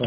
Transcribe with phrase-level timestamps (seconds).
[0.00, 0.06] Je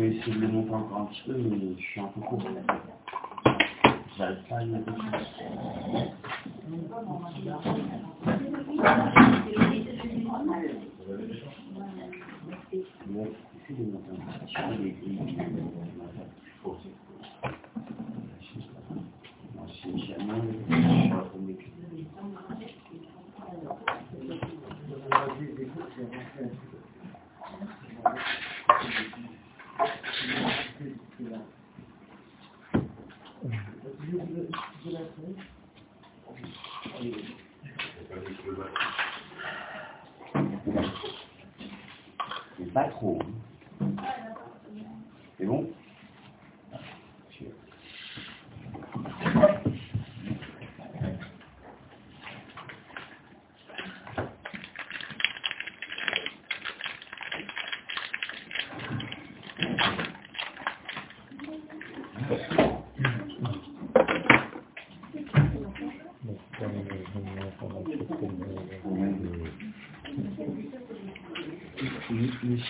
[0.00, 2.42] vais essayer de le monter encore un petit peu, mais je suis un peu court.
[4.18, 4.92] J'arrive pas à y mettre
[6.96, 7.26] Bon,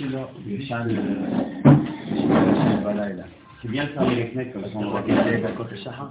[0.00, 0.86] מי שלא ישן
[2.12, 3.22] ישן בלילה.
[3.62, 6.06] זה bien faire les fenêtres comme ça on aura des דקות לשחר.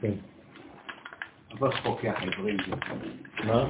[0.00, 0.12] כן.
[1.58, 2.74] אבל פוקח עברים זה.
[3.46, 3.64] מה?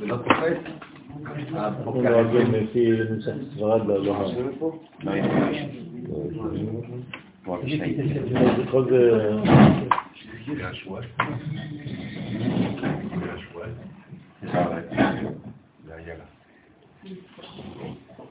[0.00, 0.58] זה לא קופץ?
[1.54, 4.20] אנחנו נוהגים לפי נוסח ספרד לא לא
[5.02, 5.16] לא
[5.50, 5.64] יש.
[8.70, 9.30] כל זה...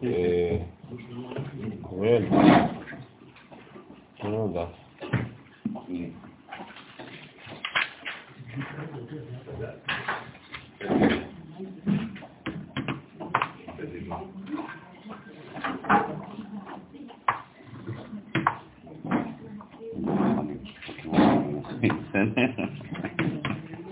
[0.03, 0.57] אה,
[1.83, 2.23] אוריאל,
[4.23, 4.65] לא יודע.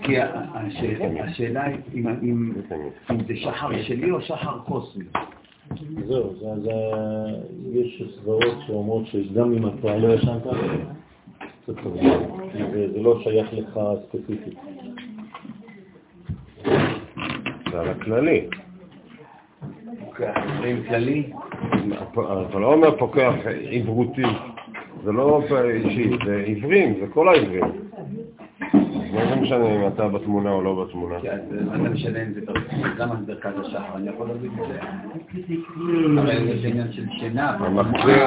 [0.02, 2.52] כי השאלה- השאלה היא אם- אם
[3.10, 5.04] אם זה שחר שלי או שחר קוסמי.
[6.06, 6.72] זהו, זה, זה,
[7.72, 10.42] יש סברות שאומרות שגם אם אתה לא ישנת,
[11.66, 11.96] זה טוב.
[12.72, 14.58] זה, זה לא שייך לך ספציפית.
[17.70, 18.46] זה על הכללי.
[20.18, 20.32] זה
[20.88, 21.32] כללי?
[22.50, 23.34] אתה לא אומר פוקח
[23.70, 24.22] עברותי,
[25.04, 27.91] זה לא אישי, זה עיוורים, זה כל העיוורים.
[29.12, 31.14] מה זה משנה אם אתה בתמונה או לא בתמונה?
[31.66, 32.52] מה זה משנה אם זה בר-
[32.98, 34.78] גם על מרכז השחר, אני יכול להגיד את זה.
[36.20, 37.50] הרי זה עניין של שינה.
[37.50, 38.26] המחזיר,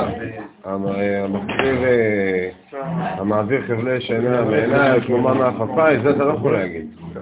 [0.65, 2.49] אה,
[3.17, 6.87] המעביר חבלי שינה מעיניי, תלומה מהחפאי, זה אתה לא יכול להגיד.
[7.13, 7.19] כן.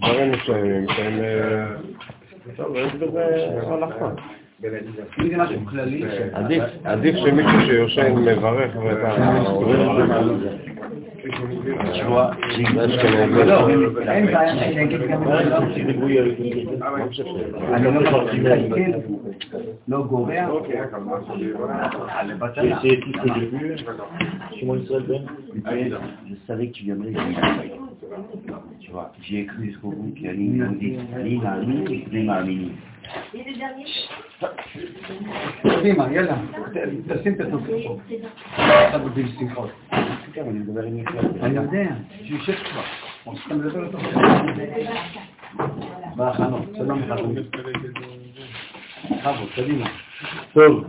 [0.00, 1.18] דברים מסוימים שהם...
[1.20, 1.66] אה,
[2.56, 3.26] טוב, יש בזה
[3.66, 4.08] הלכה.
[4.63, 9.15] אם זה משהו כללי, עדיף, עדיף שמישהו שיושן מברך ואת ה...
[11.93, 12.31] שבוע,
[12.75, 13.43] זה אשכנזי.
[13.45, 13.69] לא,
[14.07, 15.57] אין בעיה שאני אגיד גם את זה.
[17.73, 18.47] אני לא מתחיל,
[19.87, 20.33] לא גורע,
[22.09, 22.79] על בטלה.
[22.81, 23.75] C'est qui c'est début
[24.55, 25.23] Shimon Israël Ben
[26.29, 27.71] Je savais que tu viendrais, j'ai mis la feuille.
[28.79, 30.63] Tu vois, j'ai écrit jusqu'au bout qu'il y a ligne
[33.10, 33.86] maudite, ligne מאמין,
[34.42, 36.06] בלי מאמינים.
[36.06, 36.36] קדימה, יאללה,
[37.08, 37.98] תשים את הטופס פה.
[38.88, 39.70] אתה בגיל שמחות.
[40.32, 41.26] כן, אני מדבר עם מיכאל.
[41.42, 41.86] אני יודע,
[42.24, 42.82] שיושב כבר.
[43.26, 43.98] או שאתה מדבר איתו.
[46.16, 47.34] בהכנות, שלום חברים.
[49.10, 49.86] בכבוד, קדימה.
[50.52, 50.84] טוב.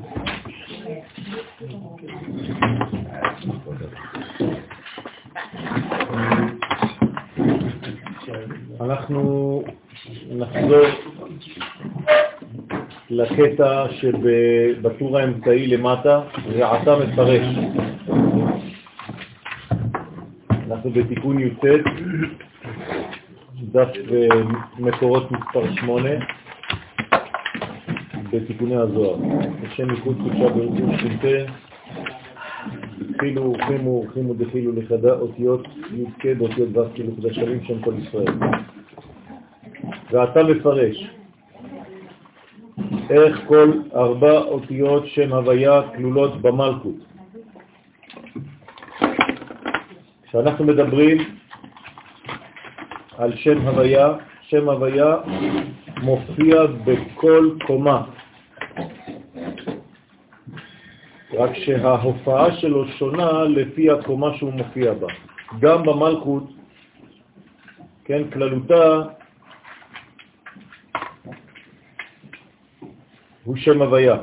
[8.82, 9.64] אנחנו
[10.32, 10.86] נחזור
[13.14, 16.22] לקטע שבטור האמצעי למטה,
[16.58, 17.58] ועתה מפרש.
[20.68, 21.66] אנחנו בתיקון י"ט,
[23.72, 23.88] דף
[24.80, 26.10] מקורות מספר 8,
[28.34, 29.16] בתיקוני הזוהר.
[29.64, 31.26] השם ייחוד קודשה ברוך ש"ט,
[33.10, 37.12] התחילו אורחים ואורחים ודחילו לחדה אותיות י"ק באותיות ו' כאילו
[37.68, 38.34] שם כל ישראל.
[40.12, 41.21] ואתה מפרש
[43.12, 46.96] איך כל ארבע אותיות שם הוויה כלולות במלכות.
[50.24, 51.18] כשאנחנו מדברים
[53.18, 55.16] על שם הוויה, שם הוויה
[56.02, 58.04] מופיע בכל קומה,
[61.34, 65.08] רק שההופעה שלו שונה לפי הקומה שהוא מופיע בה.
[65.60, 66.44] גם במלכות,
[68.06, 69.02] כן, כללותה
[73.52, 74.18] הוא שם הוויה.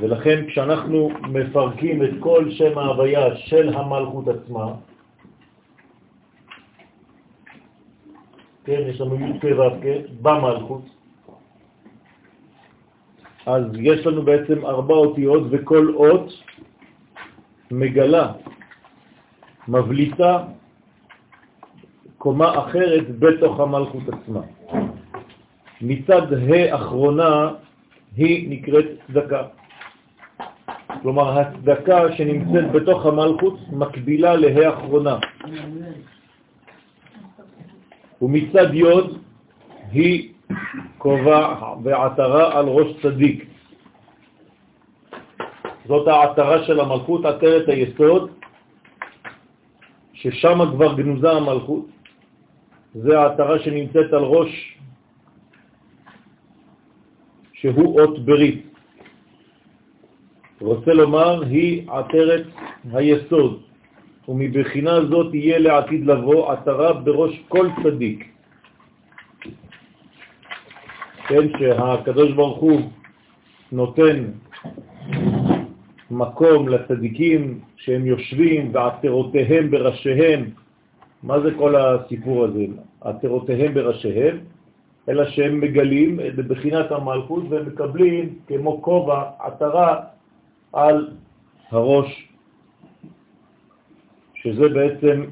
[0.00, 4.74] ולכן כשאנחנו מפרקים את כל שם ההוויה של המלכות עצמה,
[8.64, 9.86] כן, יש לנו י' כ' ו' כ'
[10.22, 10.82] במלכות,
[13.46, 16.28] אז יש לנו בעצם ארבע אותיות וכל אות
[17.70, 18.32] מגלה,
[19.68, 20.44] מבליטה
[22.18, 24.40] קומה אחרת בתוך המלכות עצמה.
[25.84, 27.50] מצד ה' אחרונה
[28.16, 29.42] היא נקראת צדקה.
[31.02, 35.16] כלומר, הצדקה שנמצאת בתוך המלכות מקבילה לה' אחרונה.
[38.22, 38.84] ומצד י'
[39.92, 40.32] היא
[40.98, 43.46] כובע ועטרה על ראש צדיק.
[45.84, 48.30] זאת העטרה של המלכות, עטרת היסוד,
[50.12, 51.86] ששם כבר גנוזה המלכות.
[52.94, 54.73] זה העטרה שנמצאת על ראש
[57.64, 58.62] שהוא אות ברית.
[60.60, 62.46] רוצה לומר, היא עטרת
[62.92, 63.62] היסוד,
[64.28, 68.28] ומבחינה זאת יהיה לעתיד לבוא עטרה בראש כל צדיק.
[71.28, 72.80] כן, שהקדוש ברוך הוא
[73.72, 74.16] נותן
[76.10, 80.50] מקום לצדיקים שהם יושבים ועטרותיהם בראשיהם.
[81.22, 82.66] מה זה כל הסיפור הזה?
[83.00, 84.36] עטרותיהם בראשיהם,
[85.08, 90.00] אלא שהם מגלים בבחינת המלכות ומקבלים כמו כובע עטרה
[90.72, 91.10] על
[91.70, 92.28] הראש,
[94.34, 95.24] שזה בעצם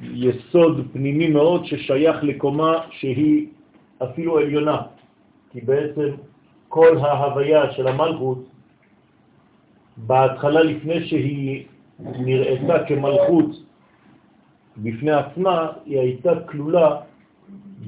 [0.00, 3.46] יסוד פנימי מאוד ששייך לקומה שהיא
[4.02, 4.82] אפילו עליונה,
[5.50, 6.08] כי בעצם
[6.68, 8.44] כל ההוויה של המלכות,
[9.96, 11.64] בהתחלה לפני שהיא
[12.00, 13.50] נראתה כמלכות
[14.76, 16.96] בפני עצמה, היא הייתה כלולה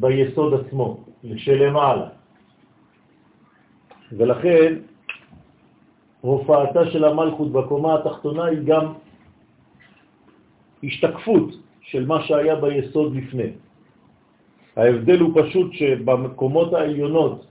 [0.00, 1.04] ביסוד עצמו,
[1.36, 2.08] שלמעלה.
[4.12, 4.74] ולכן
[6.20, 8.92] הופעתה של המלכות בקומה התחתונה היא גם
[10.84, 11.48] השתקפות
[11.80, 13.50] של מה שהיה ביסוד לפני.
[14.76, 17.46] ההבדל הוא פשוט שבמקומות העליונות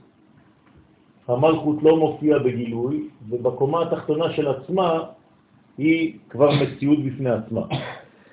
[1.28, 5.00] המלכות לא מופיעה בגילוי, ובקומה התחתונה של עצמה
[5.78, 7.62] היא כבר מציאות בפני עצמה.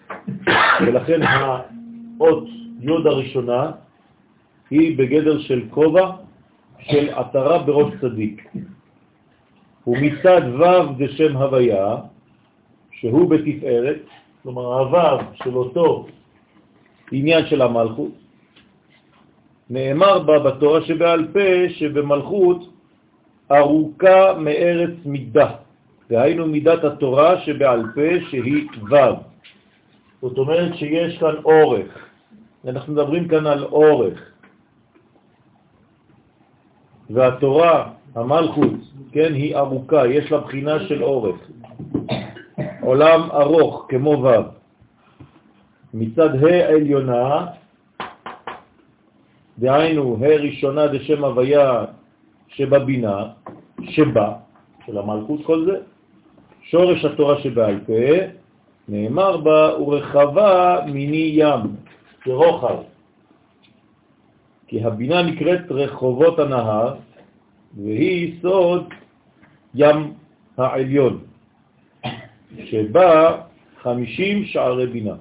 [0.88, 2.48] ולכן האות
[2.84, 3.72] יוד הראשונה
[4.70, 6.12] היא בגדר של כובע
[6.80, 8.48] של עטרה בראש צדיק.
[9.88, 11.96] ומצד ו' דשם הוויה,
[12.92, 14.00] שהוא בתפארת,
[14.44, 16.08] כלומר הו' של אותו
[17.12, 18.12] עניין של המלכות,
[19.70, 22.70] נאמר בה בתורה שבעל פה שבמלכות
[23.52, 25.50] ארוכה מארץ מידה,
[26.10, 29.16] דהיינו מידת התורה שבעל פה שהיא ו'.
[30.22, 32.12] זאת אומרת שיש כאן אורך,
[32.68, 34.19] אנחנו מדברים כאן על אורך.
[37.10, 38.74] והתורה, המלכות,
[39.12, 41.36] כן, היא ארוכה, יש לה בחינה של אורך.
[42.82, 44.63] עולם ארוך כמו ו'.
[45.93, 47.46] מצד ה' העליונה,
[49.60, 51.86] דהיינו ה' ראשונה דשם הוויה
[52.48, 53.25] שבבינה,
[53.82, 54.34] שבה,
[54.86, 55.77] של המלכות כל זה,
[56.62, 57.93] שורש התורה שבעל פה,
[58.88, 61.62] נאמר בה, ורחבה מיני ים,
[62.24, 62.77] כרוחב.
[64.68, 66.96] כי הבינה נקראת רחובות הנהר,
[67.77, 68.84] והיא סוד
[69.75, 70.13] ים
[70.58, 71.20] העליון,
[72.65, 73.42] שבה
[73.82, 75.15] חמישים שערי בינה.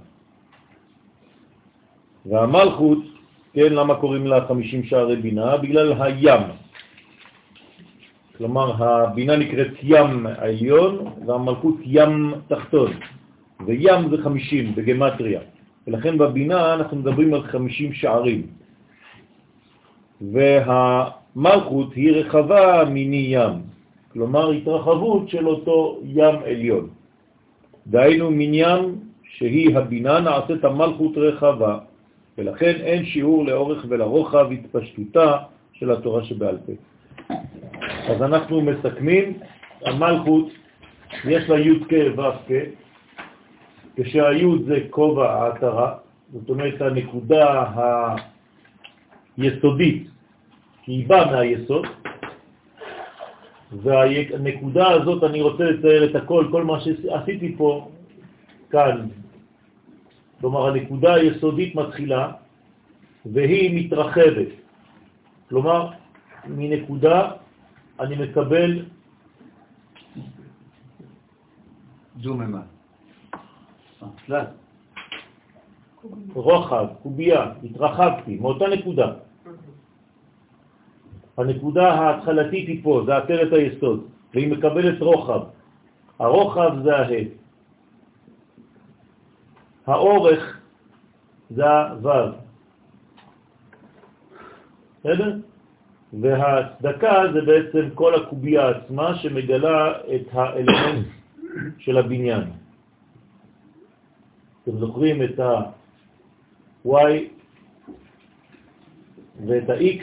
[2.27, 2.99] והמלכות,
[3.53, 5.57] כן, למה קוראים לה חמישים שערי בינה?
[5.57, 6.43] בגלל הים.
[8.39, 12.93] כלומר, הבינה נקראת ים העליון והמלכות ים תחתון,
[13.67, 15.41] וים זה חמישים בגמטריה,
[15.87, 18.47] ולכן בבינה אנחנו מדברים על חמישים שערים.
[20.21, 23.63] והמלכות היא רחבה מיני ים,
[24.13, 26.89] כלומר התרחבות של אותו ים עליון.
[27.87, 31.79] דהיינו מניין שהיא הבינה נעשית המלכות רחבה,
[32.39, 35.37] ולכן אין שיעור לאורך ולרוחב התפשטותה
[35.73, 36.73] של התורה שבעל פה.
[38.09, 39.33] אז אנחנו מסכמים,
[39.85, 40.49] המלכות
[41.25, 42.53] יש לה י' כ' ו' כ',
[43.97, 45.95] כשהי' זה כובע העטרה,
[46.33, 47.65] זאת אומרת הנקודה
[49.37, 50.09] היסודית
[50.83, 51.87] כי היא באה מהיסוד,
[53.83, 57.89] והנקודה הזאת, אני רוצה לצייר את הכל, כל מה שעשיתי פה,
[58.71, 59.09] כאן.
[60.41, 62.33] כלומר, הנקודה היסודית מתחילה,
[63.27, 64.49] והיא מתרחבת.
[65.49, 65.91] כלומר,
[66.47, 67.31] מנקודה
[68.01, 68.85] אני מקבל
[72.17, 72.61] דוממה.
[76.35, 79.13] רוחב, קובייה, התרחבתי, מאותה נקודה.
[81.39, 85.41] הנקודה ההתחלתית היא פה, זה עטרת היסוד, והיא מקבלת רוחב.
[86.19, 87.29] הרוחב זה ההד.
[89.87, 90.61] האורך
[91.51, 92.33] זה הוו.
[95.01, 95.37] בסדר?
[96.21, 101.07] והצדקה זה בעצם כל הקובייה עצמה שמגלה את האלמנט
[101.79, 102.62] של הבניין.
[104.63, 106.89] אתם זוכרים את ה-Y
[109.47, 110.03] ואת ה-X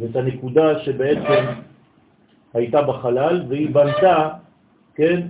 [0.00, 1.44] ואת הנקודה שבעצם
[2.54, 4.28] הייתה בחלל והיא בנתה,
[4.94, 5.28] כן,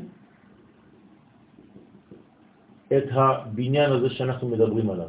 [2.97, 5.09] את הבניין הזה שאנחנו מדברים עליו.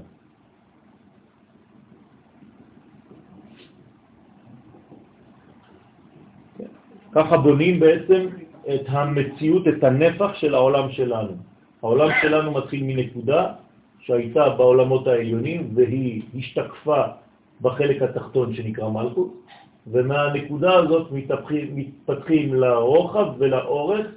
[7.12, 8.28] ככה בונים בעצם
[8.76, 11.49] את המציאות, את הנפח של העולם שלנו.
[11.84, 13.54] העולם שלנו מתחיל מנקודה
[14.00, 17.02] שהייתה בעולמות העליונים והיא השתקפה
[17.62, 19.34] בחלק התחתון שנקרא מלכות,
[19.88, 24.08] ומהנקודה הזאת מתפתחים, מתפתחים לרוחב ולאורך,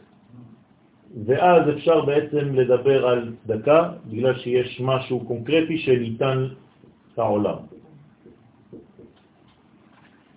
[1.27, 6.47] ואז אפשר בעצם לדבר על דקה, בגלל שיש משהו קונקרטי שניתן
[7.19, 7.57] לעולם.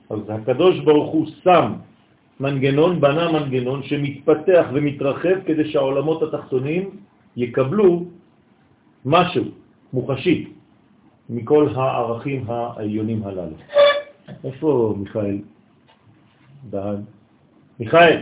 [0.10, 1.74] אז הקדוש ברוך הוא שם
[2.40, 7.05] מנגנון, בנה מנגנון שמתפתח ומתרחב כדי שהעולמות התחתונים
[7.36, 8.06] יקבלו
[9.06, 9.44] משהו
[9.94, 10.54] מוחשי
[11.30, 13.56] מכל הערכים העליונים הללו.
[14.44, 15.42] איפה מיכאל
[16.70, 17.02] דהן?
[17.80, 18.22] מיכאל!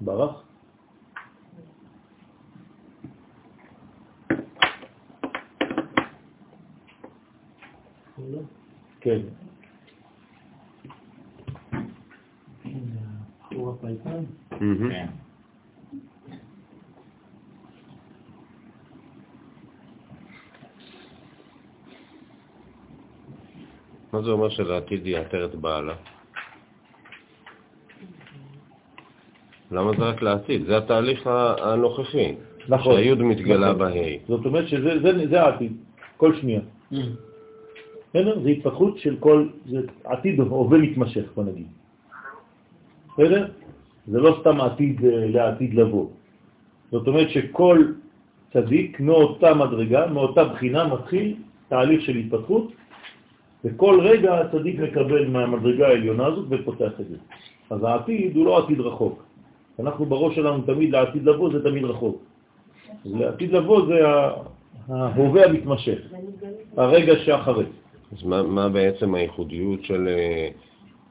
[0.00, 0.44] ברח?
[9.00, 9.20] כן.
[14.90, 15.06] כן.
[24.14, 25.94] מה זה אומר שלעתיד יאתר את בעלה?
[29.70, 30.66] למה זה רק לעתיד?
[30.66, 31.26] זה התהליך
[31.62, 32.34] הנוכחי.
[32.68, 32.94] נכון.
[32.94, 33.78] שהיוד מתגלה נכון.
[33.78, 34.22] בה'.
[34.28, 35.72] זאת אומרת שזה זה, זה העתיד,
[36.16, 36.60] כל שנייה.
[38.10, 38.40] בסדר?
[38.42, 41.66] זה התפתחות של כל, זה עתיד הווה מתמשך, בוא נגיד.
[43.12, 43.46] בסדר?
[44.06, 46.06] זה לא סתם עתיד אה, לעתיד לבוא.
[46.90, 47.78] זאת אומרת שכל
[48.52, 51.34] צדיק מאותה מדרגה, מאותה בחינה, מתחיל
[51.68, 52.72] תהליך של התפתחות,
[53.64, 57.16] וכל רגע הצדיק מקבל מהמדרגה העליונה הזאת ופותח את זה.
[57.70, 59.22] אז העתיד הוא לא עתיד רחוק.
[59.80, 62.22] אנחנו בראש שלנו תמיד לעתיד לבוא זה תמיד רחוק.
[63.04, 64.00] לעתיד לבוא זה
[64.88, 65.98] ההווה המתמשך,
[66.76, 67.64] הרגע שאחרי.
[68.12, 70.08] אז מה, מה בעצם הייחודיות של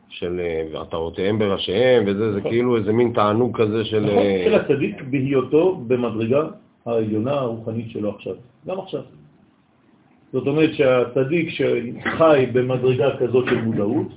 [0.09, 0.41] של
[0.71, 4.05] ועטרותיהם בראשיהם, וזה זה כאילו איזה מין תענוג כזה של...
[4.05, 6.47] נכון, של הצדיק בהיותו במדרגה
[6.85, 8.35] העליונה הרוחנית שלו עכשיו,
[8.67, 9.01] גם עכשיו.
[10.33, 14.07] זאת אומרת שהצדיק שחי במדרגה כזאת של מודעות,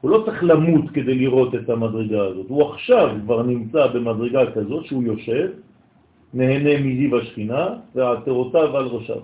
[0.00, 4.84] הוא לא צריך למות כדי לראות את המדרגה הזאת, הוא עכשיו כבר נמצא במדרגה כזאת
[4.84, 5.48] שהוא יושב,
[6.34, 9.20] נהנה מזיו השכינה, ועטרותיו על ראשיו.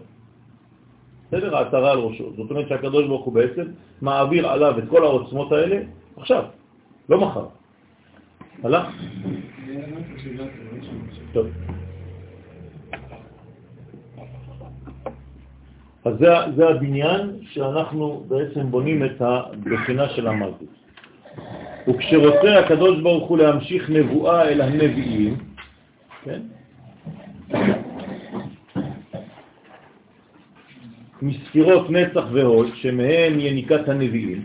[1.28, 1.56] בסדר?
[1.56, 2.32] העטרה על ראשו.
[2.36, 3.64] זאת אומרת שהקדוש ברוך הוא בעצם
[4.02, 5.76] מעביר עליו את כל העוצמות האלה
[6.16, 6.44] עכשיו,
[7.08, 7.46] לא מחר.
[8.64, 8.86] הלך?
[11.32, 11.46] טוב.
[16.06, 20.68] אז זה, זה הבניין שאנחנו בעצם בונים את הבחינה של המלכות.
[21.88, 25.36] וכשרוצה הקדוש ברוך הוא להמשיך נבואה אל הנביאים,
[26.24, 26.40] כן?
[31.22, 34.44] מספירות נצח והוד, שמהם יניקת הנביאים,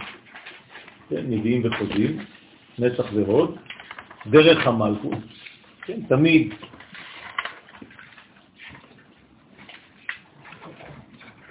[1.09, 2.17] כן, נביאים וחודים,
[2.79, 3.55] נצח והוד,
[4.27, 5.23] דרך המלכות,
[5.85, 6.53] כן, תמיד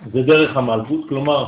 [0.06, 1.44] זה דרך המלכות, כלומר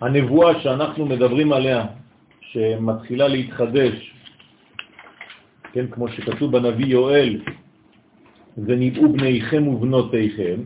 [0.00, 1.86] הנבואה שאנחנו מדברים עליה,
[2.40, 4.14] שמתחילה להתחדש,
[5.72, 7.40] כן, כמו שכתוב בנביא יואל,
[8.58, 10.60] וניבאו בניכם ובנותיכם,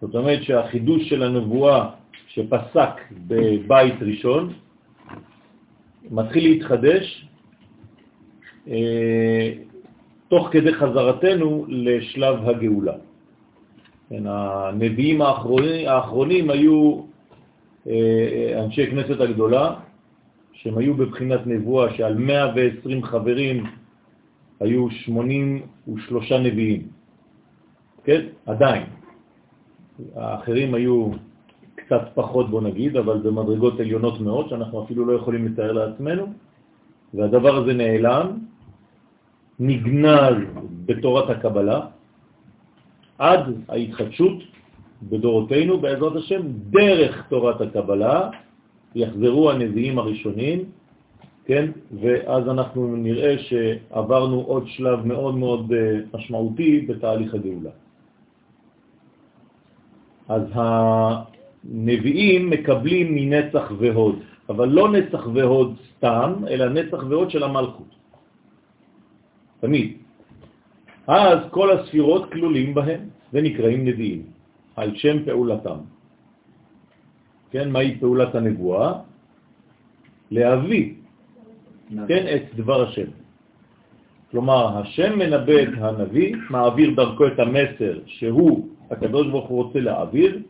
[0.00, 1.90] זאת אומרת שהחידוש של הנבואה
[2.28, 2.92] שפסק
[3.26, 4.52] בבית ראשון
[6.10, 7.26] מתחיל להתחדש
[8.68, 9.52] אה,
[10.28, 13.05] תוך כדי חזרתנו לשלב הגאולה.
[14.08, 17.00] כן, הנביאים האחרונים, האחרונים היו
[17.86, 19.74] אה, אנשי כנסת הגדולה,
[20.52, 23.64] שהם היו בבחינת נבואה, שעל 120 חברים
[24.60, 26.88] היו 83 נביאים.
[28.04, 28.20] כן?
[28.46, 28.82] עדיין.
[30.16, 31.10] האחרים היו
[31.74, 36.26] קצת פחות, בוא נגיד, אבל במדרגות עליונות מאוד, שאנחנו אפילו לא יכולים לתאר לעצמנו,
[37.14, 38.38] והדבר הזה נעלם,
[39.60, 40.36] נגנז
[40.86, 41.80] בתורת הקבלה,
[43.18, 44.38] עד ההתחדשות
[45.02, 48.30] בדורותינו, בעזרת השם, דרך תורת הקבלה,
[48.94, 50.64] יחזרו הנביאים הראשונים,
[51.44, 51.70] כן?
[52.00, 57.70] ואז אנחנו נראה שעברנו עוד שלב מאוד מאוד אה, משמעותי בתהליך הגאולה.
[60.28, 64.16] אז הנביאים מקבלים מנצח והוד,
[64.48, 67.94] אבל לא נצח והוד סתם, אלא נצח והוד של המלכות.
[69.60, 70.05] תמיד.
[71.06, 73.00] אז כל הספירות כלולים בהם
[73.32, 74.22] ונקראים נביאים,
[74.76, 75.78] על שם פעולתם.
[77.50, 78.92] כן, מהי פעולת הנבואה?
[80.30, 80.94] להביא,
[82.08, 83.10] כן, את דבר השם.
[84.30, 90.42] כלומר, השם מנבא את הנביא, מעביר דרכו את המסר שהוא, הקדוש ברוך הוא רוצה להעביר,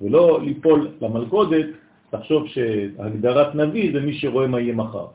[0.00, 1.66] ולא ליפול למלכודת,
[2.10, 5.06] תחשוב שהגדרת נביא זה מי שרואה מה יהיה מחר.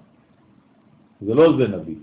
[1.22, 1.96] זה לא זה נביא.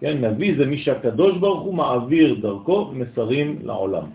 [0.00, 4.06] כן, נביא זה מי שהקדוש ברוך הוא מעביר דרכו מסרים לעולם.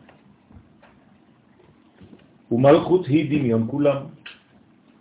[2.51, 4.01] ומלכות היא דמיון כולם.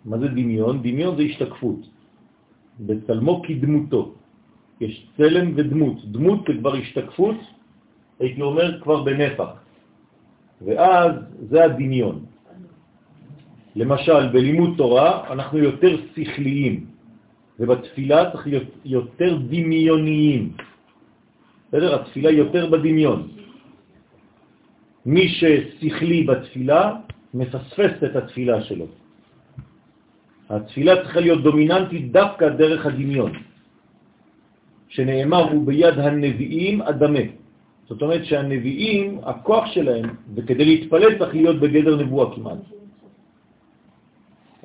[0.05, 0.83] מה זה דמיון?
[0.83, 1.81] דמיון זה השתקפות.
[2.81, 4.15] בצלמו כדמותו.
[4.81, 6.05] יש צלם ודמות.
[6.05, 7.37] דמות זה כבר השתקפות,
[8.21, 9.51] הייתי אומר כבר בנפח.
[10.65, 11.13] ואז
[11.49, 12.25] זה הדמיון.
[13.77, 16.87] למשל, בלימוד תורה אנחנו יותר שכליים,
[17.61, 20.53] ובתפילה צריך להיות יותר דמיוניים.
[21.71, 22.03] בסדר?
[22.03, 23.29] התפילה יותר בדמיון.
[25.07, 26.83] מי ששכלי בתפילה,
[27.35, 28.87] מפספס את התפילה שלו.
[30.51, 33.33] התפילה צריכה להיות דומיננטית דווקא דרך הדמיון,
[34.89, 37.39] שנאמר הוא ביד הנביאים אדמה.
[37.87, 42.63] זאת אומרת שהנביאים, הכוח שלהם, וכדי להתפלל צריך להיות בגדר נבואה כמעט.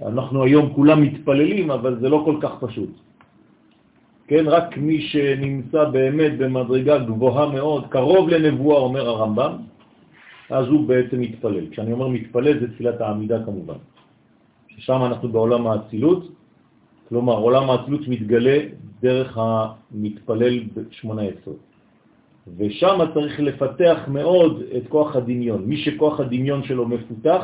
[0.01, 3.04] אנחנו היום כולם מתפללים, אבל זה לא כל כך פשוט.
[4.27, 9.53] כן, רק מי שנמצא באמת במדרגה גבוהה מאוד, קרוב לנבואה, אומר הרמב"ם,
[10.49, 11.69] אז הוא בעצם מתפלל.
[11.69, 13.77] כשאני אומר מתפלל זה תפילת העמידה כמובן.
[14.67, 16.31] ששם אנחנו בעולם האצילות,
[17.09, 18.57] כלומר עולם האצילות מתגלה
[19.01, 21.49] דרך המתפלל ב-18.
[22.57, 25.65] ושם צריך לפתח מאוד את כוח הדמיון.
[25.65, 27.43] מי שכוח הדמיון שלו מפותח,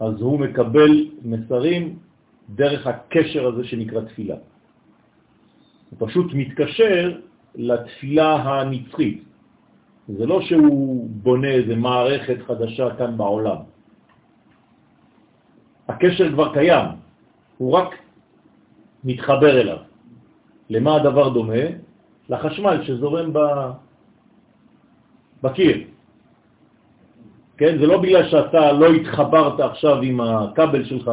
[0.00, 1.98] אז הוא מקבל מסרים
[2.54, 4.36] דרך הקשר הזה שנקרא תפילה.
[5.98, 7.18] הוא פשוט מתקשר
[7.54, 9.24] לתפילה הנצחית.
[10.08, 13.56] זה לא שהוא בונה איזה מערכת חדשה כאן בעולם.
[15.88, 16.86] הקשר כבר קיים,
[17.58, 17.94] הוא רק
[19.04, 19.76] מתחבר אליו.
[20.70, 21.64] למה הדבר דומה?
[22.28, 23.38] לחשמל שזורם ב...
[25.42, 25.76] בקיר.
[27.56, 27.78] כן?
[27.78, 31.10] זה לא בגלל שאתה לא התחברת עכשיו עם הכבל שלך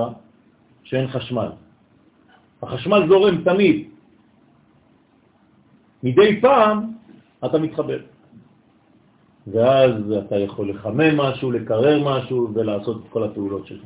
[0.84, 1.50] שאין חשמל.
[2.64, 3.89] החשמל זורם תמיד.
[6.04, 6.92] מדי פעם
[7.46, 8.00] אתה מתחבר.
[9.48, 13.84] ואז אתה יכול לחמם משהו, לקרר משהו ולעשות את כל הפעולות שלך.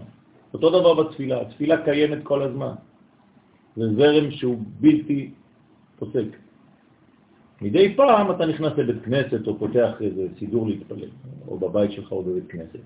[0.54, 2.74] אותו דבר בתפילה, התפילה קיימת כל הזמן.
[3.76, 5.32] זה זרם שהוא בלתי
[6.00, 6.26] פוסק.
[7.62, 11.10] מדי פעם אתה נכנס לבית כנסת או פותח איזה סידור להתפלל,
[11.48, 12.80] או בבית שלך או בבית כנסת.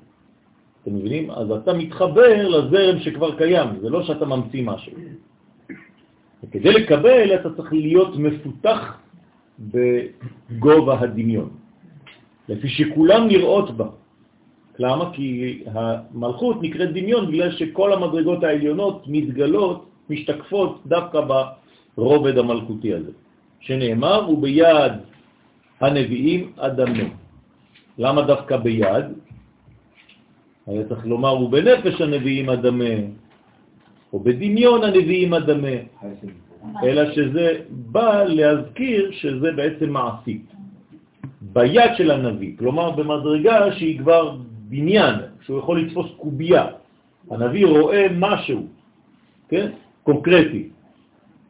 [0.84, 1.32] אתם מבינים?
[1.32, 4.94] אז אתה מתחבר לזרם שכבר קיים, זה לא שאתה ממציא משהו.
[6.44, 8.98] וכדי לקבל אתה צריך להיות מפותח
[9.60, 11.50] בגובה הדמיון,
[12.50, 13.88] לפי שכולם נראות בה.
[14.80, 15.14] למה?
[15.14, 21.20] כי המלכות נקראת דמיון בגלל שכל המדרגות העליונות מתגלות, משתקפות דווקא
[21.98, 23.12] ברובד המלכותי הזה,
[23.60, 24.94] שנאמר, הוא ביד
[25.82, 27.08] הנביאים אדמה.
[27.98, 29.06] למה דווקא ביד?
[30.68, 32.96] היה צריך לומר, הוא בנפש הנביאים אדמה,
[34.14, 35.78] או בדמיון הנביאים אדמה.
[36.84, 40.42] אלא שזה בא להזכיר שזה בעצם מעשי.
[41.42, 44.38] ביד של הנביא, כלומר במדרגה שהיא כבר
[44.70, 46.66] בניין, שהוא יכול לתפוס קובייה.
[47.32, 48.68] הנביא רואה משהו,
[49.50, 49.72] כן?
[50.04, 50.70] קונקרטי.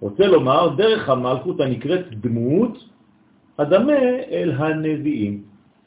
[0.01, 2.77] רוצה לומר, דרך המלכות הנקראת דמות,
[3.57, 3.99] אדמה
[4.31, 5.43] אל הנביאים.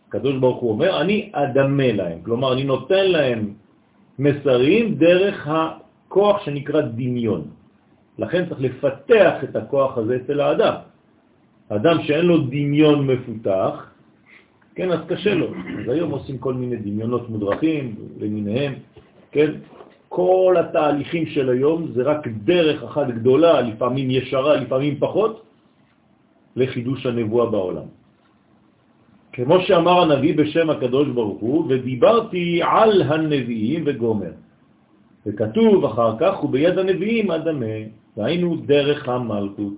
[0.09, 3.54] הקדוש ברוך הוא אומר, אני אדמה להם, כלומר אני נותן להם
[4.18, 7.60] מסרים דרך הכוח שנקרא דמיון.
[8.20, 10.74] לכן צריך לפתח את הכוח הזה אצל האדם.
[11.68, 13.90] אדם שאין לו דמיון מפותח,
[14.74, 15.46] כן, אז קשה לו.
[15.80, 18.72] אז היום עושים כל מיני דמיונות מודרכים למיניהם,
[19.33, 19.50] כן?
[20.09, 25.42] כל התהליכים של היום זה רק דרך אחת גדולה, לפעמים ישרה, לפעמים פחות,
[26.56, 27.88] לחידוש הנבואה בעולם.
[29.33, 34.49] כמו שאמר הנביא בשם הקדוש ברוך הוא, ודיברתי על הנביאים וגומר.
[35.26, 37.76] וכתוב אחר כך, וביד הנביאים אדמה,
[38.16, 39.74] והיינו דרך המלכות,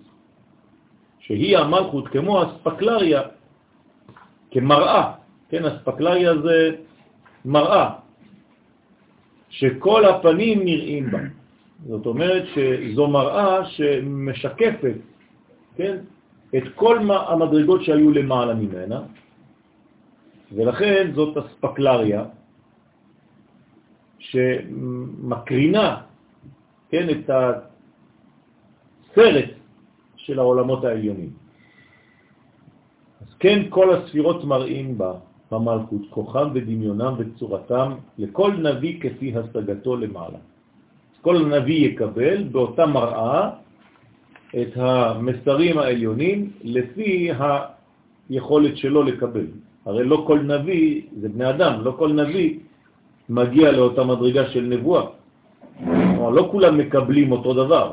[1.18, 3.22] שהיא המלכות כמו הספקלריה,
[4.50, 5.12] כמראה,
[5.48, 6.70] כן, הספקלריה זה
[7.44, 7.90] מראה,
[9.48, 11.18] שכל הפנים נראים בה.
[11.86, 14.96] זאת אומרת שזו מראה שמשקפת,
[15.76, 15.96] כן,
[16.56, 19.00] את כל המדרגות שהיו למעלה ממנה,
[20.52, 22.24] ולכן זאת הספקלריה
[24.22, 25.96] שמקרינה,
[26.90, 27.30] כן, את
[29.10, 29.50] הסרט
[30.16, 31.30] של העולמות העליונים.
[33.20, 35.12] אז כן, כל הספירות מראים בה,
[35.50, 40.38] במלכות, כוחם ודמיונם וצורתם, לכל נביא כפי השגתו למעלה.
[41.22, 43.50] כל נביא יקבל באותה מראה
[44.60, 47.30] את המסרים העליונים לפי
[48.30, 49.46] היכולת שלו לקבל.
[49.84, 52.58] הרי לא כל נביא, זה בני אדם, לא כל נביא
[53.32, 55.04] מגיע לאותה מדרגה של נבואה.
[55.84, 57.92] כלומר, לא כולם מקבלים אותו דבר.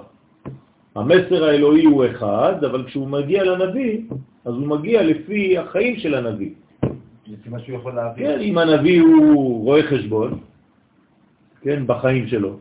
[0.95, 4.01] המסר האלוהי הוא אחד, אבל כשהוא מגיע לנביא,
[4.45, 6.51] אז הוא מגיע לפי החיים של הנביא.
[7.27, 8.27] לפי מה שהוא יכול להעביר.
[8.27, 10.39] כן, אם הנביא הוא רואה חשבון,
[11.61, 12.57] כן, בחיים שלו,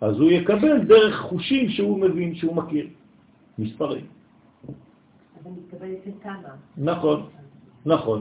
[0.00, 2.86] אז הוא יקבל דרך חושים שהוא מבין, שהוא מכיר,
[3.58, 4.06] מספרים.
[5.42, 6.54] אבל מתקבל אצל כמה.
[6.78, 7.26] נכון,
[7.86, 8.20] נכון.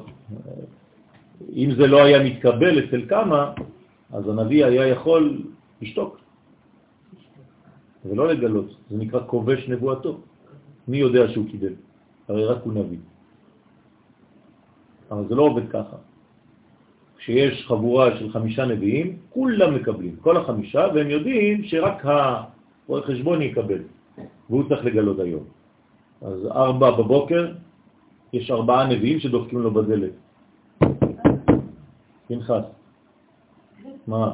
[1.55, 3.53] אם זה לא היה מתקבל אצל כמה,
[4.13, 5.41] אז הנביא היה יכול
[5.81, 6.17] לשתוק
[8.05, 8.69] ולא לגלות.
[8.89, 10.19] זה נקרא כובש נבואתו.
[10.87, 11.73] מי יודע שהוא קיבל?
[12.27, 12.97] הרי רק הוא נביא.
[15.11, 15.97] אבל זה לא עובד ככה.
[17.17, 23.81] כשיש חבורה של חמישה נביאים, כולם מקבלים, כל החמישה, והם יודעים שרק הרואה חשבון יקבל,
[24.49, 25.43] והוא צריך לגלות היום.
[26.21, 27.53] אז ארבע בבוקר,
[28.33, 30.11] יש ארבעה נביאים שדופקים לו בדלת.
[32.31, 32.63] פנחס,
[34.07, 34.33] מה?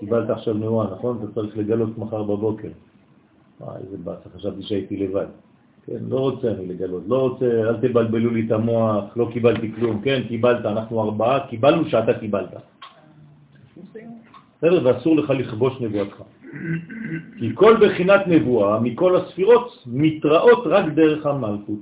[0.00, 1.18] קיבלת עכשיו נבואה, נכון?
[1.18, 2.68] אתה צריך לגלות מחר בבוקר.
[3.60, 5.26] וואי, איזה באסה, חשבתי שהייתי לבד.
[5.86, 10.02] כן, לא רוצה אני לגלות, לא רוצה, אל תבלבלו לי את המוח, לא קיבלתי כלום,
[10.02, 12.54] כן, קיבלת, אנחנו ארבעה, קיבלנו שאתה קיבלת.
[14.58, 16.22] בסדר, ואסור לך לכבוש נבואתך.
[17.38, 21.78] כי כל בחינת נבואה מכל הספירות מתראות רק דרך המלכות.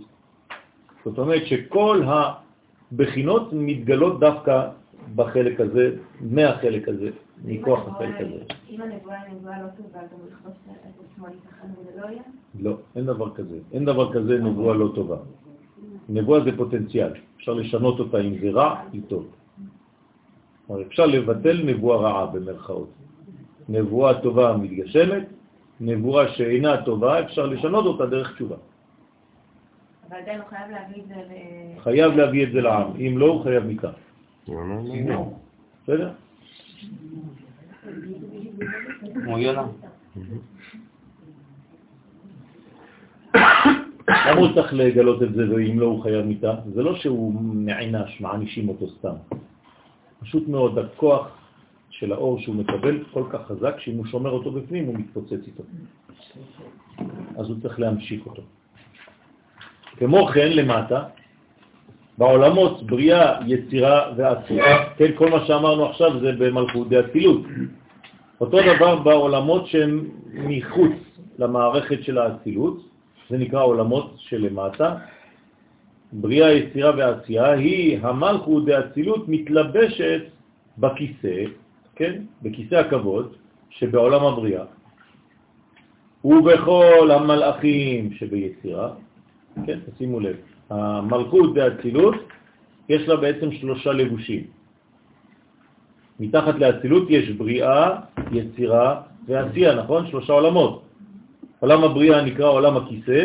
[1.05, 4.69] זאת אומרת שכל הבחינות מתגלות דווקא
[5.15, 7.11] בחלק הזה, מהחלק הזה,
[7.45, 8.43] מכוח החלק הזה.
[8.71, 12.71] אם הנבואה היא נבואה לא טובה, גם הוא יכבוש את עצמו ייתכן וזה לא?
[12.71, 13.59] לא, אין דבר כזה.
[13.73, 15.17] אין דבר כזה נבואה לא טובה.
[16.09, 19.27] נבואה זה פוטנציאל, אפשר לשנות אותה אם זה רע, היא טוב.
[20.67, 22.91] כלומר, אפשר לבטל נבואה רעה במרכאות.
[23.69, 25.23] נבואה טובה מתגשמת,
[25.81, 28.57] נבואה שאינה טובה, אפשר לשנות אותה דרך תשובה.
[30.09, 31.33] אבל עדיין הוא חייב להביא את זה ל...
[31.81, 33.91] חייב להביא את זה לעם, אם לא, הוא חייב מכאן.
[35.83, 36.13] בסדר?
[39.25, 39.67] כמו יונה.
[44.09, 46.55] למה הוא צריך לגלות את זה ואם לא הוא חייב מיתה?
[46.75, 49.15] זה לא שהוא נענש, מענישים אותו סתם.
[50.21, 51.29] פשוט מאוד, הכוח
[51.91, 55.63] של האור שהוא מקבל כל כך חזק, שאם הוא שומר אותו בפנים הוא מתפוצץ איתו.
[57.37, 58.43] אז הוא צריך להמשיך אותו.
[59.97, 61.05] כמו כן, למטה,
[62.19, 64.85] בעולמות בריאה, יצירה ועצירה.
[64.97, 67.43] כן, כל מה שאמרנו עכשיו זה במלכות דאצילות.
[68.41, 70.93] אותו דבר בעולמות שהם מחוץ
[71.39, 72.79] למערכת של האצילות,
[73.31, 74.97] זה נקרא עולמות שלמטה.
[76.13, 80.23] בריאה, יצירה ועשייה היא המלכות דאצילות מתלבשת
[80.79, 81.45] בכיסא,
[81.97, 83.35] כן, בכיסא הכבוד
[83.71, 84.65] שבעולם הבריאה,
[86.25, 88.91] ובכל המלאכים שביצירה,
[89.67, 90.37] כן, תשימו לב,
[90.75, 92.15] המלכות באצילות,
[92.89, 94.43] יש לה בעצם שלושה לבושים.
[96.21, 97.91] מתחת לאצילות יש בריאה,
[98.33, 100.07] יצירה ועשייה, נכון?
[100.11, 100.83] שלושה עולמות.
[101.61, 103.21] עולם הבריאה נקרא עולם הכיסא,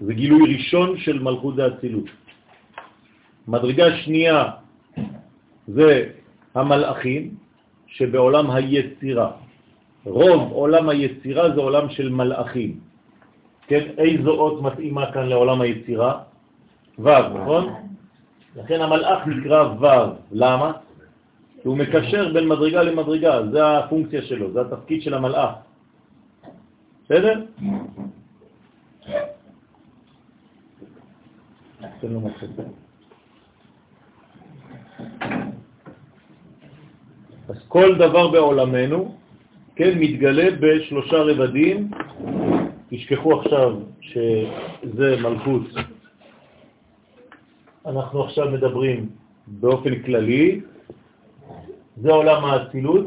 [0.00, 2.08] זה גילוי ראשון של מלכות דאצילות.
[3.48, 4.38] מדרגה שנייה
[5.66, 5.90] זה
[6.54, 7.34] המלאכים,
[7.86, 9.30] שבעולם היצירה.
[10.04, 12.87] רוב עולם היצירה זה עולם של מלאכים.
[13.68, 16.12] כן, איזו אות מתאימה כאן לעולם היצירה?
[16.98, 17.64] ו', נכון?
[18.56, 19.86] לכן המלאך נקרא ו',
[20.32, 20.72] למה?
[21.62, 25.50] כי הוא מקשר בין מדרגה למדרגה, זה הפונקציה שלו, זה התפקיד של המלאך.
[27.04, 27.44] בסדר?
[37.48, 39.14] אז כל דבר בעולמנו,
[39.76, 41.90] כן, מתגלה בשלושה רבדים.
[42.90, 45.62] תשכחו עכשיו שזה מלכות.
[47.86, 49.08] אנחנו עכשיו מדברים
[49.46, 50.60] באופן כללי.
[51.96, 53.06] זה עולם האצילות,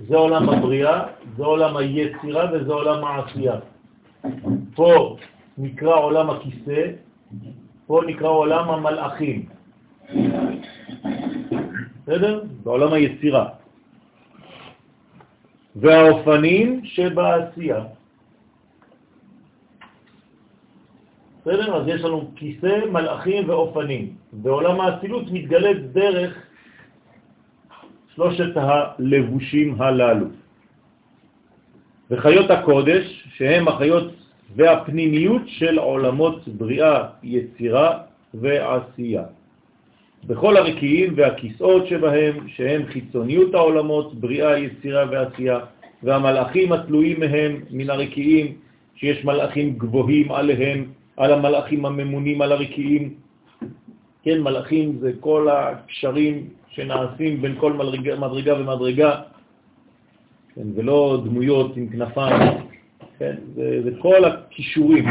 [0.00, 1.02] זה עולם הבריאה,
[1.36, 3.56] זה עולם היצירה וזה עולם העשייה.
[4.74, 5.16] פה
[5.58, 6.90] נקרא עולם הכיסא,
[7.86, 9.46] פה נקרא עולם המלאכים.
[12.02, 12.44] בסדר?
[12.62, 13.48] בעולם היצירה.
[15.76, 17.84] והאופנים שבעשייה.
[21.42, 21.76] בסדר?
[21.76, 24.12] אז יש לנו כיסא, מלאכים ואופנים.
[24.32, 26.46] בעולם האצילות מתגלה דרך
[28.14, 30.26] שלושת הלבושים הללו.
[32.10, 34.12] וחיות הקודש, שהם החיות
[34.56, 37.98] והפנימיות של עולמות בריאה, יצירה
[38.34, 39.24] ועשייה.
[40.26, 45.58] בכל הרקיעים והכיסאות שבהם, שהם חיצוניות העולמות, בריאה, יצירה ועשייה,
[46.02, 48.54] והמלאכים התלויים מהם מן הרקיעים,
[48.94, 53.14] שיש מלאכים גבוהים עליהם, על המלאכים הממונים על הרקיעים.
[54.22, 59.20] כן, מלאכים זה כל הקשרים שנעשים בין כל מדרגה, מדרגה ומדרגה,
[60.54, 62.52] כן, ולא דמויות עם כנפיים,
[63.18, 65.04] כן, זה, זה כל הכישורים.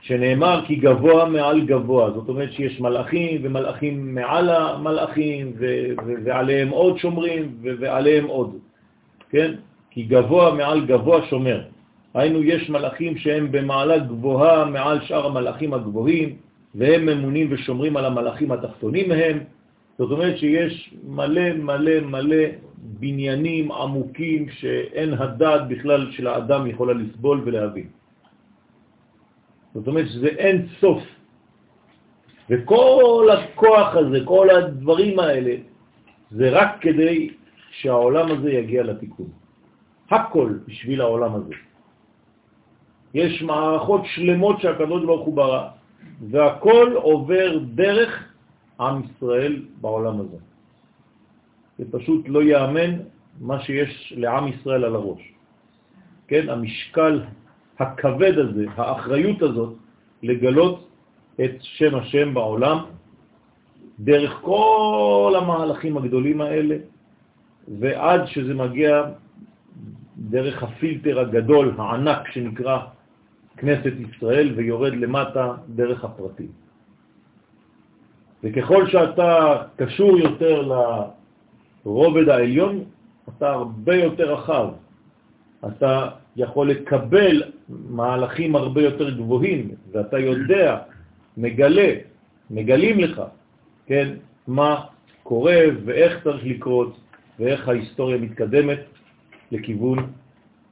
[0.00, 6.68] שנאמר כי גבוה מעל גבוה, זאת אומרת שיש מלאכים ומלאכים מעל המלאכים ו- ו- ועליהם
[6.68, 8.56] עוד שומרים ו- ועליהם עוד,
[9.30, 9.54] כן?
[9.90, 11.60] כי גבוה מעל גבוה שומר.
[12.14, 16.36] היינו, יש מלאכים שהם במעלה גבוהה מעל שאר המלאכים הגבוהים,
[16.74, 19.38] והם ממונים ושומרים על המלאכים התחתונים מהם.
[19.98, 22.44] זאת אומרת שיש מלא מלא מלא
[22.76, 27.88] בניינים עמוקים שאין הדעת בכלל של האדם יכולה לסבול ולהבין.
[29.74, 31.02] זאת אומרת שזה אין סוף.
[32.50, 35.54] וכל הכוח הזה, כל הדברים האלה,
[36.30, 37.30] זה רק כדי
[37.70, 39.28] שהעולם הזה יגיע לתיקון.
[40.10, 41.54] הכל בשביל העולם הזה.
[43.14, 45.68] יש מערכות שלמות שהקדוש ברוך הוא ברא,
[46.30, 48.24] והכל עובר דרך
[48.80, 50.36] עם ישראל בעולם הזה.
[51.78, 52.98] זה פשוט לא יאמן
[53.40, 55.22] מה שיש לעם ישראל על הראש.
[56.28, 57.22] כן, המשקל
[57.78, 59.74] הכבד הזה, האחריות הזאת,
[60.22, 60.88] לגלות
[61.44, 62.78] את שם השם בעולם
[64.00, 66.76] דרך כל המהלכים הגדולים האלה,
[67.80, 69.02] ועד שזה מגיע
[70.18, 72.78] דרך הפילטר הגדול, הענק, שנקרא
[73.58, 76.48] כנסת ישראל, ויורד למטה דרך הפרטים.
[78.44, 80.68] וככל שאתה קשור יותר
[81.84, 82.84] לרובד העליון,
[83.28, 84.68] אתה הרבה יותר רחב.
[85.66, 90.78] אתה יכול לקבל מהלכים הרבה יותר גבוהים, ואתה יודע,
[91.36, 91.94] מגלה,
[92.50, 93.22] מגלים לך,
[93.86, 94.14] כן,
[94.46, 94.84] מה
[95.22, 97.00] קורה ואיך צריך לקרות,
[97.38, 98.78] ואיך ההיסטוריה מתקדמת
[99.52, 99.98] לכיוון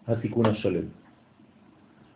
[0.06, 0.84] התיקון השלם.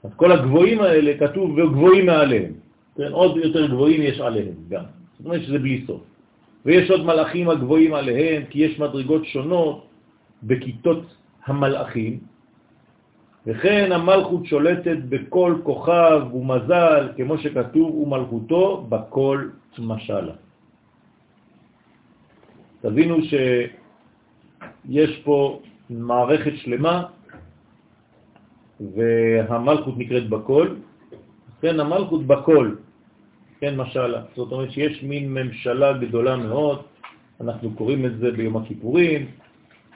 [0.05, 2.53] אז כל הגבוהים האלה כתוב וגבוהים מעליהם,
[2.97, 4.85] כן, עוד יותר גבוהים יש עליהם גם,
[5.19, 6.01] זאת אומרת שזה בלי סוף.
[6.65, 9.87] ויש עוד מלאכים הגבוהים עליהם, כי יש מדרגות שונות
[10.43, 11.03] בכיתות
[11.47, 12.19] המלאכים,
[13.47, 20.33] וכן המלכות שולטת בכל כוכב ומזל, כמו שכתוב, ומלכותו בכל משלה.
[22.81, 25.61] תבינו שיש פה
[25.91, 27.03] מערכת שלמה,
[28.81, 30.69] והמלכות נקראת בכל,
[31.61, 32.75] כן, המלכות בכל,
[33.61, 34.23] כן, משלה.
[34.37, 36.83] זאת אומרת שיש מין ממשלה גדולה מאוד,
[37.41, 39.27] אנחנו קוראים את זה ביום הכיפורים,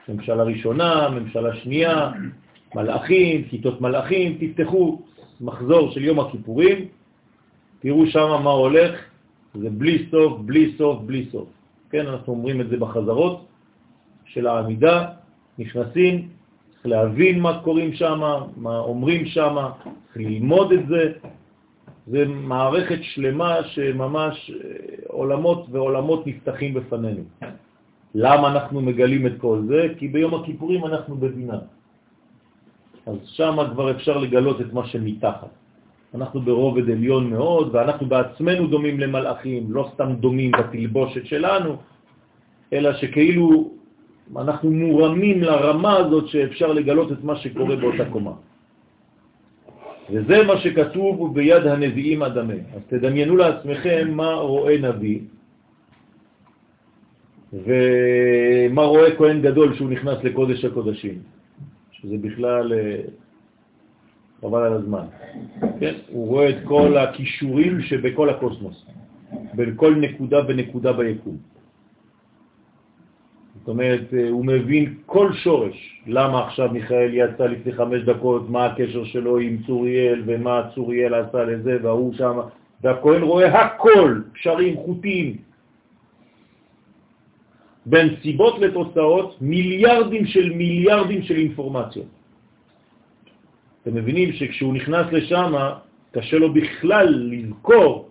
[0.08, 2.10] ממשלה ראשונה, ממשלה שנייה,
[2.74, 5.02] מלאכים, כיתות מלאכים, תפתחו
[5.40, 6.88] מחזור של יום הכיפורים,
[7.80, 9.00] תראו שם מה הולך,
[9.54, 11.48] זה בלי סוף, בלי סוף, בלי סוף.
[11.90, 13.46] כן, אנחנו אומרים את זה בחזרות
[14.24, 15.06] של העמידה,
[15.58, 16.28] נכנסים,
[16.84, 18.20] צריך להבין מה קוראים שם,
[18.56, 21.12] מה אומרים שם, צריך ללמוד את זה.
[22.06, 24.60] זה מערכת שלמה שממש אה,
[25.08, 27.22] עולמות ועולמות נפתחים בפנינו.
[28.14, 29.96] למה אנחנו מגלים את כל זה?
[29.96, 31.58] כי ביום הכיפורים אנחנו בבינה.
[33.06, 35.52] אז שם כבר אפשר לגלות את מה שמתחת.
[36.14, 41.76] אנחנו ברובד עליון מאוד, ואנחנו בעצמנו דומים למלאכים, לא סתם דומים בתלבושת שלנו,
[42.72, 43.70] אלא שכאילו
[44.36, 48.32] אנחנו מורמים לרמה הזאת שאפשר לגלות את מה שקורה באותה קומה.
[50.10, 52.54] וזה מה שכתוב ביד הנביאים אדמה.
[52.74, 55.20] אז תדמיינו לעצמכם מה רואה נביא,
[57.52, 61.18] ומה רואה כהן גדול שהוא נכנס לקודש הקודשים.
[61.92, 63.00] שזה בכלל אה,
[64.40, 65.06] חבל על הזמן.
[65.80, 65.94] כן?
[66.08, 68.86] הוא רואה את כל הכישורים שבכל הקוסמוס,
[69.54, 71.53] בין כל נקודה ונקודה ביקום.
[73.64, 76.02] זאת אומרת, אה, הוא מבין כל שורש.
[76.06, 81.44] למה עכשיו מיכאל יצא לפני חמש דקות, מה הקשר שלו עם צוריאל, ומה צוריאל עשה
[81.44, 82.38] לזה, והוא שם,
[82.82, 85.36] והכהן רואה הכל, קשרים, חוטים.
[87.86, 92.12] בין סיבות לתוצאות, מיליארדים של מיליארדים של אינפורמציות.
[93.82, 95.52] אתם מבינים שכשהוא נכנס לשם,
[96.12, 98.08] קשה לו בכלל לזכור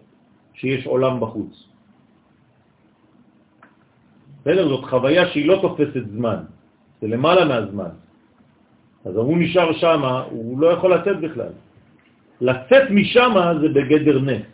[0.54, 1.73] שיש עולם בחוץ.
[4.44, 4.68] בסדר?
[4.68, 6.38] זאת חוויה שהיא לא תופסת זמן,
[7.02, 7.96] זה למעלה מהזמן.
[9.06, 11.54] אז הוא נשאר שם, הוא לא יכול לצאת בכלל.
[12.42, 14.48] לצאת משם זה בגדר נס.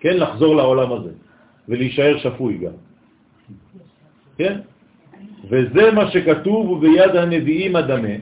[0.00, 1.12] כן, לחזור לעולם הזה,
[1.68, 2.76] ולהישאר שפוי גם.
[4.38, 4.60] כן?
[5.50, 8.16] וזה מה שכתוב וביד הנביאים הדמה,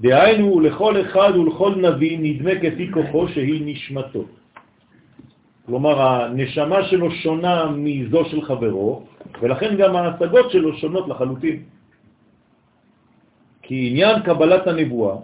[0.00, 4.24] דהיינו לכל אחד ולכל נביא נדמה כפי כוחו שהיא נשמתו.
[5.70, 9.06] כלומר, הנשמה שלו שונה מזו של חברו,
[9.38, 11.62] ולכן גם ההשגות שלו שונות לחלוטין.
[13.62, 15.16] כי עניין קבלת הנבואה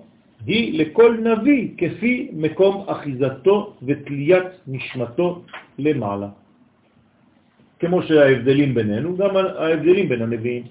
[0.46, 5.42] היא לכל נביא כפי מקום אחיזתו ותליית נשמתו
[5.82, 6.28] למעלה.
[7.82, 10.64] כמו שההבדלים בינינו, גם ההבדלים בין הנביאים.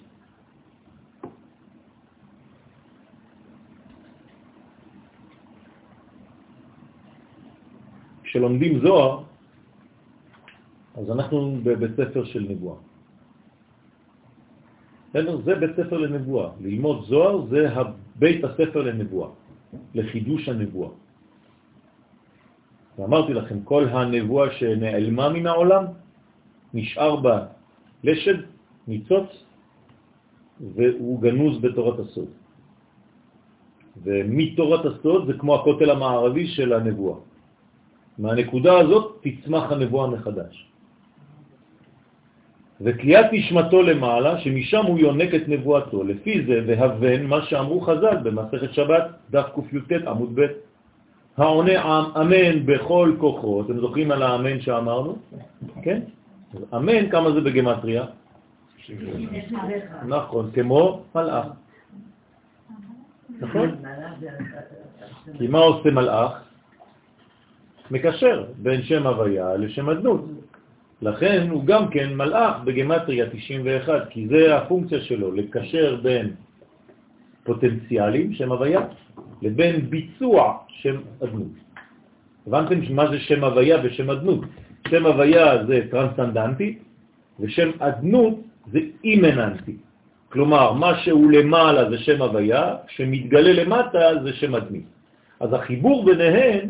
[8.24, 9.35] כשלומדים זוהר,
[10.96, 12.76] אז אנחנו בבית ספר של נבואה.
[15.44, 16.50] זה בית ספר לנבואה.
[16.62, 17.68] ללמוד זוהר זה
[18.16, 19.30] בית הספר לנבואה,
[19.96, 20.90] לחידוש הנבואה.
[22.98, 25.84] ואמרתי לכם, כל הנבואה שנעלמה מן העולם,
[26.74, 27.46] נשאר בה
[28.04, 28.40] לשד,
[28.88, 29.30] ניצוץ,
[30.76, 32.30] והוא גנוז בתורת הסוד.
[34.04, 37.18] ומתורת הסוד זה כמו הכותל המערבי של הנבואה.
[38.20, 40.75] מהנקודה הזאת תצמח הנבואה מחדש.
[42.82, 46.04] ותליית נשמתו למעלה, שמשם הוא יונק את נבואתו.
[46.04, 50.46] לפי זה, והבן, מה שאמרו חז"ל במסכת שבת, דף ק"ט עמוד ב',
[51.38, 55.18] העונה אמן בכל כוחו, אתם זוכרים על האמן שאמרנו?
[55.84, 56.00] כן?
[56.76, 58.06] אמן, כמה זה בגמטריה?
[60.08, 61.46] נכון, כמו מלאך.
[63.40, 63.70] נכון?
[65.38, 66.32] כי מה עושה מלאך?
[67.92, 70.26] מקשר בין שם הוויה לשם אדנות.
[71.06, 76.34] לכן הוא גם כן מלאך בגמטריה 91, כי זה הפונקציה שלו, לקשר בין
[77.44, 78.82] פוטנציאלים, שם הוויה,
[79.42, 81.56] לבין ביצוע שם אדנות.
[82.48, 84.42] הבנתם מה זה שם הוויה ושם אדנות?
[84.90, 86.78] שם הוויה זה טרנסנדנטי,
[87.40, 88.36] ושם אדנות
[88.72, 89.76] זה אימננטי.
[90.30, 94.82] כלומר, מה שהוא למעלה זה שם הוויה, שמתגלה למטה זה שם אדמי.
[95.40, 96.70] אז החיבור ביניהן,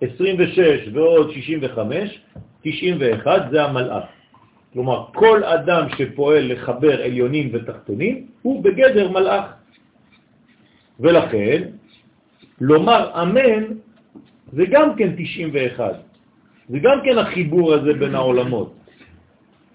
[0.00, 2.20] 26 ועוד 65,
[2.66, 4.04] 91 זה המלאך.
[4.72, 9.44] כלומר, כל אדם שפועל לחבר עליונים ותחתונים הוא בגדר מלאך.
[11.00, 11.62] ולכן,
[12.60, 13.64] לומר אמן
[14.52, 15.94] זה גם כן 91.
[16.68, 18.74] זה גם כן החיבור הזה בין העולמות.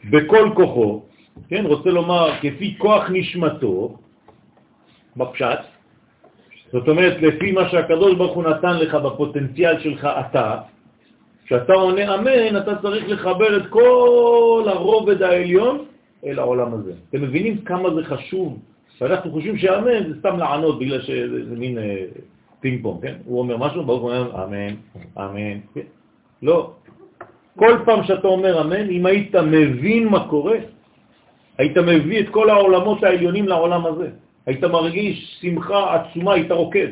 [0.10, 1.02] בכל כוחו,
[1.50, 3.98] כן, רוצה לומר, כפי כוח נשמתו,
[5.18, 5.60] בפשט,
[6.72, 10.48] זאת אומרת, לפי מה שהקדוש ברוך הוא נתן לך בפוטנציאל שלך אתה,
[11.52, 15.86] כשאתה עונה אמן, אתה צריך לחבר את כל הרובד העליון
[16.26, 16.94] אל העולם הזה.
[17.10, 18.60] אתם מבינים כמה זה חשוב?
[19.02, 22.06] ואנחנו חושבים שאמן זה סתם לענות בגלל שזה מין אה,
[22.60, 23.16] פינג פונג, כן?
[23.26, 24.76] הוא אומר משהו, ברוך הוא אומר אמן,
[25.18, 25.60] אמן.
[25.76, 25.88] כן?
[26.42, 26.72] לא.
[27.56, 30.58] כל פעם שאתה אומר אמן, אם היית מבין מה קורה,
[31.58, 34.10] היית מביא את כל העולמות העליונים לעולם הזה.
[34.46, 36.92] היית מרגיש שמחה עצומה, היית רוקד.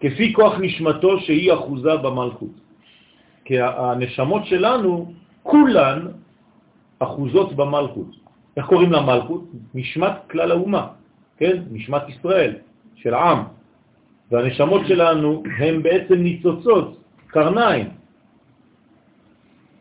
[0.00, 2.67] כפי כוח נשמתו שהיא אחוזה במלכות.
[3.48, 5.98] כי הנשמות שלנו, כולן
[6.98, 8.10] אחוזות במלכות.
[8.56, 9.44] איך קוראים לה מלכות?
[9.74, 10.86] נשמת כלל האומה,
[11.40, 11.56] כן?
[11.72, 12.52] נשמת ישראל,
[13.00, 13.38] של העם.
[14.30, 16.88] והנשמות שלנו הן בעצם ניצוצות,
[17.32, 17.88] קרניים,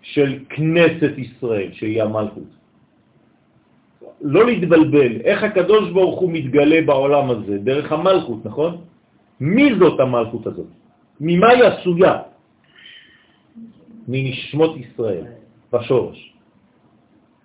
[0.01, 2.51] של כנסת ישראל, שהיא המלכות.
[4.21, 7.57] לא להתבלבל, איך הקדוש ברוך הוא מתגלה בעולם הזה?
[7.67, 8.77] דרך המלכות, נכון?
[9.43, 10.71] מי זאת המלכות הזאת?
[11.19, 12.36] ממה היא עשויה?
[14.07, 15.25] מנשמות ישראל,
[15.73, 16.33] בשורש.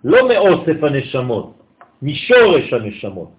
[0.03, 1.53] לא מאוסף הנשמות,
[2.01, 3.31] משורש הנשמות,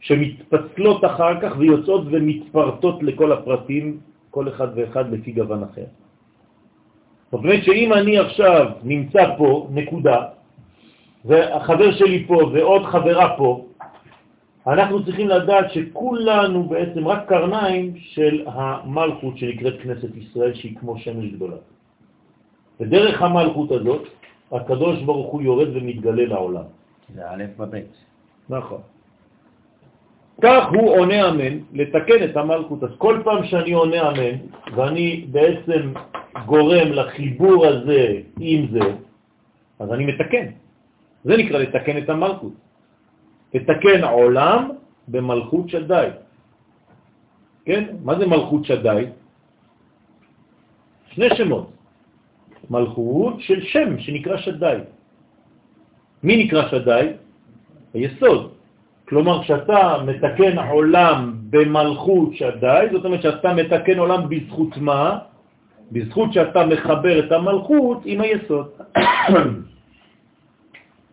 [0.00, 4.00] שמתפצלות אחר כך ויוצאות ומתפרטות לכל הפרטים,
[4.30, 5.86] כל אחד ואחד לפי גוון אחר.
[7.32, 10.18] זאת אומרת שאם אני עכשיו נמצא פה, נקודה,
[11.24, 13.66] והחבר שלי פה ועוד חברה פה,
[14.66, 21.26] אנחנו צריכים לדעת שכולנו בעצם רק קרניים של המלכות שנקראת כנסת ישראל, שהיא כמו שמש
[21.36, 21.56] גדולה.
[22.80, 24.02] ודרך המלכות הזאת,
[24.52, 26.66] הקדוש ברוך הוא יורד ומתגלה לעולם.
[27.14, 27.92] זה א' בבית.
[28.48, 28.80] נכון.
[30.42, 32.82] כך הוא עונה אמן לתקן את המלכות.
[32.82, 34.36] אז כל פעם שאני עונה אמן,
[34.74, 35.92] ואני בעצם
[36.46, 38.86] גורם לחיבור הזה עם זה,
[39.78, 40.46] אז אני מתקן.
[41.24, 42.52] זה נקרא לתקן את המלכות.
[43.54, 44.70] לתקן עולם
[45.08, 46.08] במלכות שדי.
[47.64, 47.84] כן?
[48.04, 49.06] מה זה מלכות שדי?
[51.10, 51.70] שני שמות.
[52.70, 54.78] מלכות של שם שנקרא שדי.
[56.22, 57.08] מי נקרא שדי?
[57.94, 58.50] היסוד.
[59.08, 65.18] כלומר, כשאתה מתקן עולם במלכות שדי, זאת אומרת שאתה מתקן עולם בזכות מה?
[65.92, 68.68] בזכות שאתה מחבר את המלכות עם היסוד.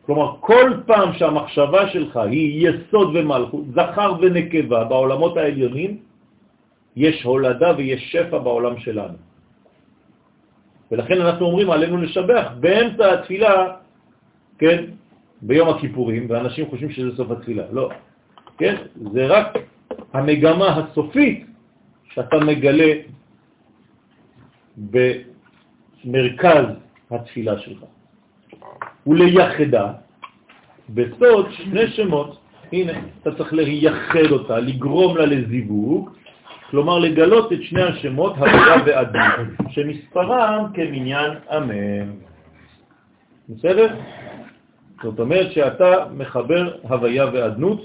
[0.06, 5.98] כלומר, כל פעם שהמחשבה שלך היא יסוד ומלכות, זכר ונקבה בעולמות העליונים,
[6.96, 9.18] יש הולדה ויש שפע בעולם שלנו.
[10.92, 13.54] ולכן אנחנו אומרים עלינו לשבח באמצע התפילה,
[14.60, 14.84] כן,
[15.42, 17.64] ביום הכיפורים, ואנשים חושבים שזה סוף התפילה.
[17.72, 17.90] לא,
[18.58, 18.76] כן?
[19.14, 19.48] זה רק
[20.14, 21.46] המגמה הסופית
[22.14, 22.94] שאתה מגלה
[26.04, 26.66] במרכז
[27.12, 27.84] התפילה שלך.
[29.08, 29.92] ולייחדה
[30.90, 32.38] בסוד שני שמות,
[32.72, 36.10] הנה, אתה צריך לייחד אותה, לגרום לה לזיווג,
[36.70, 42.10] כלומר לגלות את שני השמות, הוויה ואדום, שמספרם כמניין אמן.
[43.50, 43.96] בסדר?
[45.04, 47.82] זאת אומרת שאתה מחבר הוויה ואדנות,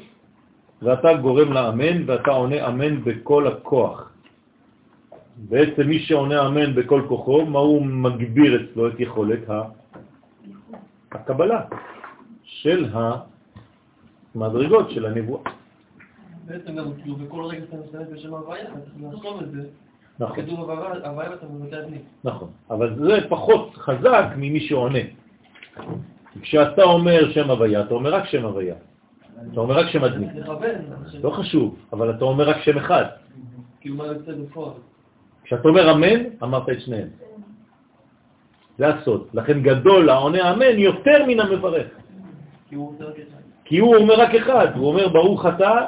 [0.83, 4.11] ואתה גורם לאמן, ואתה עונה אמן בכל הכוח.
[5.37, 9.49] בעצם מי שעונה אמן בכל כוחו, מה הוא מגביר אצלו את יכולת
[11.17, 11.61] הקבלה
[12.43, 12.89] של
[14.35, 15.43] המדרגות של הנבואה.
[16.47, 19.63] בעצם גם כאילו בכל רגע שאתה משתמש בשם הוויה, אתה צריך לחשוב את זה.
[20.19, 20.37] נכון.
[20.37, 21.85] כתוב הוויה ואתה מבטא את
[22.25, 24.99] נכון, אבל זה פחות חזק ממי שעונה.
[26.43, 28.75] כשאתה אומר שם הוויה, אתה אומר רק שם הוויה.
[29.53, 30.27] אתה אומר רק שם אדמי.
[31.23, 33.05] לא חשוב, אבל אתה אומר רק שם אחד.
[33.81, 34.73] כאילו מה יוצא בפועל.
[35.45, 37.09] כשאתה אומר אמן, אמרת את שניהם.
[38.79, 39.27] זה הסוד.
[39.35, 41.89] לכן גדול העונה אמן יותר מן המברך.
[43.65, 44.77] כי הוא אומר רק אחד.
[44.77, 45.87] הוא אומר ברוך אתה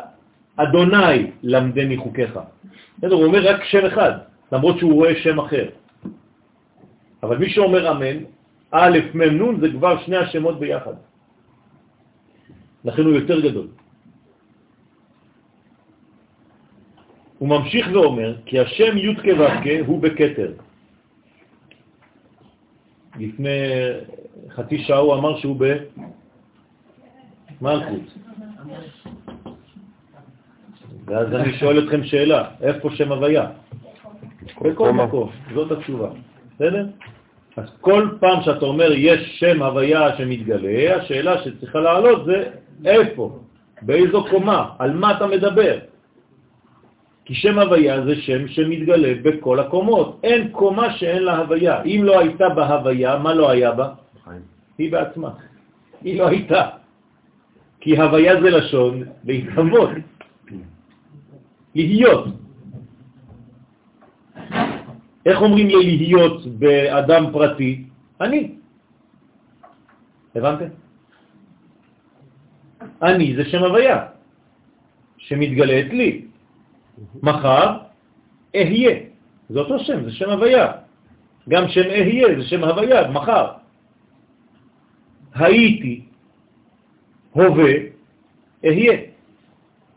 [0.57, 2.39] אדוני למדני חוקיך.
[2.99, 4.13] בסדר, הוא אומר רק שם אחד,
[4.53, 5.69] למרות שהוא רואה שם אחר.
[7.23, 8.17] אבל מי שאומר אמן,
[8.71, 10.95] א', מ', נ', זה כבר שני השמות ביחד.
[12.85, 13.67] לכן הוא יותר גדול.
[17.39, 20.53] הוא ממשיך ואומר, כי השם י' כו' הוא בקטר.
[23.19, 23.59] לפני
[24.51, 25.57] חצי שעה הוא אמר שהוא
[27.61, 28.01] במלכות.
[31.05, 33.47] ואז אני שואל אתכם שאלה, איפה שם הוויה?
[34.63, 36.09] בכל מקום, זאת התשובה,
[36.55, 36.87] בסדר?
[37.57, 42.51] אז כל פעם שאתה אומר יש שם הוויה שמתגלה, השאלה שצריכה לעלות זה
[42.85, 43.39] איפה,
[43.83, 45.79] באיזו קומה, על מה אתה מדבר.
[47.29, 50.21] כי שם הוויה זה שם שמתגלה בכל הקומות.
[50.25, 51.85] אין קומה שאין לה הוויה.
[51.85, 53.89] אם לא הייתה בה הוויה, מה לא היה בה?
[54.79, 55.31] היא בעצמה.
[56.01, 56.63] היא לא הייתה.
[57.81, 59.91] כי הוויה זה לשון להתהוות.
[61.75, 62.25] להיות.
[65.27, 67.85] איך אומרים לי להיות באדם פרטי?
[68.21, 68.57] אני.
[70.35, 70.71] הבנתם?
[73.03, 74.17] אני זה שם הוויה
[75.29, 76.28] שמתגלית לי.
[77.23, 77.79] מחר
[78.55, 78.97] אהיה,
[79.49, 80.73] זה אותו שם, זה שם הוויה.
[81.49, 83.47] גם שם אהיה זה שם הוויה, מחר.
[85.35, 86.05] הייתי,
[87.33, 87.73] הווה,
[88.65, 88.97] אהיה.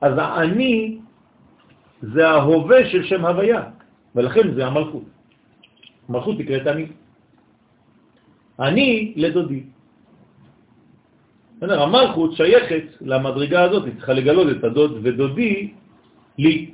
[0.01, 0.97] אז אני
[2.01, 3.61] זה ההווה של שם הוויה,
[4.15, 5.03] ולכן זה המלכות.
[6.09, 6.85] המלכות נקראת אני.
[8.59, 9.63] אני לדודי.
[11.61, 15.73] המלכות שייכת למדרגה הזאת, היא צריכה לגלות את הדוד ודודי
[16.37, 16.71] לי.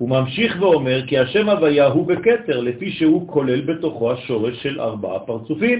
[0.00, 5.18] הוא ממשיך ואומר כי השם הוויה הוא בקטר, לפי שהוא כולל בתוכו השורש של ארבעה
[5.28, 5.78] פרצופים.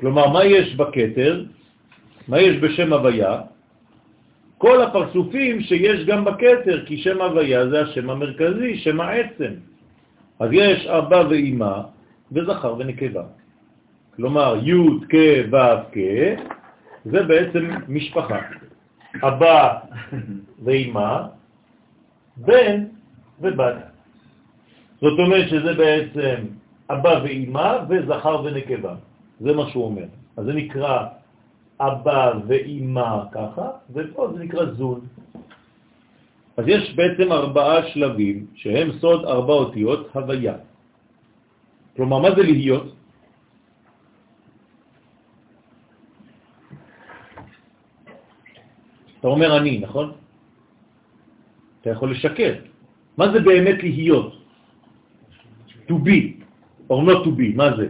[0.00, 1.44] כלומר, מה יש בקטר?
[2.28, 3.40] מה יש בשם הוויה?
[4.58, 9.52] כל הפרצופים שיש גם בקטר, כי שם הוויה זה השם המרכזי, שם העצם.
[10.40, 11.80] אז יש אבא ואימא
[12.32, 13.24] וזכר ונקבה.
[14.16, 15.98] כלומר, י' כ' ו' כ',
[17.04, 18.38] זה בעצם משפחה.
[19.22, 19.78] אבא
[20.64, 21.37] ואימא,
[22.38, 22.84] בן
[23.40, 23.74] ובת.
[25.00, 26.36] זאת אומרת שזה בעצם
[26.90, 28.94] אבא ואימא וזכר ונקבה.
[29.40, 30.06] זה מה שהוא אומר.
[30.36, 31.06] אז זה נקרא
[31.80, 35.00] אבא ואימא ככה, ופה זה נקרא זון.
[36.56, 40.54] אז יש בעצם ארבעה שלבים שהם סוד ארבע אותיות הוויה.
[41.96, 42.94] כלומר, מה זה להיות?
[49.20, 50.12] אתה אומר אני, נכון?
[51.88, 52.54] אתה יכול לשקר.
[53.16, 54.36] מה זה באמת להיות?
[55.88, 56.44] To be,
[56.92, 57.88] or not to be, מה זה?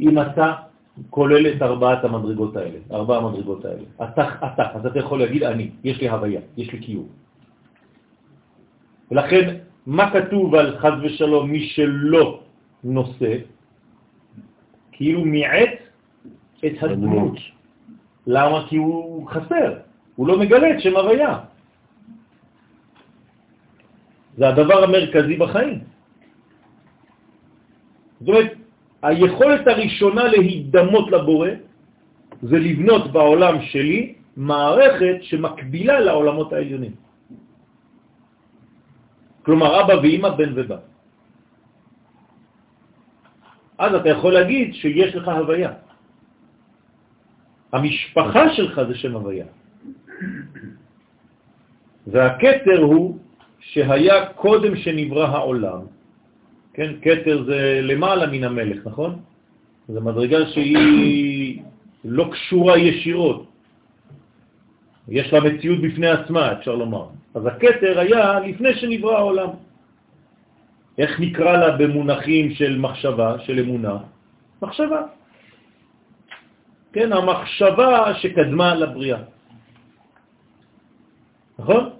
[0.00, 0.54] אם אתה
[1.10, 5.70] כולל את ארבעת המדרגות האלה, ארבע המדרגות האלה, אתה, אתה, אז אתה יכול להגיד אני,
[5.84, 7.08] יש לי הוויה, יש לי קיום.
[9.10, 9.56] ולכן,
[9.86, 12.40] מה כתוב על חז ושלום מי שלא
[12.84, 13.34] נושא?
[14.92, 15.74] כאילו מיעט
[16.66, 17.38] את הדמות.
[18.26, 18.66] למה?
[18.68, 19.86] כי הוא חסר,
[20.16, 21.49] הוא לא מגלה את שם הוויה.
[24.36, 25.78] זה הדבר המרכזי בחיים.
[28.20, 28.52] זאת אומרת,
[29.02, 31.50] היכולת הראשונה להידמות לבורא
[32.42, 36.94] זה לבנות בעולם שלי מערכת שמקבילה לעולמות העליונים.
[39.42, 40.84] כלומר, אבא ואמא, בן ובת.
[43.78, 45.72] אז אתה יכול להגיד שיש לך הוויה.
[47.72, 49.48] המשפחה שלך זה שם הוויה.
[52.06, 53.18] והקטר הוא
[53.60, 55.80] שהיה קודם שנברא העולם,
[56.74, 59.20] כן, קטר זה למעלה מן המלך, נכון?
[59.88, 61.62] זו מדרגה שהיא
[62.04, 63.46] לא קשורה ישירות.
[65.08, 67.06] יש לה מציאות בפני עצמה, אפשר לומר.
[67.34, 69.50] אז הקטר היה לפני שנברא העולם.
[70.98, 73.96] איך נקרא לה במונחים של מחשבה, של אמונה?
[74.62, 75.02] מחשבה.
[76.92, 79.22] כן, המחשבה שקדמה לבריאה.
[81.58, 81.99] נכון?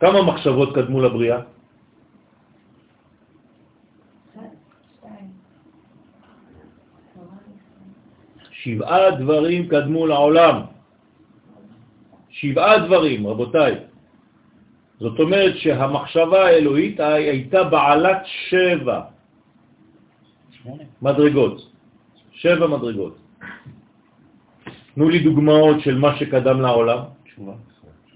[0.00, 1.40] כמה מחשבות קדמו לבריאה?
[8.50, 10.56] שבעה דברים קדמו לעולם.
[12.30, 13.74] שבעה דברים, רבותיי.
[15.00, 19.00] זאת אומרת שהמחשבה האלוהית הייתה בעלת שבע
[21.02, 21.56] מדרגות.
[22.32, 23.14] שבע מדרגות.
[24.94, 27.00] תנו לי דוגמאות של מה שקדם לעולם.
[27.24, 27.54] תשובה.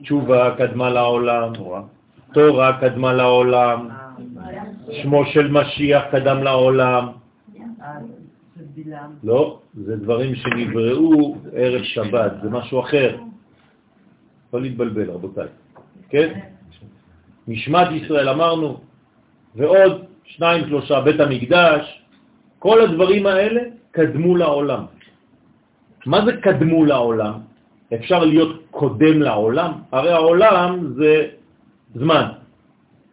[0.02, 1.52] תשובה קדמה לעולם.
[2.32, 2.80] תורה.
[2.80, 3.88] קדמה לעולם.
[5.02, 7.08] שמו של משיח קדם לעולם.
[9.24, 13.16] לא, זה דברים שנבראו ערב שבת, זה משהו אחר.
[14.52, 15.48] לא להתבלבל, רבותיי.
[16.08, 16.40] כן?
[17.48, 18.80] נשמת ישראל אמרנו,
[19.54, 22.02] ועוד שניים, שלושה, בית המקדש,
[22.58, 24.84] כל הדברים האלה קדמו לעולם.
[26.06, 27.49] מה זה קדמו לעולם?
[27.94, 29.72] אפשר להיות קודם לעולם?
[29.92, 31.26] הרי העולם זה
[31.94, 32.26] זמן,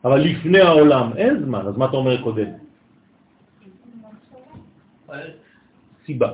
[0.05, 2.47] אבל לפני העולם אין זמן, אז מה אתה אומר קודם?
[6.05, 6.31] סיבה.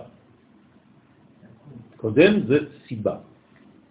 [1.98, 3.16] קודם זה סיבה.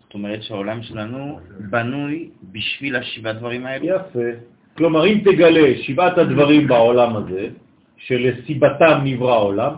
[0.04, 1.40] זאת אומרת שהעולם שלנו
[1.70, 3.84] בנוי בשביל השבעה דברים האלה?
[3.84, 4.28] יפה.
[4.76, 7.48] כלומר, אם תגלה שבעת הדברים בעולם הזה,
[7.96, 9.74] שלסיבתם נברא העולם,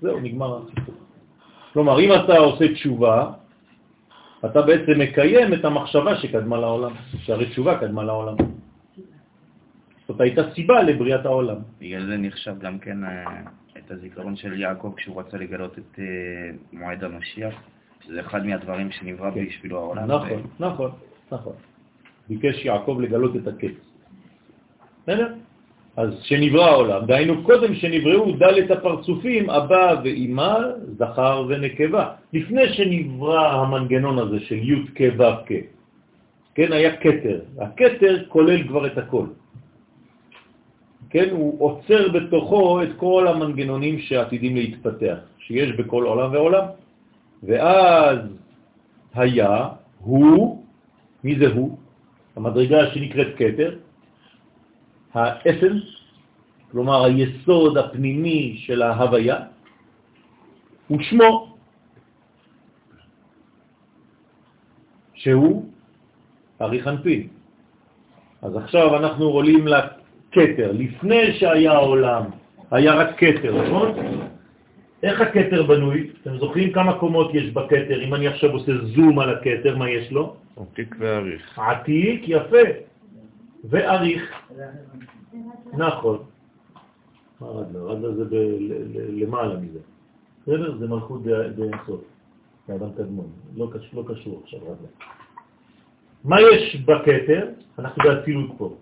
[0.00, 0.94] זהו, נגמר הסיפור.
[1.72, 3.32] כלומר, אם אתה עושה תשובה,
[4.44, 8.36] אתה בעצם מקיים את המחשבה שקדמה לעולם, שהרי תשובה קדמה לעולם.
[10.08, 11.56] זאת הייתה סיבה לבריאת העולם.
[11.80, 13.42] בגלל זה נחשב גם כן אה,
[13.78, 16.04] את הזיכרון של יעקב כשהוא רצה לגלות את אה,
[16.72, 17.54] מועד המשיח,
[18.04, 19.46] שזה אחד מהדברים שנברא כן.
[19.46, 20.10] בשבילו העולם.
[20.10, 20.64] נכון, ו...
[20.64, 20.90] נכון,
[21.32, 21.52] נכון.
[22.28, 23.74] ביקש יעקב לגלות את הקץ.
[25.02, 25.34] בסדר?
[25.96, 30.56] אז שנברא העולם, דהיינו קודם שנבראו דלת הפרצופים, אבא ואימא,
[30.98, 32.04] זכר ונקבה.
[32.32, 35.52] לפני שנברא המנגנון הזה של י' כ' ו' כ',
[36.54, 37.40] כן, היה קטר.
[37.60, 39.26] הקטר כולל כבר את הכל.
[41.10, 46.64] כן, הוא עוצר בתוכו את כל המנגנונים שעתידים להתפתח, שיש בכל עולם ועולם.
[47.42, 48.18] ואז
[49.14, 49.68] היה,
[50.00, 50.64] הוא,
[51.24, 51.78] מי זה הוא?
[52.36, 53.70] המדרגה שנקראת קטר,
[55.16, 55.82] האסנס,
[56.70, 59.36] כלומר היסוד הפנימי של ההוויה,
[60.88, 61.56] הוא שמו,
[65.14, 65.64] שהוא
[66.60, 67.28] אריך אנפין.
[68.42, 70.72] אז עכשיו אנחנו עולים לכתר.
[70.72, 72.22] לפני שהיה העולם,
[72.70, 73.92] היה רק כתר, נכון?
[75.02, 76.10] איך הכתר בנוי?
[76.22, 78.02] אתם זוכרים כמה קומות יש בכתר?
[78.04, 80.36] אם אני עכשיו עושה זום על הכתר, מה יש לו?
[80.56, 81.58] עתיק ועריך.
[81.58, 82.66] עתיק, יפה.
[83.70, 84.22] ועריך.
[85.72, 86.18] נכון.
[87.40, 87.80] מה רדלה?
[87.80, 88.24] רדלה זה
[89.10, 89.78] למעלה מזה.
[90.42, 90.78] בסדר?
[90.78, 91.22] זה מלכות
[91.56, 92.00] באינסוף.
[92.68, 93.30] זה אדם קדמון.
[93.56, 94.88] לא, לא קשור עכשיו רדלה.
[96.24, 97.48] מה יש בכתר?
[97.78, 98.76] אנחנו באצילות פה.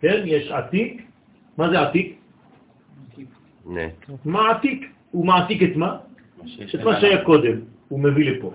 [0.00, 0.22] כן?
[0.26, 1.02] יש עתיק.
[1.58, 2.18] מה זה עתיק?
[4.24, 4.92] מעתיק.
[5.10, 5.98] הוא מעתיק את מה?
[6.74, 7.60] את מה שהיה קודם.
[7.88, 8.52] הוא מביא לפה.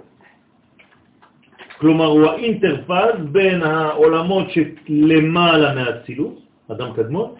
[1.77, 7.31] כלומר, הוא האינטרפז בין העולמות שלמעלה מהצילות, אדם קדמון,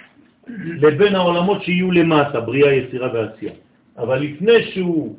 [0.63, 3.51] לבין העולמות שיהיו למטה, בריאה, יצירה ועשייה.
[3.97, 5.15] אבל לפני שהוא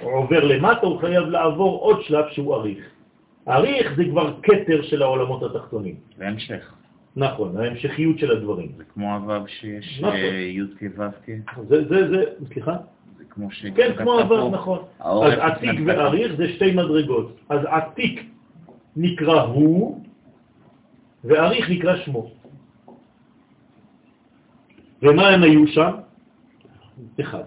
[0.00, 2.84] עובר למטה, הוא חייב לעבור עוד שלב שהוא אריך.
[3.48, 5.94] אריך זה כבר קטר של העולמות התחתונים.
[6.18, 6.72] זה המשך.
[7.16, 8.68] נכון, ההמשכיות של הדברים.
[8.76, 10.14] זה כמו הו"ב שיש נכון.
[10.14, 11.30] אה, י' כו' כ...
[11.68, 12.76] זה, זה, זה, סליחה?
[13.18, 13.66] זה כמו ש...
[13.74, 14.78] כן, כמו עבר, נכון.
[15.00, 17.36] אז עתיק ואריך זה שתי מדרגות.
[17.48, 18.31] אז עתיק
[18.96, 20.04] נקרא הוא,
[21.24, 22.30] ואריך נקרא שמו.
[25.02, 25.90] ומה הם היו שם?
[27.20, 27.44] אחד.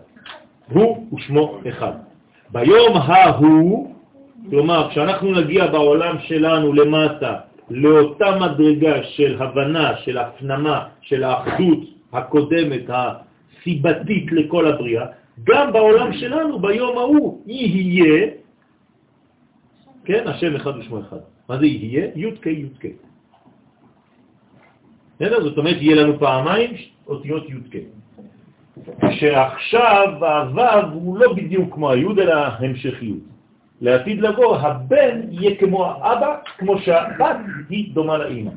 [0.69, 1.91] הוא ושמו אחד.
[2.49, 3.95] ביום ההוא,
[4.49, 7.33] כלומר, כשאנחנו נגיע בעולם שלנו למטה
[7.69, 11.79] לאותה מדרגה של הבנה, של הפנמה, של האחדות
[12.13, 15.05] הקודמת, הסיבתית לכל הבריאה,
[15.43, 18.29] גם בעולם שלנו ביום ההוא יהיה,
[20.05, 21.34] כן, השם אחד ושמו אחד.
[21.49, 22.07] מה זה יהיה?
[22.15, 22.85] י' כ' י' כ'.
[25.15, 25.43] בסדר?
[25.43, 26.71] זאת אומרת, יהיה לנו פעמיים
[27.07, 27.75] אותיות י' כ'.
[29.19, 33.23] שעכשיו הו' הוא לא בדיוק כמו הי' אלא המשכיות.
[33.81, 37.37] לעתיד לבוא, הבן יהיה כמו האבא, כמו שהבת
[37.69, 38.51] היא דומה לאמא.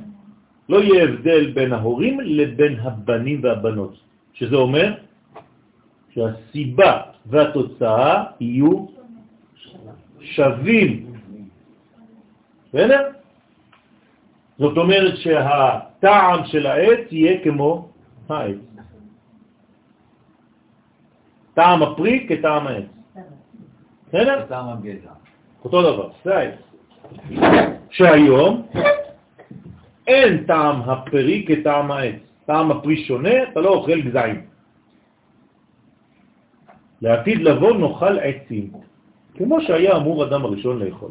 [0.69, 3.95] לא יהיה הבדל בין ההורים לבין הבנים והבנות,
[4.35, 4.95] שזה אומר
[6.15, 6.93] שהסיבה
[7.27, 8.87] והתוצאה יהיו
[10.21, 11.08] שווים.
[12.79, 13.11] בסדר?
[14.59, 17.89] זאת אומרת שהטעם של העץ יהיה כמו
[18.29, 18.57] העץ.
[21.55, 22.85] טעם הפרי כטעם העץ.
[24.09, 24.47] בסדר?
[24.47, 25.11] טעם הגזע.
[25.65, 26.59] אותו דבר, זה העץ.
[27.91, 28.67] שהיום
[30.07, 32.23] אין טעם הפרי כטעם העץ.
[32.47, 34.43] טעם הפרי שונה, אתה לא אוכל גזעים.
[37.03, 38.71] לעתיד לבוא נאכל עצים,
[39.35, 41.11] כמו שהיה אמור אדם הראשון לאכול.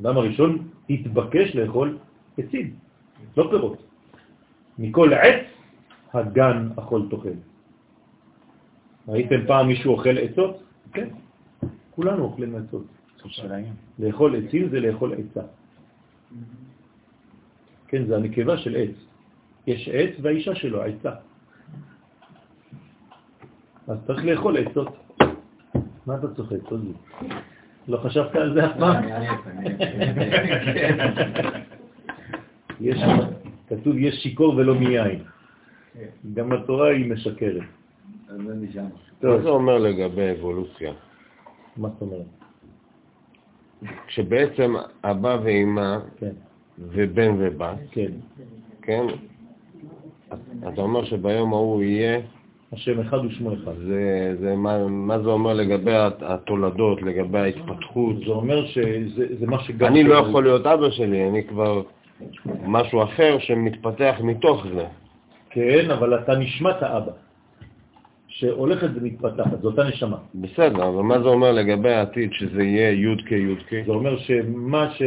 [0.00, 0.58] אדם הראשון
[0.90, 1.98] התבקש לאכול
[2.38, 2.74] עצים,
[3.36, 3.78] לא פירות.
[4.78, 5.46] מכל עץ
[6.12, 7.38] הגן אכול תאכל.
[9.08, 10.62] ראיתם פעם מישהו אוכל עצות?
[10.92, 11.08] כן,
[11.90, 12.84] כולנו אוכלים עצות.
[13.98, 15.46] לאכול עצים זה לאכול עצה.
[17.88, 18.96] כן, זה הנקבה של עץ.
[19.66, 21.12] יש עץ והאישה שלו, עצה.
[23.88, 24.88] אז צריך לאכול עצות.
[26.06, 26.92] מה אתה צוחק, תוזי?
[27.88, 28.96] לא חשבת על זה אף פעם?
[28.96, 31.10] אני עייף, אני עייף.
[32.80, 33.02] יש,
[33.68, 35.22] כתוב יש שיקור ולא מיין.
[36.34, 37.62] גם התורה היא משקרת.
[39.22, 40.92] מה זה אומר לגבי אבולוציה?
[41.76, 42.26] מה זאת אומרת?
[44.06, 44.74] כשבעצם
[45.04, 46.32] אבא ואמא כן,
[46.78, 48.12] ובן ובת, כן.
[48.82, 49.06] כן?
[50.68, 52.20] אתה אומר שביום ההוא יהיה,
[52.72, 53.72] השם אחד ושמו אחד.
[53.86, 58.16] זה, זה מה, מה זה אומר לגבי הת- התולדות, לגבי ההתפתחות?
[58.26, 59.88] זה אומר שזה זה מה שגם...
[59.88, 61.82] אני לא יכול להיות אבא שלי, אני כבר
[62.66, 64.84] משהו אחר שמתפתח מתוך זה.
[65.50, 67.12] כן, אבל אתה נשמת האבא,
[68.28, 70.16] שהולכת ומתפתחת, זו אותה נשמה.
[70.34, 73.86] בסדר, אבל מה זה אומר לגבי העתיד שזה יהיה י' כ' י' כ'?
[73.86, 75.02] זה אומר שמה ש...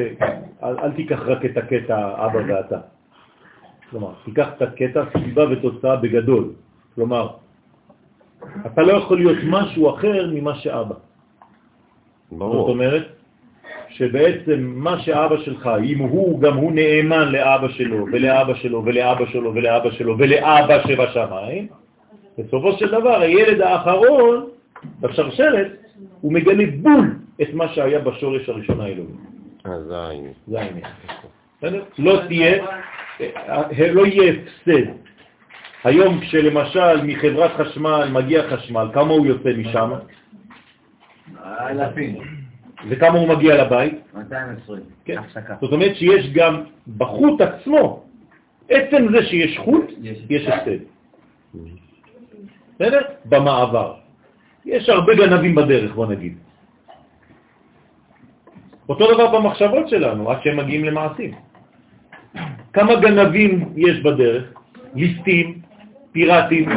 [0.64, 2.78] אל, אל תיקח רק את הקטע אבא ואתה.
[3.90, 6.52] כלומר, תיקח את הקטע סיבה ותוצאה בגדול.
[6.96, 7.28] כלומר,
[8.66, 10.96] אתה לא יכול להיות משהו אחר ממה שאבא.
[12.30, 12.70] זאת ברור.
[12.70, 13.08] אומרת,
[13.90, 19.56] שבעצם מה שאבא שלך, אם הוא, גם הוא נאמן לאבא שלו, ולאבא שלו, ולאבא שלו,
[19.56, 21.68] ולאבא שלו, ולאבא שבשמיים,
[22.38, 24.46] בסופו של דבר הילד האחרון
[25.02, 25.72] בשרשרת,
[26.22, 29.08] הוא מגלה בול את מה שהיה בשורש הראשון האלוהי.
[29.64, 29.96] אז זה
[30.48, 30.86] זה העניין.
[31.58, 31.84] בסדר?
[32.00, 32.64] לא תהיה,
[33.94, 34.92] לא יהיה הפסד.
[35.84, 39.92] היום כשלמשל מחברת חשמל מגיע חשמל, כמה הוא יוצא משם?
[41.46, 42.16] אלפים.
[42.90, 43.94] וכמה הוא מגיע לבית?
[44.14, 44.82] 220.
[45.06, 45.18] כן.
[45.18, 45.56] הפסקה.
[45.62, 46.62] זאת אומרת שיש גם
[46.98, 48.04] בחוט עצמו,
[48.70, 49.86] עצם זה שיש חוט,
[50.30, 50.48] יש.
[50.48, 50.84] הפסד.
[52.76, 53.02] בסדר?
[53.26, 53.94] במעבר.
[54.66, 56.38] יש הרבה גנבים בדרך, בוא נגיד.
[58.90, 61.32] אותו דבר במחשבות שלנו, עד שהם מגיעים למעשים.
[62.74, 64.44] כמה גנבים יש בדרך?
[64.96, 65.62] ליסטים,
[66.14, 66.70] פיראטים,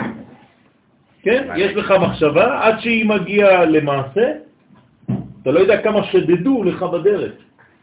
[1.23, 1.49] כן?
[1.57, 4.33] יש לך מחשבה, עד שהיא מגיעה למעשה,
[5.43, 7.33] אתה לא יודע כמה שדדו לך בדרך,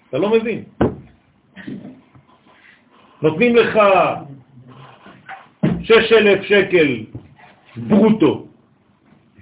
[0.10, 0.64] אתה לא מבין.
[3.22, 3.80] נותנים לך
[5.82, 7.04] 6,000 שקל
[7.78, 8.48] ברוטו.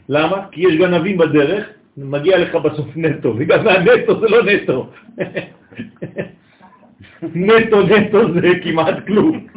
[0.10, 0.38] למה?
[0.52, 4.90] כי יש גנבים בדרך, מגיע לך בסוף נטו, וגם מהנטו זה לא נטו.
[7.36, 9.48] נטו נטו זה כמעט כלום.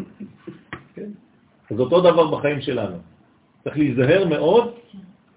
[1.75, 2.97] אז אותו דבר בחיים שלנו.
[3.65, 4.75] צריך להיזהר מאוד,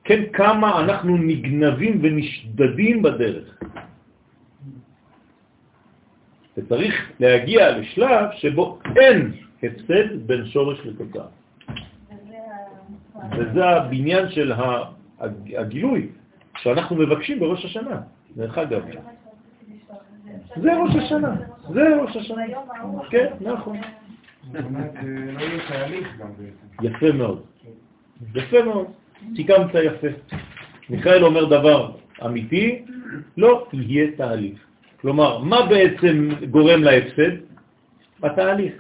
[0.04, 3.60] כן, כמה אנחנו נגנבים ונשדדים בדרך.
[6.58, 9.32] וצריך להגיע לשלב שבו אין
[9.64, 11.26] הפסד בין שורש לתוצאה.
[13.38, 14.54] וזה הבניין של
[15.58, 16.10] הגילוי
[16.58, 18.02] שאנחנו מבקשים בראש השנה,
[18.38, 18.82] דרך אגב.
[20.62, 21.36] זה ראש השנה,
[21.74, 22.44] זה ראש השנה.
[23.10, 23.78] כן, נכון.
[26.84, 27.42] יפה מאוד.
[28.36, 28.88] יפה מאוד.
[29.36, 30.08] סיכמת יפה.
[30.90, 31.92] מיכאל אומר דבר
[32.26, 32.86] אמיתי,
[33.38, 34.60] לא יהיה תהליך.
[35.02, 37.32] כלומר, מה בעצם גורם להפסד?
[38.24, 38.74] התהליך.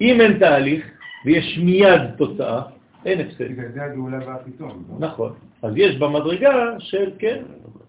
[0.00, 0.84] אם אין תהליך
[1.24, 2.62] ויש מיד תוצאה,
[3.04, 3.52] אין הפסד.
[3.52, 4.84] בגלל זה הגאולה באה פתאום.
[4.98, 5.32] נכון.
[5.62, 7.42] אז יש במדרגה של, כן,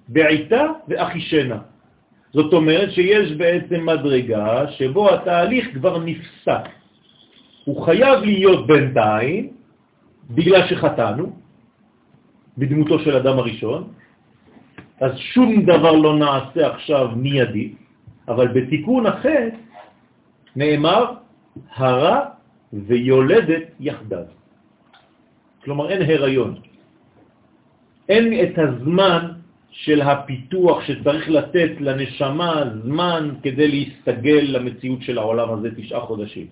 [0.07, 1.57] בעיטה ואחישנה.
[2.33, 6.65] זאת אומרת שיש בעצם מדרגה שבו התהליך כבר נפסק.
[7.65, 9.43] הוא חייב להיות בינתיים,
[10.29, 11.33] בגלל שחטאנו,
[12.57, 13.81] בדמותו של אדם הראשון,
[15.01, 17.73] אז שום דבר לא נעשה עכשיו מיידי,
[18.27, 19.49] אבל בתיקון החטא
[20.55, 21.05] נאמר
[21.75, 22.19] הרע
[22.73, 24.27] ויולדת יחדיו.
[25.63, 26.53] כלומר אין הריון.
[28.09, 29.21] אין את הזמן
[29.71, 36.47] של הפיתוח שצריך לתת לנשמה זמן כדי להסתגל למציאות של העולם הזה תשעה חודשים.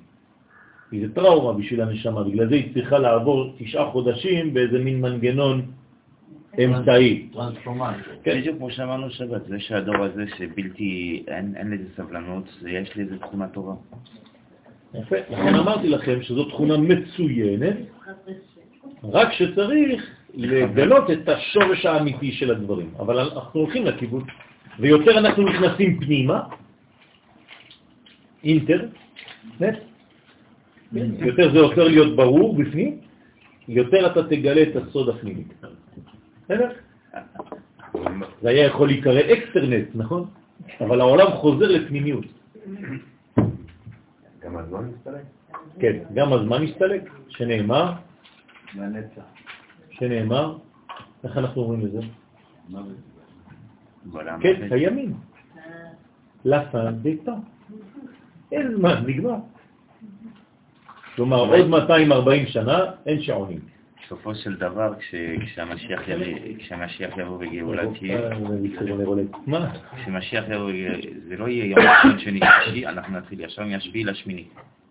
[0.94, 5.62] כי זה טראומה בשביל הנשמה, בגלל זה היא צריכה לעבור תשעה חודשים באיזה מין מנגנון
[6.64, 7.28] אמצעי.
[8.24, 8.40] כן.
[8.40, 13.74] בדיוק כמו שאמרנו שבת, זה שהדור הזה שבלתי, אין לזה סבלנות, יש לזה תכונה טובה.
[14.94, 17.78] יפה, לכן אמרתי לכם שזו תכונה מצוינת,
[19.04, 22.90] רק שצריך לגלות את השורש האמיתי של הדברים.
[23.00, 24.24] אבל אנחנו הולכים לכיוון,
[24.80, 26.42] ויותר אנחנו נכנסים פנימה,
[28.44, 28.86] inter,
[29.60, 29.93] net,
[30.96, 32.98] יותר זה הופך להיות ברור בפנים,
[33.68, 35.44] יותר אתה תגלה את הסוד הפנימי.
[36.46, 36.70] בסדר?
[38.42, 40.26] זה היה יכול להיקרא extranet, נכון?
[40.82, 42.26] אבל העולם חוזר לפנימיות.
[44.42, 45.24] גם הזמן מסתלק?
[45.80, 47.94] כן, גם הזמן מסתלק, שנאמר,
[48.76, 49.22] לנצח.
[49.92, 50.58] שנאמר,
[51.24, 52.00] איך אנחנו אומרים לזה?
[54.42, 54.68] כן.
[54.72, 55.14] הימים.
[56.46, 57.34] לפן ביתה.
[58.52, 59.36] אין זמן, נגמר.
[61.16, 63.60] כלומר, עוד 240 שנה אין שעונים.
[64.06, 65.16] בסופו של דבר, כש-
[66.60, 68.20] כשהמשיח יבוא בגאולה תהיה,
[69.54, 69.72] אה?
[70.04, 70.72] כשמשיח יבוא,
[71.28, 74.44] זה לא יהיה יום ראשון, שני, שישי, אנחנו נתחיל ישר מהשביעי לשמיני.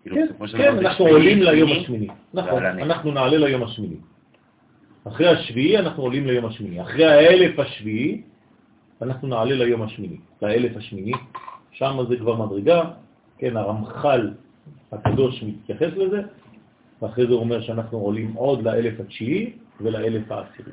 [0.02, 0.26] כאילו, כן,
[0.58, 2.06] כן, אנחנו עולים ליום שמיני, השמיני.
[2.34, 2.64] נכון.
[2.64, 3.96] אנחנו נעלה ליום השמיני.
[5.08, 6.82] אחרי השביעי אנחנו עולים ליום השמיני.
[6.82, 8.22] אחרי האלף השביעי
[9.02, 10.16] אנחנו נעלה ליום השמיני.
[10.42, 11.12] לאלף השמיני,
[11.72, 12.82] שם זה כבר מדרגה,
[13.38, 14.30] כן, הרמח"ל
[14.93, 16.22] הקדוש מתייחס לזה,
[17.03, 20.72] ואחרי זה הוא אומר שאנחנו עולים עוד לאלף התשיעי ולאלף העשירי.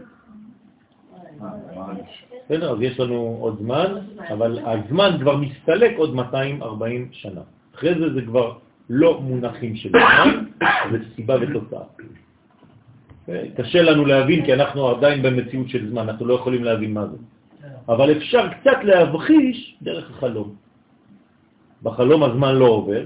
[2.46, 3.94] בסדר, אז יש לנו עוד זמן,
[4.30, 7.42] אבל הזמן כבר מסתלק עוד 240 שנה.
[7.76, 8.58] אחרי זה זה כבר
[8.90, 10.46] לא מונחים של זמן,
[10.92, 11.84] זה סיבה ותוצאה.
[13.58, 17.18] קשה לנו להבין כי אנחנו עדיין במציאות של זמן, אנחנו לא יכולים להבין מה זה.
[17.90, 20.56] אבל אפשר קצת להבחיש דרך החלום.
[21.84, 23.04] בחלום הזמן לא עובר,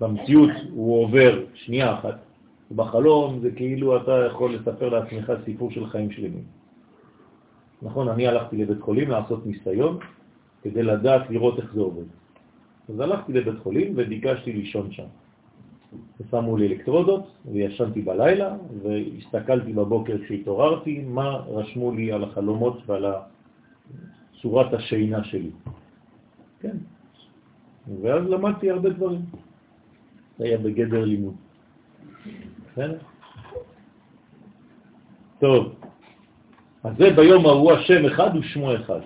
[0.00, 2.18] במציאות הוא עובר שנייה אחת,
[2.70, 6.44] ובחלום זה כאילו אתה יכול לספר לעצמך סיפור של חיים שלמים.
[7.82, 9.98] נכון, אני הלכתי לבית חולים לעשות ניסיון
[10.62, 12.04] כדי לדעת לראות איך זה עובד.
[12.88, 15.06] אז הלכתי לבית חולים וביקשתי לישון שם.
[16.20, 23.06] ושמו לי אלקטרודות וישנתי בלילה והסתכלתי בבוקר כשהתעוררתי מה רשמו לי על החלומות ועל
[24.42, 25.50] צורת השינה שלי.
[26.60, 26.76] כן.
[28.02, 29.20] ואז למדתי הרבה דברים.
[30.38, 31.34] זה היה בגדר לימוד.
[32.72, 32.98] בסדר?
[35.40, 35.74] טוב,
[36.84, 39.00] אז זה ביום ההוא השם אחד ושמו אחד.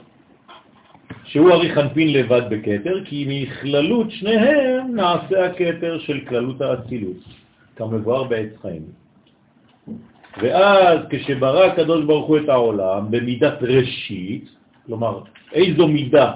[1.25, 7.17] שהוא ארי חנפין לבד בכתר, כי מכללות שניהם נעשה הכתר של כללות האצילות,
[7.77, 8.83] כמבואר בעץ חיים.
[10.43, 14.49] ואז כשברא הקדוש ברוך הוא את העולם במידת ראשית,
[14.87, 15.21] כלומר,
[15.53, 16.33] איזו מידה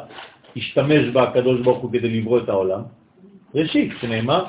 [0.57, 2.82] השתמש בה הקדוש ברוך הוא כדי לברוא את העולם?
[3.55, 4.45] ראשית, שנאמר,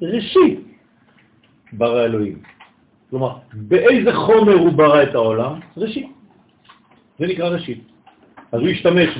[0.00, 0.60] בראשית
[1.72, 2.42] ברא אלוהים.
[3.10, 5.60] כלומר, באיזה חומר הוא ברא את העולם?
[5.76, 6.06] ראשית.
[7.18, 7.84] זה נקרא ראשית.
[8.52, 9.18] אז הוא השתמש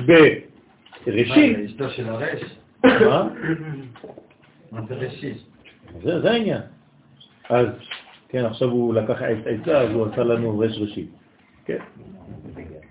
[1.05, 1.57] בראשית.
[1.65, 2.41] אשתו של הרש?
[2.83, 3.27] מה?
[4.71, 5.37] מה זה ראשית?
[6.03, 6.61] זה, העניין.
[7.49, 7.67] אז,
[8.29, 11.09] כן, עכשיו הוא לקח עת עצה, אז הוא עשה לנו רש ראשית.
[11.65, 11.77] כן.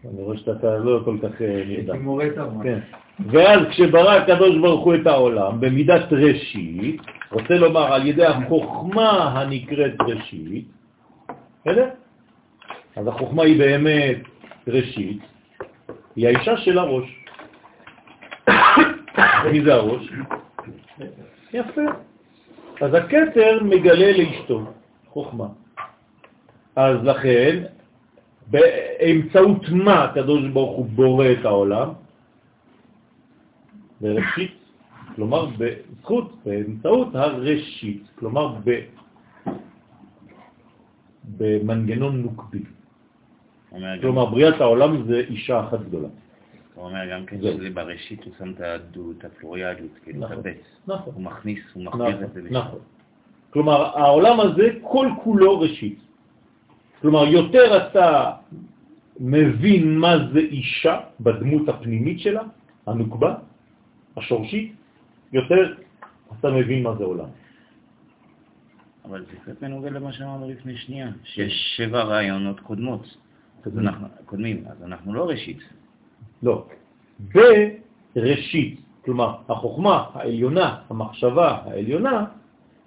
[0.05, 2.63] אני רואה שאתה לא כל כך אה, נרדם.
[2.63, 2.79] כן.
[3.27, 7.01] ואז כשברא הקדוש ברוך הוא את העולם במידת ראשית,
[7.31, 10.69] רוצה לומר על ידי החוכמה הנקראת ראשית,
[11.61, 11.89] בסדר?
[12.97, 14.19] אז החוכמה היא באמת
[14.69, 15.21] ראשית,
[16.17, 17.25] היא האישה של הראש.
[19.53, 20.13] מי זה הראש?
[21.53, 21.83] יפה.
[22.81, 24.73] אז הכתר מגלה לאשתו
[25.09, 25.47] חוכמה.
[26.77, 27.63] אז לכן,
[28.51, 31.89] באמצעות מה הקדוש ברוך הוא בורא את העולם?
[34.01, 34.55] בראשית,
[35.15, 38.81] כלומר בזכות, באמצעות הראשית, כלומר ב,
[41.37, 42.63] במנגנון נוקבי.
[44.01, 46.09] כלומר, בריאת העולם זה אישה אחת גדולה.
[46.75, 50.39] הוא אומר גם כן שזה בראשית הוא שם את הדו, את הפלוריאליות, כאילו את נכון.
[50.39, 50.57] הבץ.
[50.87, 51.15] נכון.
[51.15, 52.43] הוא מכניס, הוא מחביר נכון, את זה.
[52.51, 52.79] נכון.
[53.51, 55.99] כלומר, העולם הזה כל כולו ראשית.
[57.03, 58.31] כלומר, יותר אתה
[59.21, 62.43] מבין מה זה אישה בדמות הפנימית שלה,
[62.87, 63.35] הנוקבה,
[64.17, 64.73] השורשית,
[65.33, 65.75] יותר
[66.41, 67.29] אתה מבין מה זה עולם.
[69.05, 73.17] אבל זה קצת מנוגד למה שאמרנו לפני שנייה, שיש שבע רעיונות קודמות.
[73.67, 75.59] אז אנחנו, קודמים, אז אנחנו לא ראשית.
[76.43, 76.67] לא.
[78.15, 82.25] בראשית, כלומר, החוכמה העליונה, המחשבה העליונה,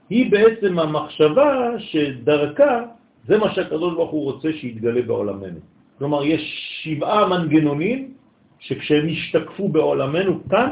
[0.09, 2.81] היא בעצם המחשבה שדרכה,
[3.27, 5.59] זה מה שהקדוש ברוך הוא רוצה שיתגלה בעולמנו.
[5.97, 6.41] כלומר, יש
[6.83, 8.13] שבעה מנגנונים
[8.59, 10.69] שכשהם ישתקפו בעולמנו כאן,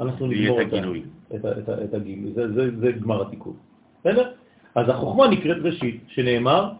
[0.00, 0.66] אנחנו נגמור את.
[1.34, 2.32] את, את, את הגילוי.
[2.32, 3.56] זה, זה, זה גמר התיקון.
[4.00, 4.32] בסדר?
[4.74, 6.72] אז החוכמה נקראת ראשית, שנאמר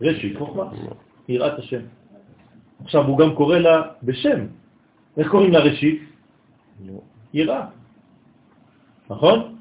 [0.00, 0.64] ראשית חוכמה,
[1.28, 1.80] יראת השם.
[2.84, 4.40] עכשיו הוא גם קורא לה בשם.
[5.16, 6.02] איך קוראים לה ראשית?
[7.34, 7.66] יראה.
[9.10, 9.54] נכון?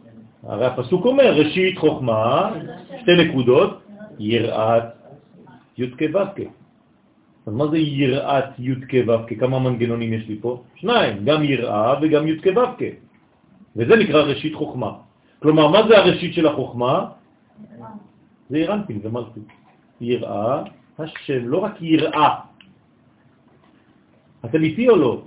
[0.44, 2.54] הרי הפסוק אומר, ראשית חוכמה,
[3.02, 3.81] שתי נקודות,
[4.20, 4.84] יראת
[5.78, 6.44] י' כו'
[7.46, 10.64] אז מה זה יראת י' כו' כמה מנגנונים יש לי פה?
[10.76, 12.86] שניים, גם יראה וגם י' כו'
[13.76, 14.92] וזה נקרא ראשית חוכמה.
[15.42, 17.06] כלומר, מה זה הראשית של החוכמה?
[18.50, 19.48] זה ירנפין ומלכות.
[20.02, 20.64] יראה
[21.00, 22.30] השם, לא רק יראה.
[24.46, 25.22] אתם איתי או לא?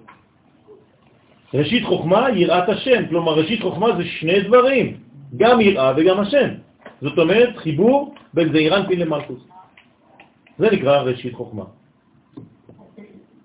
[1.54, 3.06] ראשית חוכמה, יראת השם.
[3.08, 4.96] כלומר, ראשית חוכמה זה שני דברים,
[5.36, 6.48] גם יראה וגם השם.
[7.00, 9.46] זאת אומרת, חיבור בין זעירנפין למלכות.
[10.58, 11.64] זה נקרא ראשית חוכמה.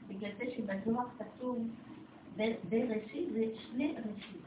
[0.10, 1.58] בגלל זה שבזוהר כתוב
[2.70, 4.42] בראשית זה שני ראשית,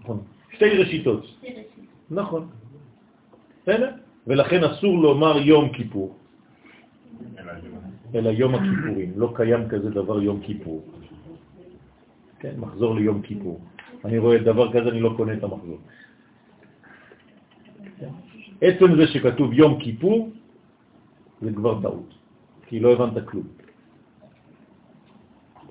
[0.00, 0.20] נכון.
[0.52, 1.24] שתי ראשיתות.
[1.24, 1.90] שתי ראשית.
[2.10, 2.48] נכון.
[3.62, 3.90] בסדר?
[4.26, 6.14] ולכן אסור לומר יום כיפור,
[8.14, 9.12] אלא יום הכיפורים.
[9.16, 10.84] לא קיים כזה דבר יום כיפור.
[12.38, 13.60] כן, מחזור ליום כיפור.
[14.04, 15.78] אני רואה דבר כזה, אני לא קונה את המחזור.
[18.60, 20.30] עצם זה שכתוב יום כיפור,
[21.42, 22.14] זה כבר טעות,
[22.66, 23.46] כי לא הבנת כלום.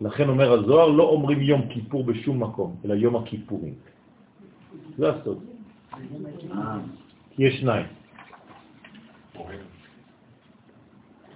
[0.02, 3.74] לכן אומר הזוהר, לא אומרים יום כיפור בשום מקום, אלא יום הכיפורים.
[4.98, 5.40] זה הסוד.
[7.36, 7.86] כי יש שניים.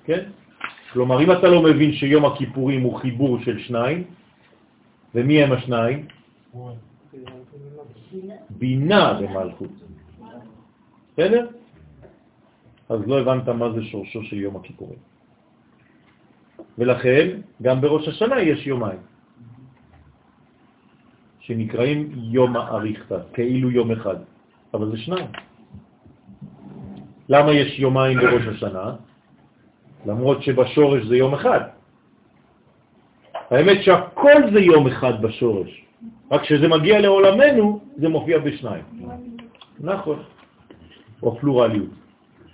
[0.04, 0.30] כן?
[0.93, 4.04] כלומר, אם אתה לא מבין שיום הכיפורים הוא חיבור של שניים,
[5.16, 6.08] ומי הם השניים?
[8.50, 9.89] בינה ומלכות.
[11.20, 11.47] בסדר?
[12.89, 14.99] אז לא הבנת מה זה שורשו של יום הכיפורים.
[16.78, 17.28] ולכן,
[17.61, 18.99] גם בראש השנה יש יומיים,
[21.39, 24.15] שנקראים יום האריכתא, כאילו יום אחד,
[24.74, 25.28] אבל זה שניים.
[27.30, 28.95] למה יש יומיים בראש השנה?
[30.05, 31.61] למרות שבשורש זה יום אחד.
[33.51, 35.86] האמת שהכל זה יום אחד בשורש,
[36.32, 38.84] רק כשזה מגיע לעולמנו זה מופיע בשניים.
[39.80, 40.39] נכון.
[41.24, 41.89] או פלורליות.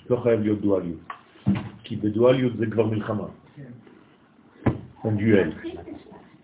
[0.09, 0.99] לא חייב להיות דואליות.
[1.83, 3.27] כי בדואליות זה כבר מלחמה.
[5.05, 5.51] אין דיואל.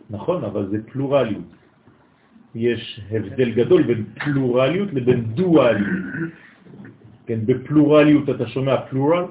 [0.10, 1.44] נכון, אבל זה פלורליות.
[2.56, 5.90] יש הבדל גדול בין פלורליות לבין דואליות.
[7.26, 9.26] כן, בפלורליות אתה שומע פלורל,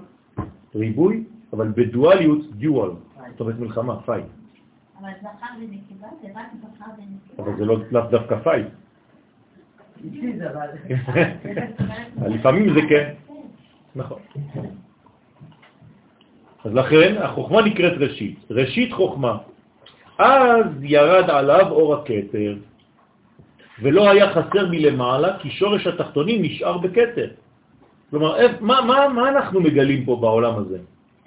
[0.75, 2.91] ריבוי, אבל בדואליות duel,
[3.31, 4.25] זאת אומרת מלחמה, fight.
[5.01, 7.43] אבל זכר ונקבה זה רק זכר ונקבה.
[7.43, 8.67] אבל זה לא לאו דווקא fight.
[12.35, 13.13] לפעמים זה כן.
[13.97, 14.19] נכון.
[16.65, 19.39] אז לכן החוכמה נקראת ראשית, ראשית חוכמה.
[20.19, 22.55] אז ירד עליו אור הכתר,
[23.83, 27.31] ולא היה חסר מלמעלה, כי שורש התחתונים נשאר בכתר.
[28.11, 30.79] כלומר, מה, מה, מה אנחנו מגלים פה בעולם הזה?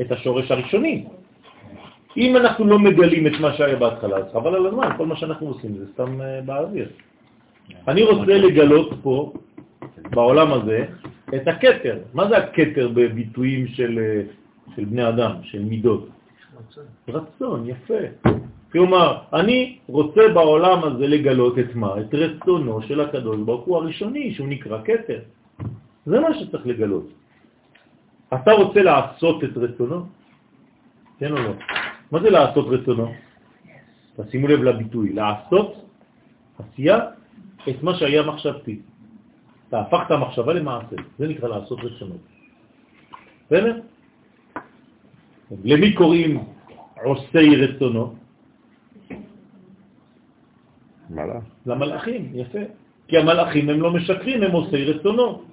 [0.01, 1.05] את השורש הראשוני.
[2.17, 5.47] אם אנחנו לא מגלים את מה שהיה בהתחלה, אז חבל על הזמן, כל מה שאנחנו
[5.47, 6.89] עושים זה סתם אה, באוויר.
[7.87, 9.33] אני רוצה לגלות פה,
[10.09, 10.85] בעולם הזה,
[11.35, 11.97] את הכתר.
[12.13, 14.21] מה זה הכתר בביטויים של, אה,
[14.75, 16.09] של בני אדם, של מידות?
[17.07, 18.03] רצון, יפה.
[18.71, 22.01] כלומר, אני רוצה בעולם הזה לגלות את מה?
[22.01, 25.19] את רצונו של הקדוש ברוך הוא הראשוני, שהוא נקרא כתר.
[26.05, 27.07] זה מה שצריך לגלות.
[28.33, 30.05] אתה רוצה לעשות את רצונו?
[31.19, 31.53] כן או לא?
[32.11, 33.07] מה זה לעשות רצונו?
[34.17, 35.85] תשימו לב לביטוי, לעשות
[36.59, 36.99] עשייה
[37.69, 38.79] את מה שהיה מחשבתי.
[39.69, 42.21] אתה הפכת המחשבה למעשה, זה נקרא לעשות רצונות.
[43.45, 43.81] בסדר?
[45.63, 46.43] למי קוראים
[47.03, 48.15] עושי רצונו?
[51.09, 51.43] מלאך.
[51.65, 52.59] למלאכים, יפה.
[53.07, 55.43] כי המלאכים הם לא משקרים, הם עושי רצונו.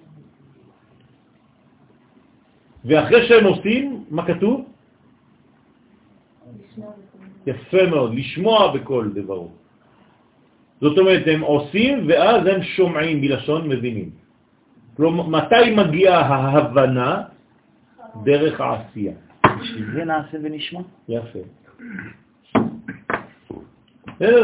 [2.84, 4.64] ואחרי שהם עושים, מה כתוב?
[7.46, 9.59] יפה מאוד, לשמוע בכל דברו.
[10.81, 14.11] זאת אומרת, הם עושים ואז הם שומעים בלשון מבינים.
[14.97, 17.22] כלומר, מתי מגיעה ההבנה?
[18.24, 19.12] דרך העשייה.
[19.61, 20.81] בשביל זה נעשה ונשמע.
[21.09, 21.39] יפה.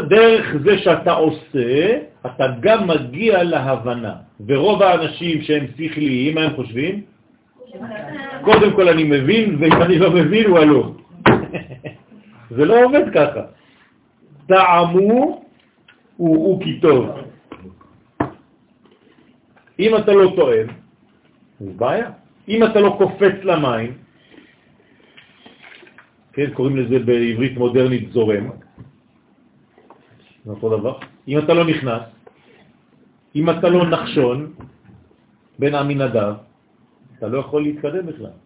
[0.09, 4.15] דרך זה שאתה עושה, אתה גם מגיע להבנה.
[4.47, 7.01] ורוב האנשים שהם שכליים, מה הם חושבים?
[8.41, 10.91] קודם כל אני מבין, ואם אני לא מבין, הוא הלא.
[12.55, 13.41] זה לא עובד ככה.
[14.47, 15.46] טעמו
[16.17, 17.09] הוא כי טוב.
[19.79, 20.67] אם אתה לא טועם,
[21.59, 22.11] זה בעיה.
[22.47, 23.97] אם אתה לא קופץ למים,
[26.33, 28.49] כן, קוראים לזה בעברית מודרנית זורם,
[30.45, 30.97] זה אותו דבר.
[31.27, 32.01] אם אתה לא נכנס,
[33.35, 34.53] אם אתה לא נחשון
[35.59, 36.33] בין עמינדב,
[37.17, 38.37] אתה לא יכול להתקדם בכלל.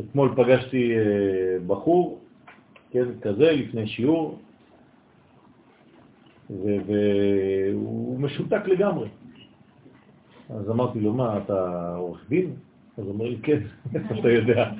[0.00, 2.20] אתמול פגשתי אה, בחור,
[2.90, 4.38] כן, כזה, לפני שיעור,
[6.50, 9.08] והוא משותק לגמרי.
[10.50, 12.50] אז אמרתי לו, מה, אתה עורך דין?
[12.98, 13.58] אז הוא אומר לי, כן,
[13.94, 14.70] איך אתה יודע?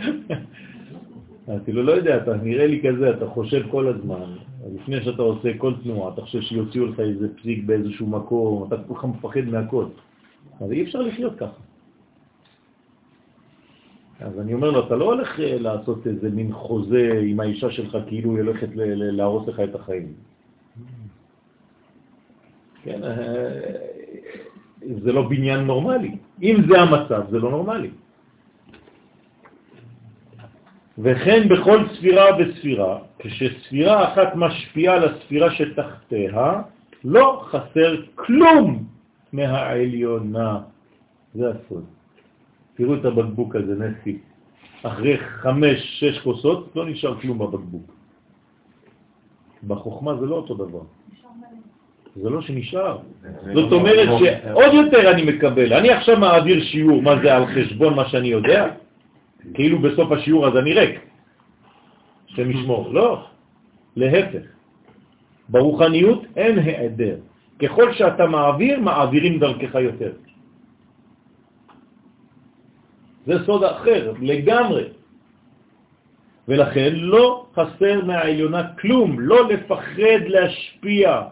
[1.49, 4.37] אמרתי לו, לא יודע, אתה נראה לי כזה, אתה חושב כל הזמן,
[4.75, 8.95] לפני שאתה עושה כל תנועה, אתה חושב שיוציאו לך איזה פסיק באיזשהו מקום, אתה כל
[8.95, 9.85] כך מפחד מהכל.
[10.61, 11.61] אז אי אפשר לחיות ככה.
[14.21, 17.99] אז אני אומר לו, אתה לא הולך אה, לעשות איזה מין חוזה עם האישה שלך
[18.07, 20.12] כאילו היא הולכת להרוס לך את החיים.
[22.89, 23.61] כן, אה,
[25.05, 26.16] זה לא בניין נורמלי.
[26.43, 27.91] אם זה המצב, זה לא נורמלי.
[30.99, 36.62] וכן בכל ספירה וספירה, כשספירה אחת משפיעה על הספירה שתחתיה,
[37.05, 38.84] לא חסר כלום
[39.32, 40.61] מהעליונה.
[41.34, 41.84] זה הסוד.
[42.74, 44.18] תראו את הבקבוק הזה, נסי.
[44.82, 47.86] אחרי חמש, שש כוסות, לא נשאר כלום בבקבוק.
[49.66, 50.98] בחוכמה זה לא אותו דבר.
[52.23, 52.99] זה לא שנשאר.
[53.55, 55.73] זאת אומרת שעוד יותר אני מקבל.
[55.73, 58.66] אני עכשיו מעביר שיעור, מה זה על חשבון מה שאני יודע?
[59.55, 61.01] כאילו בסוף השיעור אז אני ריק.
[62.29, 62.93] השם ישמור.
[62.93, 63.25] לא,
[63.97, 64.45] להפך.
[65.49, 67.16] ברוחניות אין העדר.
[67.59, 70.12] ככל שאתה מעביר, מעבירים דרכך יותר.
[73.27, 74.85] זה סוד אחר לגמרי.
[76.49, 81.23] ולכן לא חסר מהעליונה כלום, לא לפחד להשפיע.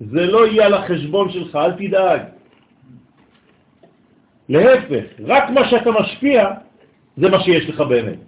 [0.00, 2.22] זה לא יהיה על החשבון שלך, אל תדאג.
[4.48, 6.50] להפך, רק מה שאתה משפיע,
[7.16, 8.18] זה מה שיש לך באמת.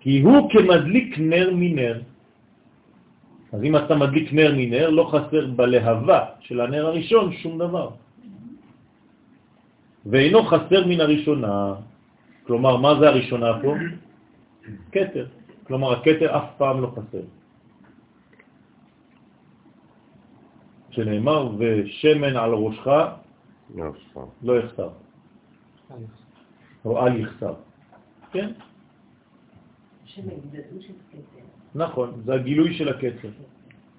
[0.00, 2.00] כי הוא כמדליק נר מנר.
[3.52, 7.88] אז אם אתה מדליק נר מנר, לא חסר בלהבה של הנר הראשון שום דבר.
[10.06, 11.74] ואינו חסר מן הראשונה.
[12.46, 13.74] כלומר, מה זה הראשונה פה?
[14.90, 15.26] קטר.
[15.66, 17.24] כלומר, הקטר אף פעם לא חסר.
[20.94, 22.86] שנאמר, ושמן על ראשך
[24.42, 24.88] לא יחסר.
[26.84, 27.54] או אל יחסר.
[28.32, 28.52] כן?
[31.74, 33.28] נכון, זה הגילוי של הקצר.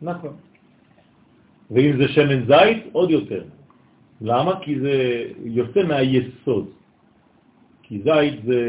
[0.02, 0.34] נכון.
[1.72, 3.44] ואם זה שמן זית, עוד יותר.
[4.22, 4.60] למה?
[4.62, 6.70] כי זה יוצא מהיסוד.
[7.84, 8.60] כי זית זה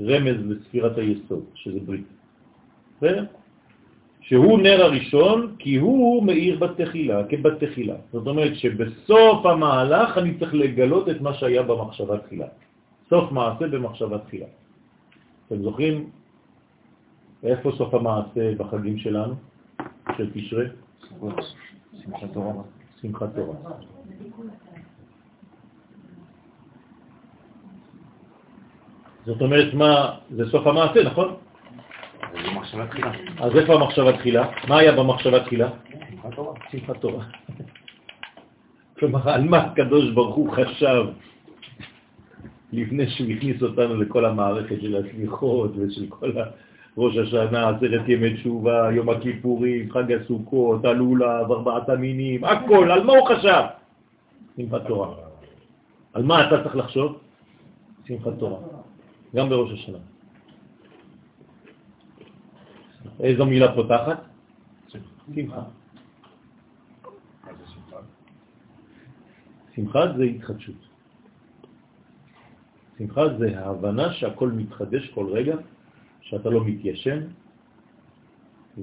[0.00, 2.06] רמז לספירת היסוד, שזה ברית.
[2.96, 3.24] בסדר?
[4.22, 7.96] שהוא נר הראשון, כי הוא מאיר בתחילה, כבתחילה.
[8.12, 12.46] זאת אומרת שבסוף המהלך אני צריך לגלות את מה שהיה במחשבה תחילה.
[13.10, 14.46] סוף מעשה במחשבה תחילה.
[15.46, 16.10] אתם זוכרים
[17.42, 19.34] איפה סוף המעשה בחגים שלנו,
[20.16, 20.64] של תשרה?
[22.02, 22.52] שמחת תורה.
[23.02, 23.56] שמחת תורה.
[29.26, 29.94] זאת אומרת, מה,
[30.30, 31.41] זה סוף המעשה, נכון?
[33.40, 34.48] אז איפה המחשבה תחילה?
[34.68, 35.68] מה היה במחשבה תחילה?
[36.70, 37.24] שמחת תורה.
[38.98, 41.06] כלומר, על מה הקדוש ברוך הוא חשב
[42.72, 46.30] לפני שהוא הכניס אותנו לכל המערכת של הסליחות ושל כל
[46.96, 53.12] ראש השנה, עשרת ימי תשובה, יום הכיפורים, חג הסוכות, הלולב, ארבעת המינים, הכל, על מה
[53.12, 53.62] הוא חשב?
[54.56, 55.14] שמחת תורה.
[56.12, 57.18] על מה אתה צריך לחשוב?
[58.06, 58.58] שמחת תורה.
[59.36, 60.11] גם בראש השנה.
[63.20, 64.24] איזו מילה פותחת?
[65.34, 65.62] שמחה.
[69.76, 70.80] שמחה זה התחדשות.
[72.98, 75.56] שמחה זה ההבנה שהכל מתחדש כל רגע,
[76.20, 77.20] שאתה לא מתיישן,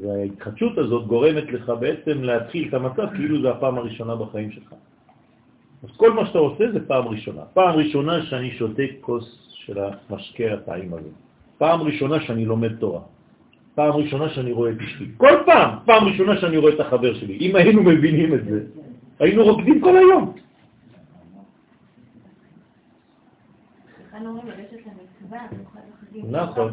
[0.02, 4.74] וההתחדשות הזאת גורמת לך בעצם להתחיל את המצב כאילו זה הפעם הראשונה בחיים שלך.
[5.84, 7.42] אז כל מה שאתה עושה זה פעם ראשונה.
[7.54, 11.10] פעם ראשונה שאני שותה כוס של המשקה הטעים הזה.
[11.58, 13.02] פעם ראשונה שאני לומד תורה.
[13.80, 15.06] פעם ראשונה שאני רואה את אשתי.
[15.18, 17.38] כל פעם, פעם ראשונה שאני רואה את החבר שלי.
[17.42, 18.60] אם היינו מבינים את זה,
[19.20, 20.34] היינו רוקדים כל היום.
[26.30, 26.72] נכון,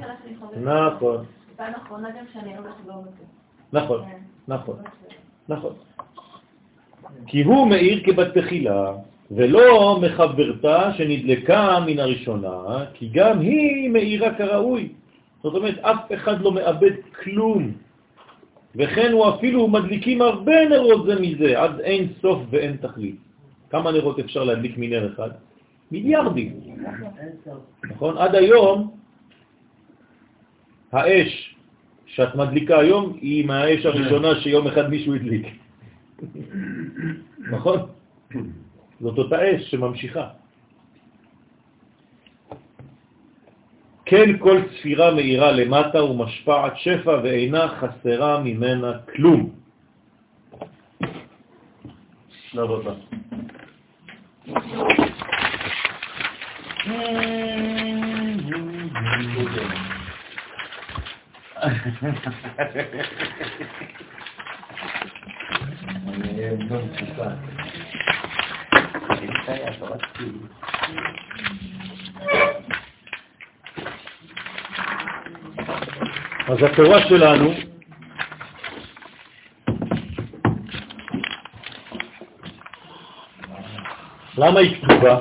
[0.62, 1.24] נכון.
[1.56, 3.24] פעם אחרונה גם שאני לא לחגוג אותו.
[3.72, 4.00] נכון,
[4.48, 4.76] נכון,
[5.48, 5.72] נכון.
[7.26, 8.92] כי הוא מאיר כבת תחילה,
[9.30, 15.05] ולא מחברתה שנדלקה מן הראשונה, כי גם היא מאירה כראוי.
[15.42, 17.72] זאת אומרת, אף אחד לא מאבד כלום.
[18.76, 23.16] וכן הוא אפילו מדליקים הרבה נרות זה מזה, עד אין סוף ואין תכלית.
[23.70, 25.30] כמה נרות אפשר להדליק מנר אחד?
[25.90, 26.60] מיליארדים.
[27.84, 28.18] נכון?
[28.18, 28.96] עד היום
[30.92, 31.56] האש
[32.06, 35.46] שאת מדליקה היום היא מהאש הראשונה שיום אחד מישהו הדליק.
[37.54, 37.78] נכון?
[39.00, 40.28] זאת אותה אש שממשיכה.
[44.06, 49.50] כן כל ספירה מאירה למטה ומשפעת שפע ואינה חסרה ממנה כלום.
[52.50, 52.92] שלב הבא.
[76.46, 77.50] אז התורה שלנו
[84.38, 85.20] למה היא כתובה?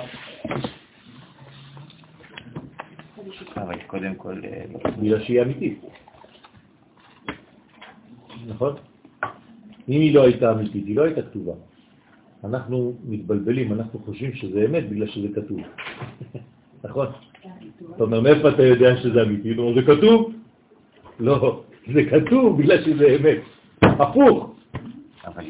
[3.56, 4.42] אבל קודם כל...
[4.44, 4.66] אה,
[5.02, 5.80] בגלל שהיא אמיתית.
[8.48, 8.74] נכון?
[9.90, 11.54] אם היא לא הייתה אמיתית, היא לא הייתה כתובה.
[12.44, 15.60] אנחנו מתבלבלים, אנחנו חושבים שזה אמת בגלל שזה כתוב.
[16.86, 17.08] נכון?
[17.96, 19.58] אתה אומר, מאיפה אתה יודע שזה אמיתי?
[19.58, 20.45] אומר, זה כתוב?
[21.20, 21.64] לא,
[21.94, 23.38] זה כתוב בגלל שזה אמת.
[23.82, 24.56] הפוך.
[25.26, 25.44] אבל.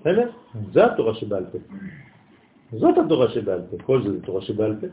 [0.00, 0.30] בסדר?
[0.72, 1.58] זה התורה שבעל פה.
[2.72, 3.76] זאת התורה שבעל פה.
[3.82, 4.86] כל זה זה תורה שבעל פה.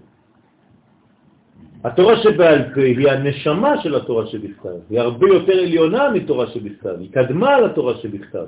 [1.84, 7.12] התורה שבעל פה היא הנשמה של התורה שבכתב, היא הרבה יותר עליונה מתורה שבכתב, היא
[7.12, 8.46] קדמה לתורה שבכתב.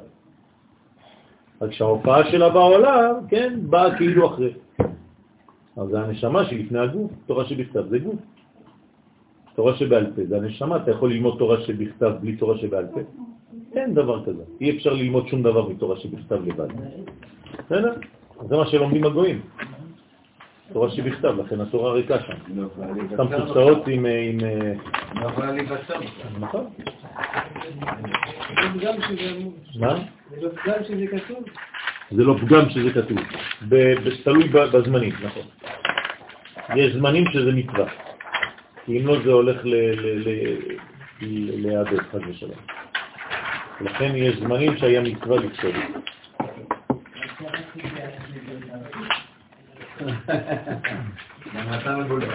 [1.62, 4.54] רק שההופעה שלה בעולם, כן, באה כאילו אחרי.
[5.78, 8.20] אז זה הנשמה שלפני הגוף, תורה שבכתב זה גוף.
[9.58, 13.00] תורה שבעל פה זה הנשמה, אתה יכול ללמוד תורה שבכתב בלי תורה שבעל פה?
[13.76, 14.44] אין דבר כזה.
[14.62, 16.68] אי אפשר ללמוד שום דבר מתורה שבכתב לבד.
[17.66, 17.94] בסדר?
[18.50, 19.42] זה מה שלומדים הגויים.
[20.74, 22.34] תורה שבכתב, לכן התורה ריקה שם.
[23.14, 24.06] סתם קופסאות עם...
[25.22, 26.00] לא יכולה להיווצר.
[26.40, 26.66] נכון.
[30.32, 31.44] זה לא פגם שזה כתוב.
[32.12, 33.18] זה לא פגם שזה כתוב.
[34.24, 35.44] תלוי בזמנים, נכון.
[36.76, 38.07] יש זמנים שזה מצווה.
[38.88, 39.62] כי אם לא זה הולך
[41.22, 42.60] להיעדר, חד ושלום.
[43.82, 45.38] לכן יש זמנים שהיה מצווה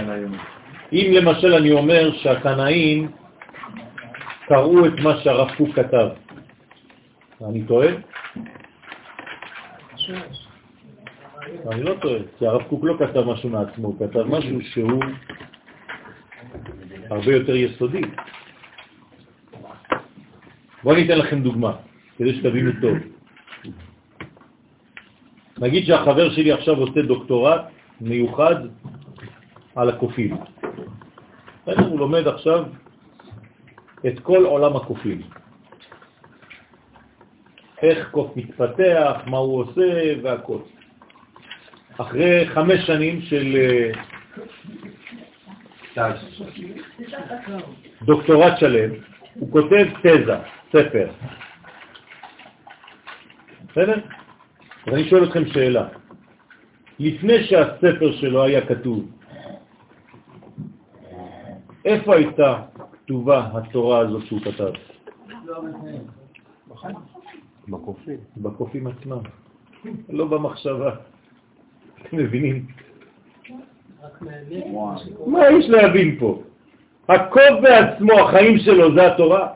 [0.09, 0.37] היום.
[0.93, 3.11] אם למשל אני אומר שהקנאים
[4.47, 6.09] קראו את מה שהרב קוק כתב,
[7.49, 7.89] אני טועה?
[11.71, 15.03] אני לא טועה, כי הרב קוק לא כתב משהו מעצמו, הוא כתב משהו שהוא
[17.13, 18.01] הרבה יותר יסודי.
[20.83, 21.73] בואו ניתן לכם דוגמה,
[22.19, 22.99] כדי שתבינו טוב.
[25.59, 27.61] נגיד שהחבר שלי עכשיו עושה דוקטורט
[28.01, 28.57] מיוחד
[29.77, 30.37] על הקופים.
[31.65, 32.65] הוא לומד עכשיו
[34.07, 35.21] את כל עולם הקופים.
[37.83, 40.59] איך קוף מתפתח, מה הוא עושה והכל.
[41.99, 43.91] אחרי חמש שנים של אה,
[48.03, 48.91] דוקטורט שלם,
[49.35, 50.37] הוא כותב תזה,
[50.69, 51.11] ספר.
[53.71, 54.01] בסדר?
[54.87, 55.89] אז אני שואל אתכם שאלה.
[56.99, 59.11] לפני שהספר שלו היה כתוב,
[61.85, 62.63] איפה הייתה
[63.05, 64.73] כתובה התורה הזאת שהוא כתב?
[67.69, 68.19] בקופים.
[68.37, 69.19] בקופים עצמם,
[70.09, 70.95] לא במחשבה.
[72.03, 72.67] אתם מבינים?
[75.27, 76.43] מה יש להבין פה?
[77.09, 79.49] הקוף בעצמו, החיים שלו, זה התורה?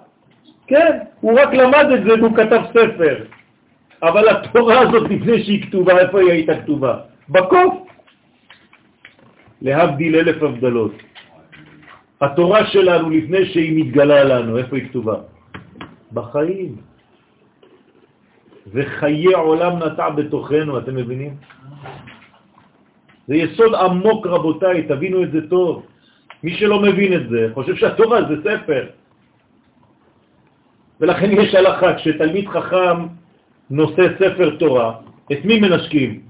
[0.66, 3.24] כן, הוא רק למד את זה והוא כתב ספר.
[4.02, 6.98] אבל התורה הזאת לפני שהיא כתובה, איפה היא הייתה כתובה?
[7.28, 7.74] בקוף.
[9.62, 10.93] להבדיל אלף הבדלות.
[12.20, 15.16] התורה שלנו לפני שהיא מתגלה לנו, איפה היא כתובה?
[16.12, 16.77] בחיים.
[18.73, 21.35] וחיי עולם נטע בתוכנו, אתם מבינים?
[23.26, 25.86] זה יסוד עמוק רבותיי, תבינו את זה טוב.
[26.42, 28.86] מי שלא מבין את זה, חושב שהתורה זה ספר.
[31.00, 32.98] ולכן יש הלכה, כשתלמיד חכם
[33.70, 35.00] נושא ספר תורה,
[35.32, 36.22] את מי מנשקים?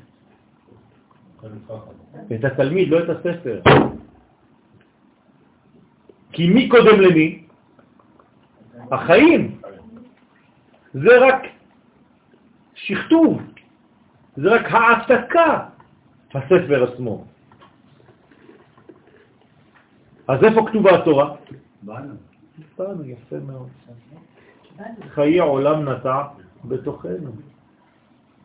[2.35, 3.61] את התלמיד, לא את הספר.
[6.33, 7.43] כי מי קודם למי?
[8.93, 9.61] החיים.
[10.95, 11.43] זה רק
[12.75, 13.43] שכתוב,
[14.37, 15.76] זה רק העתקה,
[16.35, 17.25] הספר עצמו.
[20.29, 21.35] אז איפה כתובה התורה?
[21.83, 22.15] בנו.
[22.79, 23.69] בנו, יפה מאוד.
[25.09, 26.23] חיי עולם נטע
[26.65, 27.31] בתוכנו.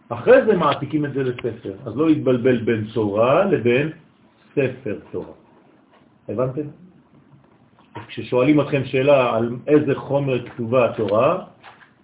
[0.09, 3.89] אחרי זה מעתיקים את זה לספר, אז לא יתבלבל בין תורה לבין
[4.51, 5.33] ספר תורה.
[6.29, 6.67] הבנתם?
[8.07, 11.45] כששואלים אתכם שאלה על איזה חומר כתובה התורה,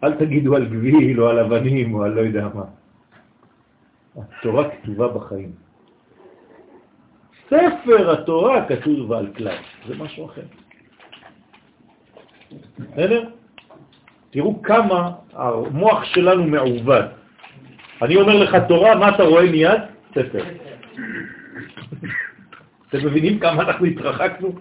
[0.03, 2.65] אל תגידו על גביל או על אבנים או על לא יודע מה.
[4.17, 5.66] התורה כתובה בחיים.
[7.47, 9.57] ספר התורה כתוב על כלל,
[9.87, 10.41] זה משהו אחר.
[12.79, 13.29] בסדר?
[14.29, 17.03] תראו כמה המוח שלנו מעובד.
[18.01, 19.81] אני אומר לך תורה, מה אתה רואה מיד?
[20.11, 20.43] ספר.
[22.89, 24.51] אתם מבינים כמה אנחנו התרחקנו?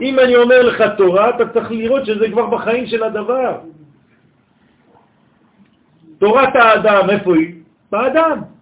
[0.00, 3.60] אם אני אומר לך תורה, אתה צריך לראות שזה כבר בחיים של הדבר.
[6.18, 7.54] תורת האדם, איפה היא?
[7.90, 8.53] באדם.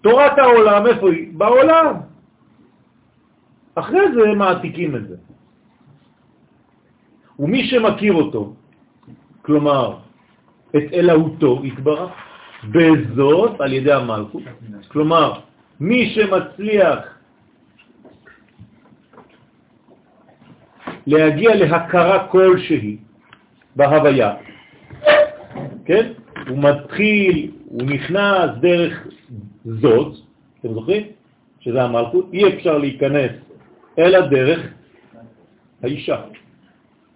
[0.00, 1.32] תורת העולם, איפה היא?
[1.32, 1.94] בעולם.
[3.74, 5.16] אחרי זה מעתיקים את זה.
[7.38, 8.54] ומי שמכיר אותו,
[9.42, 9.96] כלומר,
[10.70, 12.10] את אלוהותו יתברך,
[12.64, 14.42] בזאת על ידי המלכות.
[14.88, 15.40] כלומר,
[15.80, 16.98] מי שמצליח
[21.06, 22.96] להגיע להכרה כלשהי
[23.76, 24.34] בהוויה,
[25.84, 26.12] כן?
[26.48, 29.06] הוא מתחיל, הוא נכנס דרך
[29.68, 30.16] זאת,
[30.60, 31.06] אתם זוכרים?
[31.60, 33.32] שזה המלכות, אי אפשר להיכנס
[33.98, 34.60] אלא דרך
[35.82, 36.24] האישה.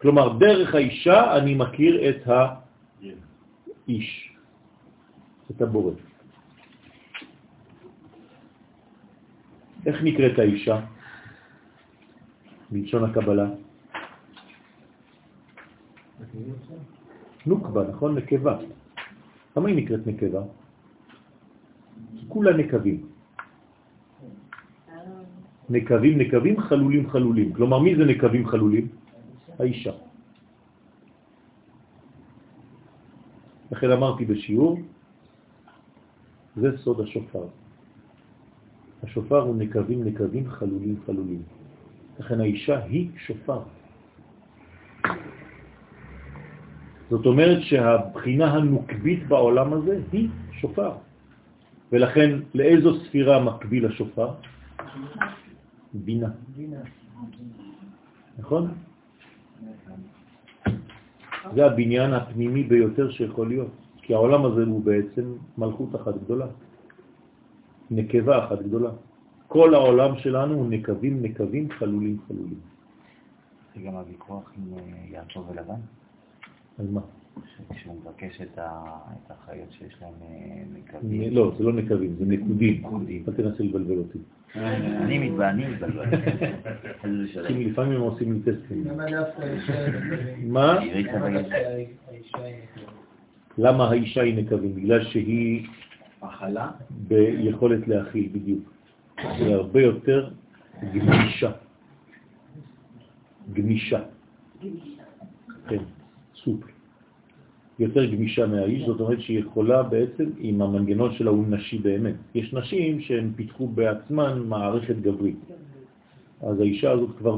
[0.00, 2.22] כלומר, דרך האישה אני מכיר את
[3.88, 4.08] האיש,
[5.50, 5.92] את הבורא.
[9.86, 10.80] איך נקראת האישה?
[12.70, 13.46] בלשון הקבלה?
[17.46, 18.18] נוקבה, נכון?
[18.18, 18.58] נקבה.
[19.56, 20.42] למה היא נקראת נקבה?
[22.32, 23.00] כולה נקבים.
[25.70, 27.52] נקבים נקבים, חלולים חלולים.
[27.52, 28.88] כלומר, מי זה נקבים חלולים?
[29.60, 29.92] האישה.
[33.72, 34.80] לכן אמרתי בשיעור,
[36.56, 37.46] זה סוד השופר.
[39.02, 41.42] השופר הוא נקבים נקבים, חלולים חלולים.
[42.18, 43.60] לכן האישה היא שופר.
[47.10, 50.28] זאת אומרת שהבחינה הנוקבית בעולם הזה היא
[50.60, 51.11] שופר.
[51.92, 54.28] ולכן לאיזו ספירה מקביל השופר?
[55.94, 56.28] בינה.
[58.38, 58.74] נכון?
[61.54, 63.70] זה הבניין הפנימי ביותר שיכול להיות,
[64.02, 66.46] כי העולם הזה הוא בעצם מלכות אחת גדולה,
[67.90, 68.90] נקבה אחת גדולה.
[69.48, 72.60] כל העולם שלנו הוא נקבים, נקבים, חלולים, חלולים.
[73.74, 75.80] זה גם הוויכוח עם אה, יעקב ולבן?
[76.78, 77.00] על מה?
[77.74, 78.58] כשהוא מבקש את
[79.30, 81.34] החיות שיש להם אה, נקבים.
[81.34, 82.82] לא, זה לא נקבים, זה נקודים.
[83.28, 84.18] אל תנסה לבלבל אותי.
[84.54, 86.04] אני מתבלבל.
[87.48, 88.84] כי לפעמים הם עושים לי טסטים.
[90.42, 90.78] מה?
[93.58, 94.74] למה האישה היא נקבים?
[94.74, 95.68] בגלל שהיא
[96.90, 98.72] ביכולת להכיל בדיוק.
[99.18, 100.30] היא הרבה יותר
[100.92, 101.52] גמישה.
[103.52, 104.00] גמישה.
[105.68, 105.82] כן,
[106.34, 106.71] סופר.
[107.82, 112.14] יותר גמישה מהאיש, זאת אומרת שהיא יכולה בעצם, עם המנגנון שלה הוא נשי באמת.
[112.34, 115.38] יש נשים שהן פיתחו בעצמן מערכת גברית.
[116.42, 117.36] אז האישה הזאת כבר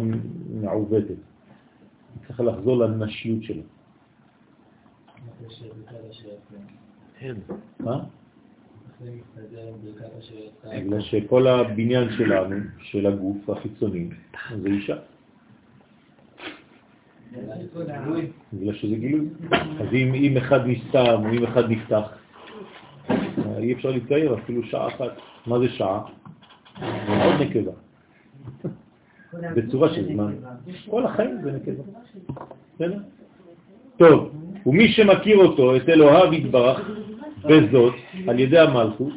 [0.60, 1.08] מעובדת.
[1.08, 3.62] היא צריכה לחזור לנשיות שלה.
[7.80, 8.04] מה?
[10.64, 14.08] בגלל שכל הבניין שלנו, של הגוף החיצוני,
[14.62, 14.96] זה אישה.
[18.52, 19.26] בגלל שזה גילוי.
[19.80, 22.02] אז אם, אחד נסתם או אם אחד נפתח,
[23.58, 25.12] אי אפשר להתקיים אפילו שעה אחת.
[25.46, 26.04] מה זה שעה?
[26.80, 27.72] זה מאוד נקבה.
[29.56, 30.34] בצורה של זמן.
[30.90, 31.82] כל החיים זה נקבה.
[32.74, 32.98] בסדר?
[33.96, 34.30] טוב,
[34.66, 36.90] ומי שמכיר אותו, את אלוהיו יתברך,
[37.44, 37.94] וזאת
[38.28, 39.12] על ידי המלכות.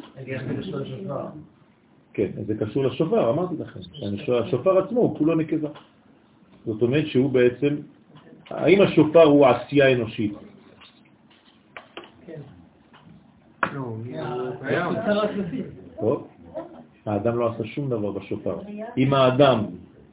[2.12, 3.80] כן, זה קשור לשופר, אמרתי לכם.
[4.44, 5.68] השופר עצמו הוא כולו נקבה.
[6.66, 7.76] זאת אומרת שהוא בעצם,
[8.50, 10.32] האם השופר הוא עשייה אנושית?
[16.00, 16.28] טוב,
[17.06, 18.58] האדם לא עשה שום דבר בשופר.
[18.96, 19.64] אם האדם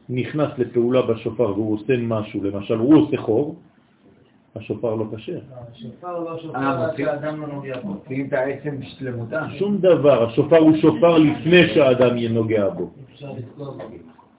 [0.10, 3.56] נכנס לפעולה בשופר והוא עושה משהו, למשל הוא עושה חור,
[4.56, 5.40] השופר לא כשר.
[5.72, 7.88] השופר לא שופר אה, עד שהאדם לא נוגע בו.
[7.88, 9.46] מוציאים את העצם בשלמותה.
[9.60, 12.90] שום דבר, השופר הוא שופר לפני שהאדם יהיה נוגע בו.
[13.14, 13.84] אפשר לתקוע בו.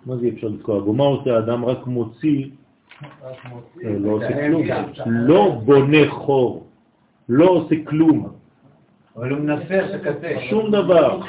[0.07, 0.93] מה זה אפשר לתקוע בו?
[0.93, 1.65] מה עושה האדם?
[1.65, 2.45] רק מוציא.
[2.45, 2.66] אה,
[3.83, 4.63] לא עושה כלום.
[5.07, 6.67] לא בונה חור,
[7.29, 8.29] לא עושה כלום,
[9.17, 10.29] אבל הוא מנסר את הקצה.
[10.51, 11.21] שום דבר.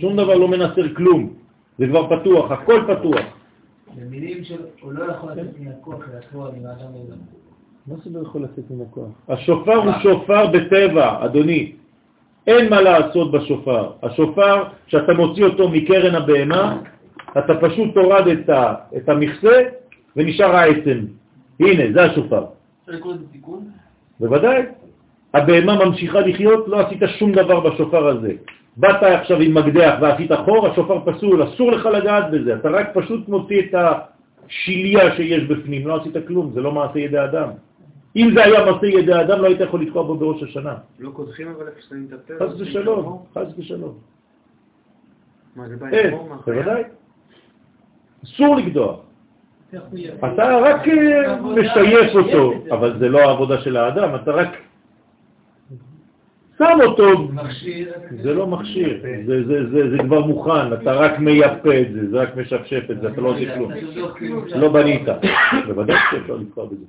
[0.00, 1.32] שום דבר לא מנסר כלום.
[1.78, 3.26] זה כבר פתוח, הכל פתוח.
[3.96, 6.04] במילים של, הוא לא יכול לצאת מן הכוח
[6.52, 7.14] אני מאדם יודע.
[7.86, 9.08] מה זה לא יכול לצאת מן הכוח?
[9.28, 11.72] השופר הוא שופר בטבע, אדוני.
[12.46, 13.90] אין מה לעשות בשופר.
[14.02, 16.80] השופר, כשאתה מוציא אותו מקרן הבהמה,
[17.38, 19.62] אתה פשוט תורד את, ה, את המכסה
[20.18, 20.98] ונשאר העצם.
[21.60, 22.44] הנה, זה השופר.
[22.80, 23.70] אפשר לקרוא לזה תיקון?
[24.20, 24.62] בוודאי.
[25.34, 28.32] הבהמה ממשיכה לחיות, לא עשית שום דבר בשופר הזה.
[28.76, 32.54] באת עכשיו עם מקדח ועשית חור, השופר פסול, אסור לך לגעת בזה.
[32.54, 37.24] אתה רק פשוט מוציא את השיליה שיש בפנים, לא עשית כלום, זה לא מעשה ידי
[37.24, 37.48] אדם.
[38.16, 40.74] אם זה היה מעשה ידי אדם, לא היית יכול לתקוע בו בראש השנה.
[40.98, 42.34] לא קודחים אבל איפה שמים את הפה?
[42.44, 43.94] חס ושלום, חס ושלום.
[45.56, 46.82] מה זה בא אין, עם החור בוודאי.
[48.24, 49.07] אסור לקדוח.
[50.18, 54.48] אתה רק אה, משייף אותו, אבל זה לא העבודה של האדם, אתה רק
[56.58, 57.28] שם אותו.
[58.22, 59.02] זה לא מכשיר,
[59.90, 63.28] זה, כבר מוכן, אתה רק מייפה את זה, זה רק משפשף את זה, אתה לא
[63.28, 63.72] עושה כלום.
[64.54, 65.02] לא בנית.
[65.66, 66.84] בוודאי שאפשר לתקוע בזה.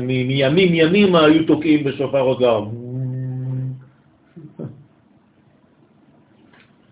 [0.00, 2.64] מימים ימימה היו תוקעים בשופר אוזר.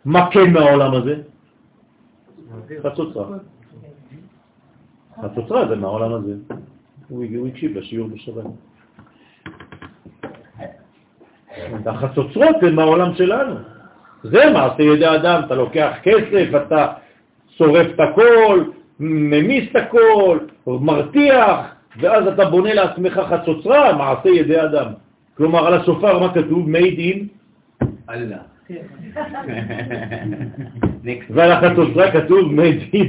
[0.04, 1.29] מה כן מהעולם הזה?
[2.82, 3.26] חצוצרה.
[5.22, 6.34] חצוצרה זה מהעולם הזה.
[7.08, 8.44] הוא הקשיב לשיעור בשבת.
[11.86, 13.54] החצוצרות הן מהעולם שלנו.
[14.22, 16.86] זה מעשה ידי אדם, אתה לוקח כסף, אתה
[17.48, 18.64] שורף את הכל,
[19.00, 24.86] ממיס את הכל, מרתיח, ואז אתה בונה לעצמך חצוצרה, מעשה ידי אדם.
[25.36, 26.68] כלומר, על השופר מה כתוב?
[26.68, 27.18] made in,
[28.10, 28.38] אללה.
[31.30, 33.08] ועל החצוצרה כתוב made in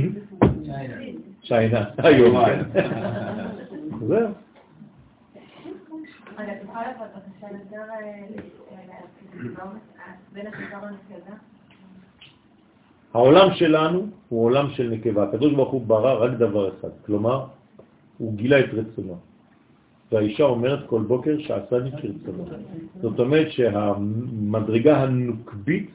[1.47, 1.83] צ'יינה.
[1.97, 2.89] היום, כן.
[4.07, 4.27] זהו.
[6.37, 7.95] רגע, תוכל לבוא בבקשה יותר אה,
[8.71, 11.35] אה, בין השופר לנקבה?
[13.13, 15.23] העולם שלנו הוא עולם של נקבה.
[15.23, 17.45] הקדוש ברוך הוא ברא רק דבר אחד, כלומר,
[18.17, 19.30] הוא גילה את רצונו.
[20.11, 22.45] והאישה אומרת כל בוקר שעשני כרצונו.
[23.01, 25.89] זאת אומרת שהמדרגה הנוקבית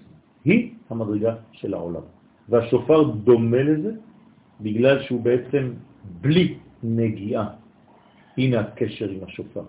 [0.44, 2.02] היא המדרגה של העולם.
[2.48, 3.92] והשופר דומה לזה
[4.60, 5.72] בגלל שהוא בעצם
[6.20, 7.46] בלי נגיעה.
[8.38, 9.62] הנה הקשר עם השופר.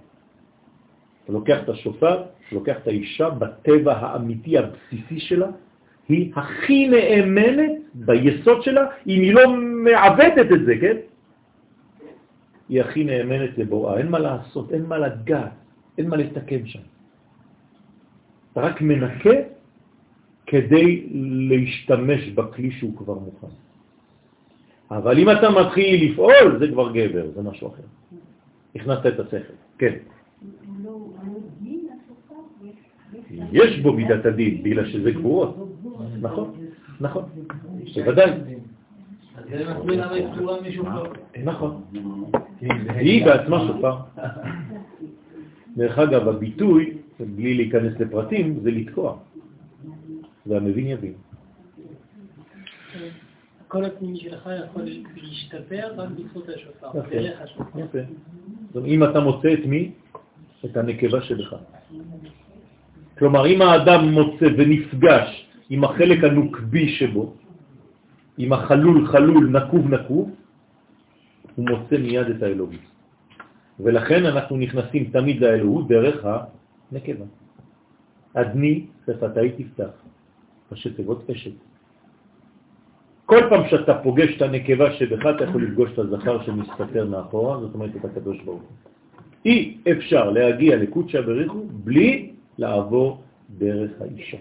[1.23, 5.47] אתה לוקח את השופר, לוקח את האישה בטבע האמיתי הבסיסי שלה,
[6.09, 10.97] היא הכי נאמנת ביסוד שלה, אם היא לא מעבדת את זה, כן?
[12.69, 15.51] היא הכי נאמנת לבוראה, אין מה לעשות, אין מה לגעת,
[15.97, 16.79] אין מה לתקן שם.
[18.51, 19.37] אתה רק מנקה
[20.45, 21.07] כדי
[21.49, 23.53] להשתמש בכלי שהוא כבר מוכן.
[24.91, 27.83] אבל אם אתה מתחיל לפעול, זה כבר גבר, זה משהו אחר.
[28.75, 29.93] הכנסת את השכל, כן.
[33.51, 35.55] יש בו מידת הדין, בגלל שזה גבורות.
[36.21, 36.53] נכון,
[37.01, 37.23] נכון,
[37.95, 38.56] בוודאי.
[39.49, 41.03] זה מסביר למה היא פטורה משופר.
[41.43, 41.81] נכון.
[42.89, 43.95] היא בעצמה שופר.
[45.77, 49.17] דרך אגב, הביטוי, בלי להיכנס לפרטים, זה לתקוע.
[50.45, 51.13] והמבין יבין.
[53.61, 54.81] הקול הפנימי שלך יכול
[55.15, 56.89] להשתפר רק בזכות השופר,
[57.75, 57.99] יפה,
[58.85, 59.91] אם אתה מוצא את מי?
[60.65, 61.53] את הנקבה שבך.
[63.17, 67.33] כלומר, אם האדם מוצא ונפגש עם החלק הנוקבי שבו,
[68.37, 70.31] עם החלול חלול נקוב נקוב,
[71.55, 72.85] הוא מוצא מיד את האלוהות.
[73.79, 77.25] ולכן אנחנו נכנסים תמיד לאלוהות דרך הנקבה.
[78.33, 79.93] אדני שפתאי תפתח,
[80.71, 81.51] ראשי תיבות אשת.
[83.25, 87.73] כל פעם שאתה פוגש את הנקבה שבך, אתה יכול לפגוש את הזכר שמסתתר מאחורה, זאת
[87.73, 88.77] אומרת את הקדוש ברוך הוא.
[89.45, 93.21] אי אפשר להגיע לקודשא בריחו בלי לעבור
[93.57, 94.37] דרך האישה.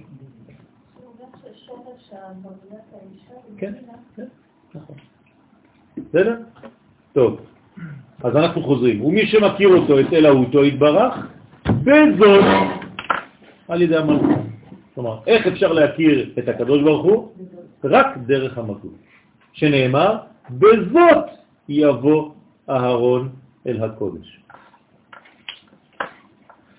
[3.58, 3.72] כן,
[4.16, 4.24] כן,
[4.74, 4.96] נכון.
[5.98, 6.36] בסדר?
[7.12, 7.40] טוב,
[8.24, 9.04] אז אנחנו חוזרים.
[9.04, 11.14] ומי שמכיר אותו, את אלוהותו יתברך,
[11.66, 12.44] בזאת
[13.68, 14.46] על ידי המלכות.
[14.94, 17.32] כלומר, איך אפשר להכיר את הקדוש ברוך הוא?
[17.84, 18.96] רק דרך המלכות.
[19.52, 20.16] שנאמר,
[20.50, 21.26] בזאת
[21.68, 22.30] יבוא
[22.70, 23.28] אהרון
[23.66, 24.40] אל הקודש.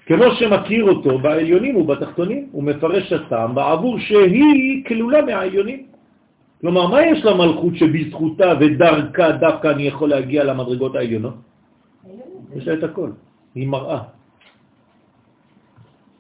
[0.05, 5.96] כמו שמכיר אותו בעליונים ובתחתונים, הוא מפרש הטעם בעבור שהיא כלולה מהעליונים.
[6.61, 11.35] כלומר, מה יש למלכות שבזכותה ודרכה דווקא אני יכול להגיע למדרגות העליונות?
[12.55, 13.11] יש לה את הכל,
[13.55, 14.01] היא מראה.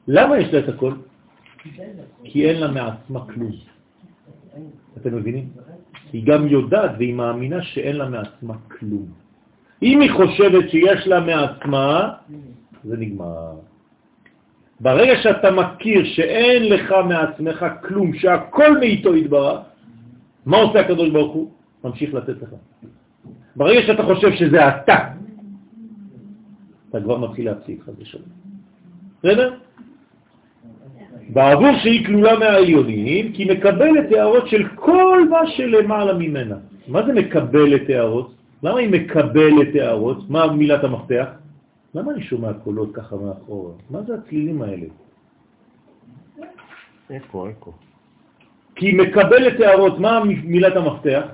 [0.07, 0.93] למה יש לה את הכל?
[2.23, 3.51] כי אין לה מעצמה כלום.
[4.97, 5.49] אתם מבינים?
[6.13, 9.05] היא גם יודעת והיא מאמינה שאין לה מעצמה כלום.
[9.83, 12.13] אם היא חושבת שיש לה מעצמה,
[12.83, 13.53] זה נגמר.
[14.79, 19.59] ברגע שאתה מכיר שאין לך מעצמך כלום, שהכל מאיתו יתברך,
[20.47, 21.51] מה עושה הקדוש ברוך הוא?
[21.83, 22.49] ממשיך לתת לך.
[23.55, 24.97] ברגע שאתה חושב שזה אתה,
[26.89, 28.25] אתה כבר מתחיל להפסיק חס ושלום.
[29.19, 29.53] בסדר?
[31.29, 36.55] בעבור שהיא כלולה מהעליונים, כי מקבלת הערות של כל מה שלמעלה ממנה.
[36.87, 38.33] מה זה מקבלת הערות?
[38.63, 40.29] למה היא מקבלת הערות?
[40.29, 41.27] מה מילת המפתח?
[41.95, 43.73] למה אני שומע קולות ככה מאחורה?
[43.89, 44.87] מה זה הצלילים האלה?
[47.11, 47.86] אקו, אקו.
[48.77, 51.25] כי מקבלת הערות, מה מילת המפתח?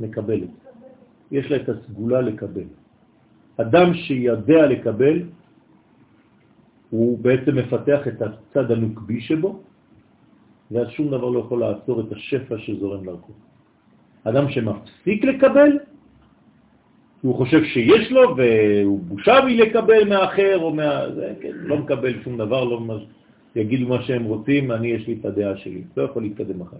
[0.00, 0.50] מקבלת.
[1.30, 2.68] יש לה את הסגולה לקבל.
[3.56, 5.22] אדם שידע לקבל,
[6.90, 9.62] הוא בעצם מפתח את הצד הנוקבי שבו,
[10.70, 13.32] ואז שום דבר לא יכול לעצור את השפע שזורם דרכו.
[14.24, 15.78] אדם שמפסיק לקבל,
[17.20, 21.14] הוא חושב שיש לו והוא בושה מלקבל מאחר או מה...
[21.14, 23.02] זה, כן, לא מקבל שום דבר, לא מש...
[23.56, 26.76] יגידו מה שהם רוצים, אני יש לי את הדעה שלי, לא יכול להתקדם אחר.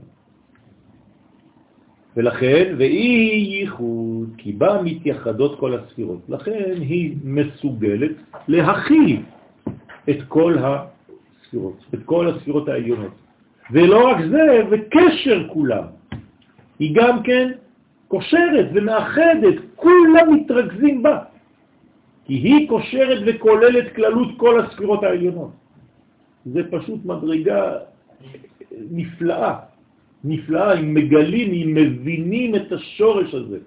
[2.16, 8.10] ולכן, ואי ייחוד, כי בה מתייחדות כל הספירות, לכן היא מסוגלת
[8.48, 9.22] להכיל
[10.10, 13.14] את כל הספירות, את כל הספירות העליונות.
[13.70, 15.84] ולא רק זה, וקשר כולם.
[16.78, 17.50] היא גם כן
[18.08, 21.18] קושרת ומאחדת, כולם מתרכזים בה.
[22.24, 25.59] כי היא קושרת וכוללת כללות כל הספירות העליונות.
[26.46, 27.72] זה פשוט מדרגה
[28.90, 29.58] נפלאה,
[30.24, 33.58] נפלאה, אם מגלים, אם מבינים את השורש הזה.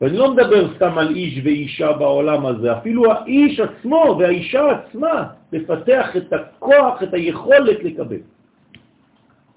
[0.00, 6.16] ואני לא מדבר סתם על איש ואישה בעולם הזה, אפילו האיש עצמו והאישה עצמה, לפתח
[6.16, 8.22] את הכוח, את היכולת לקבל.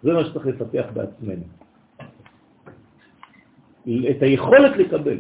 [0.04, 1.46] זה מה שצריך לפתח בעצמנו.
[4.10, 5.18] את היכולת לקבל.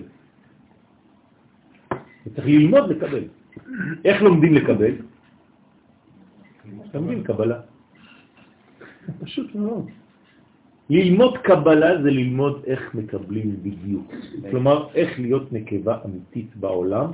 [2.25, 3.23] וצריך ללמוד לקבל.
[4.05, 4.93] איך לומדים לקבל?
[6.93, 7.59] לומדים קבלה.
[9.19, 9.89] פשוט מאוד.
[10.89, 14.13] ללמוד קבלה זה ללמוד איך מקבלים בדיוק.
[14.49, 17.11] כלומר, איך להיות נקבה אמיתית בעולם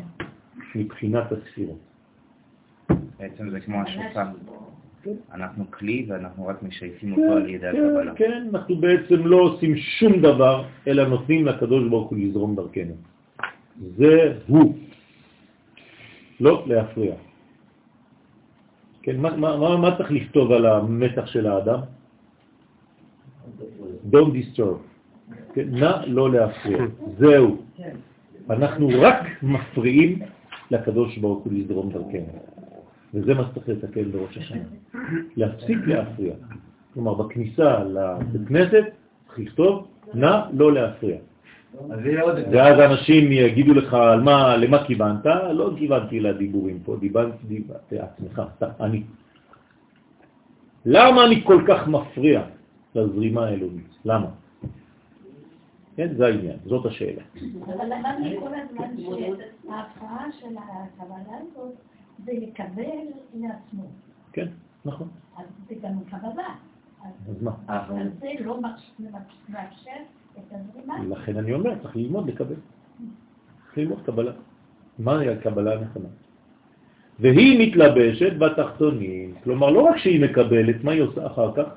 [0.75, 1.79] מבחינת הספירות.
[3.19, 4.25] בעצם זה כמו השופר.
[5.33, 8.15] אנחנו כלי ואנחנו רק משייפים אותו על ידי כן, הקבלה.
[8.15, 12.93] כן, אנחנו בעצם לא עושים שום דבר, אלא נותנים לקדוש ברוך הוא לזרום דרכנו.
[13.97, 14.75] זה הוא.
[16.39, 17.15] לא להפריע.
[19.05, 21.79] כן, מה, מה, מה, מה צריך לכתוב על המתח של האדם?
[24.11, 24.81] Don't disturb.
[25.53, 26.79] כן, נא לא להפריע.
[27.17, 27.57] זהו.
[28.49, 30.19] אנחנו רק מפריעים
[30.71, 32.39] לקדוש ברוך הוא לזרום דרכנו.
[33.13, 34.63] וזה מה שצריך לתקן בראש השנה.
[35.35, 36.33] להפסיק להפריע.
[36.93, 38.83] כלומר, בכניסה לבית כנסת
[39.37, 41.17] לכתוב, נא לא להפריע.
[42.51, 48.41] ואז אנשים יגידו לך על מה, למה כיוונת, לא כיוונתי לדיבורים פה, דיברתי לעצמך,
[48.79, 49.03] אני.
[50.85, 52.41] למה אני כל כך מפריע
[52.95, 53.95] לזרימה האלוהית?
[54.05, 54.27] למה?
[55.95, 57.21] כן, זה העניין, זאת השאלה.
[57.65, 61.73] אבל למדנו כל הזמן שההפרעה של הקבלה הזאת
[62.25, 62.99] זה לקבל
[63.33, 63.83] לעצמו.
[64.33, 64.47] כן,
[64.85, 65.07] נכון.
[65.37, 66.55] אז זה גם קבלה.
[67.29, 67.51] אז מה?
[67.67, 69.91] אבל זה לא מאפשר.
[71.09, 72.55] לכן אני אומר, צריך ללמוד לקבל.
[73.65, 74.31] צריך ללמוד קבלה.
[74.99, 76.09] מהי הקבלה הנכונה?
[77.19, 79.35] והיא מתלבשת בתחתונים.
[79.43, 81.67] כלומר, לא רק שהיא מקבלת, מה היא עושה אחר כך?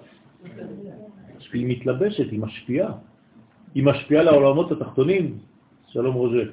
[1.53, 2.93] היא מתלבשת, היא משפיעה.
[3.75, 5.39] היא משפיעה לעולמות התחתונים.
[5.87, 6.51] שלום רוז'ק.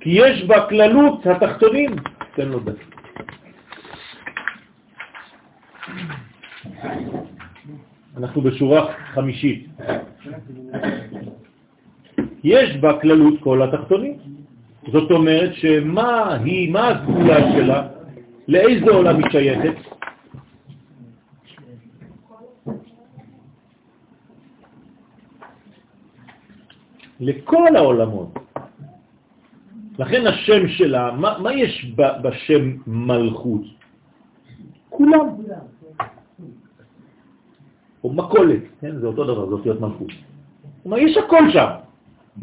[0.00, 1.96] כי יש בה כללות התחתונים.
[2.34, 2.88] תן לו דקה.
[8.16, 9.66] אנחנו בשורה חמישית.
[12.44, 14.18] יש בה כללות כל התחתונים.
[14.92, 17.88] זאת אומרת שמה היא, מה הסגולה שלה,
[18.48, 19.74] לאיזה עולם היא שייכת?
[27.20, 28.38] לכל העולמות.
[29.98, 33.62] לכן השם שלה, מה, מה יש בשם מלכות?
[34.88, 35.26] כולם.
[38.04, 38.98] או מקולת, כן?
[38.98, 40.10] זה אותו דבר, זה אותיות מלכות.
[40.82, 41.68] כלומר, יש הכל שם.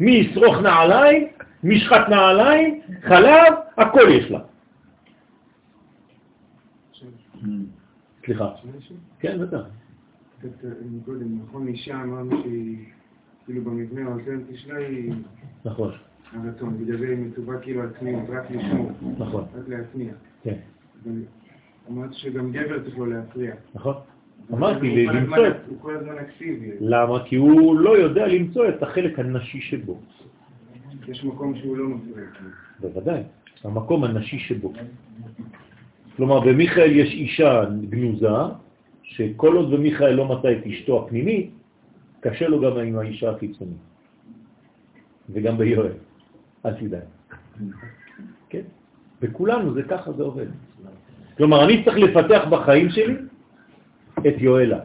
[0.00, 1.26] משרוך נעליים,
[1.64, 4.40] משחת נעליים, חלב, הכל יש לה.
[8.24, 8.50] סליחה.
[9.18, 9.60] כן, בטח.
[10.44, 12.78] אה, מקודם, נכון, אישה אמרנו שהיא,
[13.44, 15.12] כאילו במבנה האותנטי שלה היא
[15.64, 15.90] נכון,
[16.32, 20.12] הרצון, בגלל היא מצווה כאילו עצמיות, רק לשמור, נכון, רק להצניע.
[20.42, 20.56] כן,
[21.90, 23.54] אמרת שגם גבר צריך לו להפריע.
[23.74, 23.94] נכון.
[24.52, 25.56] אמרתי, למצוא את...
[25.68, 27.24] הוא כל הזמן אקטיבי, למה?
[27.24, 30.00] כי הוא לא יודע למצוא את החלק הנשי שבו.
[31.08, 32.26] יש מקום שהוא לא מפריע.
[32.80, 33.22] בוודאי,
[33.64, 34.72] המקום הנשי שבו.
[36.16, 38.28] כלומר, במיכאל יש אישה גנוזה,
[39.02, 41.50] שכל עוד במיכאל לא מצא את אשתו הפנימית,
[42.20, 43.76] קשה לו גם עם האישה החיצונית.
[45.30, 45.92] וגם ביואל,
[46.66, 47.02] אל תדאג.
[48.48, 48.62] כן?
[49.22, 50.46] בכולנו זה ככה זה עובד.
[51.36, 53.14] כלומר, אני צריך לפתח בחיים שלי
[54.28, 54.78] את יואלה.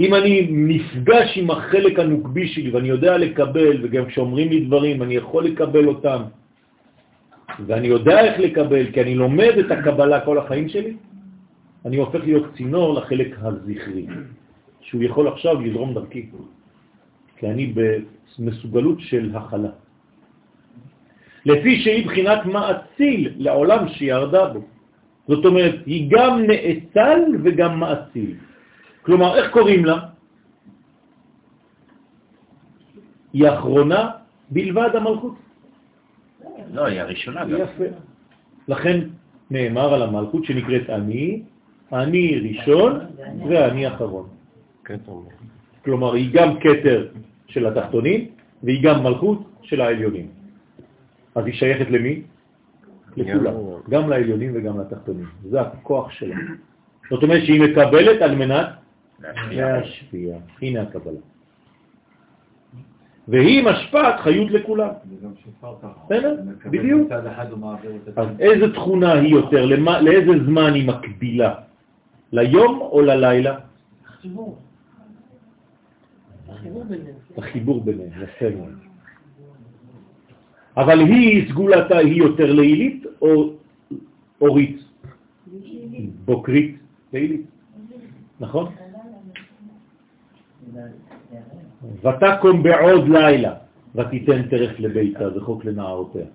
[0.00, 5.14] אם אני נפגש עם החלק הנוקבי שלי ואני יודע לקבל, וגם כשאומרים לי דברים אני
[5.14, 6.22] יכול לקבל אותם,
[7.66, 10.96] ואני יודע איך לקבל, כי אני לומד את הקבלה כל החיים שלי,
[11.84, 14.06] אני הופך להיות צינור לחלק הזכרי,
[14.80, 16.30] שהוא יכול עכשיו לזרום דרכי,
[17.36, 17.74] כי אני
[18.38, 19.70] במסוגלות של הכלה.
[21.48, 24.60] לפי שהיא בחינת מאציל לעולם שירדה בו.
[25.28, 28.34] זאת אומרת, היא גם נאצל וגם מאציל.
[29.02, 29.98] כלומר, איך קוראים לה?
[33.32, 34.10] היא האחרונה
[34.50, 35.34] בלבד המלכות.
[36.72, 37.56] לא, היא הראשונה גם.
[37.56, 37.84] יפה.
[38.68, 38.96] לכן
[39.50, 41.42] נאמר על המלכות שנקראת אני,
[41.92, 43.00] אני ראשון
[43.48, 44.28] ואני אחרון.
[45.84, 47.08] כלומר, היא גם קטר
[47.48, 48.20] של התחתונים
[48.62, 50.37] והיא גם מלכות של העליונים.
[51.38, 52.22] אז היא שייכת למי?
[53.16, 53.54] לכולם,
[53.90, 55.26] גם לעליונים וגם לתחתונים.
[55.50, 56.36] זה הכוח שלה.
[57.10, 58.68] זאת אומרת שהיא מקבלת על מנת
[59.50, 60.36] להשפיע.
[60.62, 61.20] הנה הקבלה.
[63.28, 64.88] והיא משפעת חיות לכולם.
[66.06, 66.36] בסדר?
[66.70, 67.12] בדיוק.
[68.16, 69.64] אז איזה תכונה היא יותר?
[69.64, 71.54] למה, לאיזה זמן היא מקבילה?
[72.32, 73.58] ליום או ללילה?
[74.06, 74.58] חיבור.
[76.62, 77.16] חיבור ביניהם.
[77.38, 78.87] החיבור ביניהם, יפה מאוד.
[80.78, 83.52] אבל היא, סגולתה, היא יותר לילית או
[84.40, 84.78] אורית?
[86.24, 86.76] בוקרית?
[87.12, 87.46] לילית,
[88.40, 88.66] נכון?
[92.02, 93.54] ותקום בעוד לילה,
[93.94, 96.26] ותיתן טרף לביתה, זה חוק לנערותיה.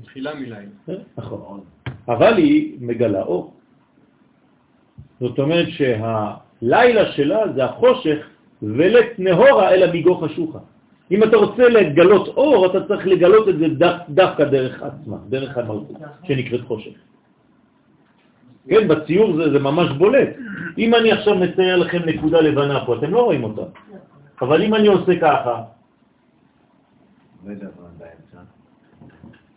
[0.00, 0.58] מתחילה מלילה.
[1.16, 1.60] נכון.
[2.08, 3.54] אבל היא מגלה אור.
[5.20, 8.18] זאת אומרת שהלילה שלה זה החושך
[8.62, 10.58] ולת נהורה אלא מיגו חשוכה.
[11.10, 15.58] אם אתה רוצה לגלות אור, אתה צריך לגלות את זה דו, דווקא דרך עצמה, דרך
[15.58, 16.96] המלכות, שנקראת חושך.
[18.68, 20.28] כן, בציור זה, זה ממש בולט.
[20.78, 23.62] אם אני עכשיו מצייר לכם נקודה לבנה פה, אתם לא רואים אותה.
[24.40, 25.62] אבל אם אני עושה ככה,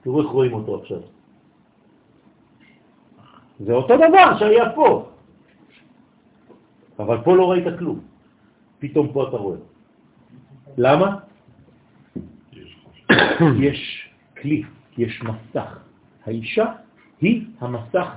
[0.03, 0.99] תראו איך רואים אותו עכשיו.
[3.60, 5.10] זה אותו דבר שהיה פה.
[6.99, 7.99] אבל פה לא ראית כלום.
[8.80, 9.57] פתאום פה אתה רואה.
[10.78, 11.26] למה?
[13.67, 14.09] יש
[14.41, 14.63] כלי,
[14.97, 15.79] יש מסך.
[16.25, 16.65] האישה
[17.21, 18.09] היא המסך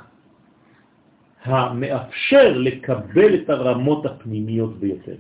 [1.45, 5.17] המאפשר לקבל את הרמות הפנימיות ביותר.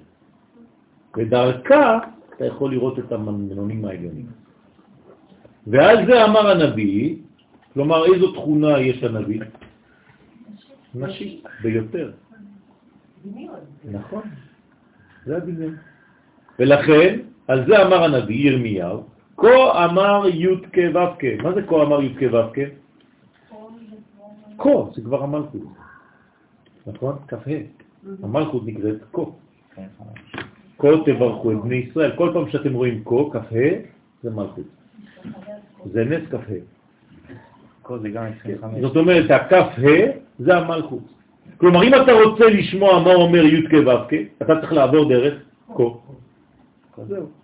[1.16, 1.98] ודרכה
[2.36, 4.26] אתה יכול לראות את המנגנונים העליונים.
[5.66, 7.16] ועל זה אמר הנביא,
[7.74, 9.40] כלומר איזו תכונה יש לנביא?
[10.94, 12.12] נשי, ביותר.
[13.84, 14.22] נכון,
[15.26, 15.76] זה הדמיון.
[16.58, 17.18] ולכן,
[17.48, 19.04] על זה אמר הנביא ירמיהו,
[19.40, 21.42] כה אמר י' כ' ו' כ'.
[21.42, 22.58] מה זה כה אמר י' כ' ו' כ'?
[24.58, 25.60] כה, זה כבר המלכות.
[26.86, 27.16] נכון?
[27.28, 27.36] כ"ה.
[28.22, 29.22] המלכות נקראת כה.
[30.78, 32.16] כה תברכו את בני ישראל.
[32.16, 33.70] כל פעם שאתם רואים כה, כ"ה,
[34.22, 34.64] זה מלכות.
[35.92, 36.36] זה נס כ"ה.
[37.84, 38.80] 25.
[38.80, 39.68] זאת אומרת, הכ"ה
[40.38, 41.02] זה המלכות.
[41.56, 45.34] כלומר, אם אתה רוצה לשמוע מה אומר י' כ' ו' כ', אתה צריך לעבור דרך
[45.76, 45.84] כה.
[47.08, 47.39] זהו.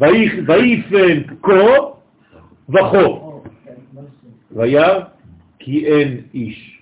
[0.00, 1.52] ויפן כה
[2.68, 3.42] וכו.
[4.52, 5.00] וירא
[5.58, 6.80] כי אין איש.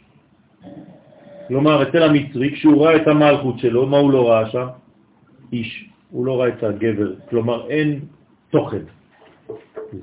[1.48, 4.66] כלומר, אצל המצרי, כשהוא ראה את המלכות שלו, מה הוא לא ראה שם?
[5.52, 5.90] איש.
[6.10, 7.14] הוא לא ראה את הגבר.
[7.30, 8.00] כלומר, אין
[8.50, 8.82] תוכן.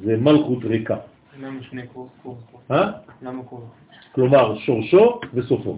[0.04, 0.98] זה מלכות ריקה.
[1.40, 2.10] למה שני קור?
[2.24, 2.62] קור, קור.
[2.72, 2.92] אה?
[3.22, 3.70] למה קור?
[4.12, 5.78] כלומר שורשו וסופו.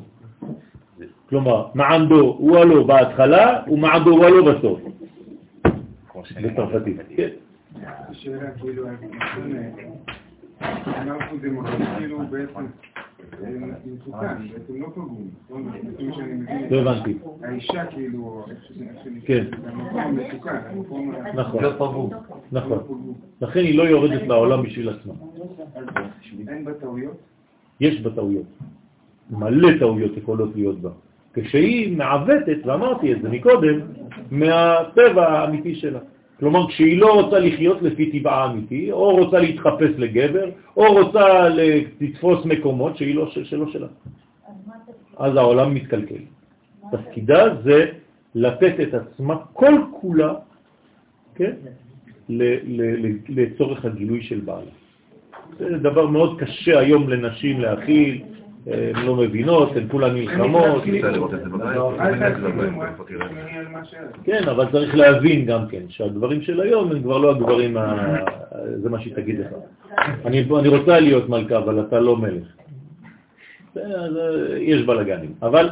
[1.30, 4.80] כלומר, מעמדו הוא הלא בהתחלה ומעמדו הוא הלא בסוף.
[6.32, 6.98] בצרפתית.
[7.16, 7.30] כן.
[8.12, 8.84] שאלה, כאילו,
[10.88, 12.66] אנחנו זה מרגיש כאילו בעצם
[13.44, 13.50] אה,
[13.86, 15.30] מסוכן, בעצם לא פגום.
[16.70, 17.18] לא הבנתי.
[17.44, 18.46] האישה כאילו,
[19.26, 19.46] כן.
[19.66, 21.16] המקום מסוכן, המקום...
[21.34, 22.10] נכון, לא פגום.
[22.52, 23.14] נכון.
[23.42, 25.14] לכן היא לא יורדת לעולם בשביל עצמה.
[26.48, 27.18] אין בה טעויות?
[27.80, 28.46] יש בה טעויות.
[29.30, 30.90] מלא טעויות יכולות להיות בה.
[31.34, 33.80] כשהיא מעוותת, ואמרתי את זה מקודם,
[34.32, 36.00] מהטבע האמיתי שלה.
[36.44, 40.46] כלומר, כשהיא לא רוצה לחיות לפי טבעה האמיתי, או רוצה להתחפש לגבר,
[40.78, 41.50] או רוצה
[42.02, 43.88] לתפוס מקומות שהיא לא, של- שלא שלה.
[45.18, 46.24] אז העולם מתקלקל.
[46.92, 47.86] תפקידה זה
[48.36, 50.34] לתת את עצמה כל כולה,
[51.36, 51.52] כן?
[53.30, 54.72] לצורך הגילוי של בעלה.
[55.60, 58.22] זה דבר מאוד קשה היום לנשים להכיל,
[58.68, 60.84] הן לא מבינות, הן כולן נלחמות.
[63.86, 64.24] שאת.
[64.24, 67.78] כן, אבל צריך להבין גם כן, שהדברים של היום הם כבר לא הדברים.
[68.82, 69.48] זה מה שהיא תגיד לך.
[70.26, 72.48] אני, רוצה להיות מלכה, אבל אתה לא מלך.
[74.60, 75.34] יש בלגנים.
[75.42, 75.70] אבל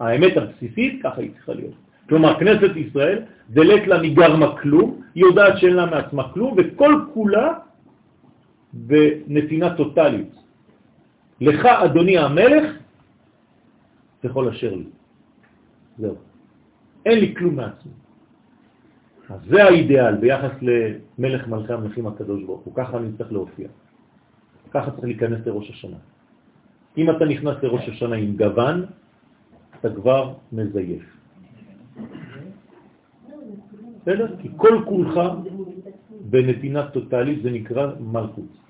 [0.00, 1.74] האמת הבסיסית, ככה היא צריכה להיות.
[2.08, 3.18] כלומר, כנסת ישראל,
[3.50, 7.52] דלת לה מגרמה כלום, היא יודעת שאין לה מעצמה כלום, וכל כולה
[8.72, 10.41] בנתינה טוטלית.
[11.42, 12.64] לך, אדוני המלך,
[14.20, 14.84] תכל אשר לי.
[15.98, 16.14] זהו.
[17.06, 17.92] אין לי כלום מעצמי.
[19.28, 23.68] אז זה האידאל ביחס למלך מלכי המלכים הקדוש ברוך הוא, ככה אני צריך להופיע.
[24.70, 25.96] ככה צריך להיכנס לראש השנה.
[26.98, 28.86] אם אתה נכנס לראש השנה עם גוון,
[29.80, 31.02] אתה כבר מזייף.
[34.02, 34.36] בסדר?
[34.38, 35.14] כי כל כולך
[36.30, 38.61] בנתינה טוטלית זה נקרא מלכות.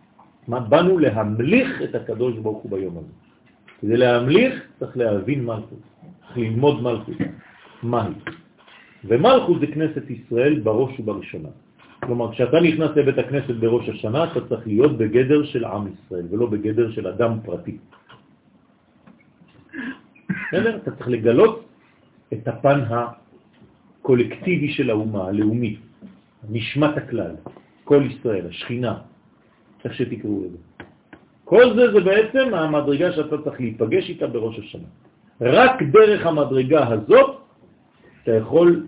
[0.48, 3.12] מה באנו להמליך את הקדוש ברוך הוא ביום הזה.
[3.81, 5.82] כדי להמליך צריך להבין מלכות,
[6.20, 7.16] צריך ללמוד מלכות.
[7.82, 8.12] מהי?
[9.05, 11.48] ומלכות זה כנסת ישראל בראש ובראשונה.
[12.02, 16.47] כלומר, כשאתה נכנס לבית הכנסת בראש השנה, אתה צריך להיות בגדר של עם ישראל, ולא
[16.47, 17.78] בגדר של אדם פרטי.
[20.28, 20.77] בסדר?
[20.77, 21.64] אתה צריך לגלות
[22.32, 22.81] את הפן
[24.01, 25.77] הקולקטיבי של האומה, הלאומי,
[26.51, 27.35] נשמת הכלל,
[27.85, 28.98] כל ישראל, השכינה,
[29.84, 30.59] איך שתקראו לזה.
[31.44, 34.88] כל זה זה בעצם המדרגה שאתה צריך להיפגש איתה בראש השנה.
[35.40, 37.30] רק דרך המדרגה הזאת
[38.22, 38.86] אתה יכול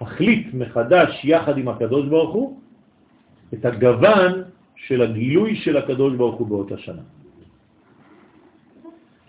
[0.00, 2.60] להחליט מחדש יחד עם הקדוש ברוך הוא
[3.54, 4.32] את הגוון
[4.76, 7.02] של הגילוי של הקדוש ברוך הוא באותה שנה.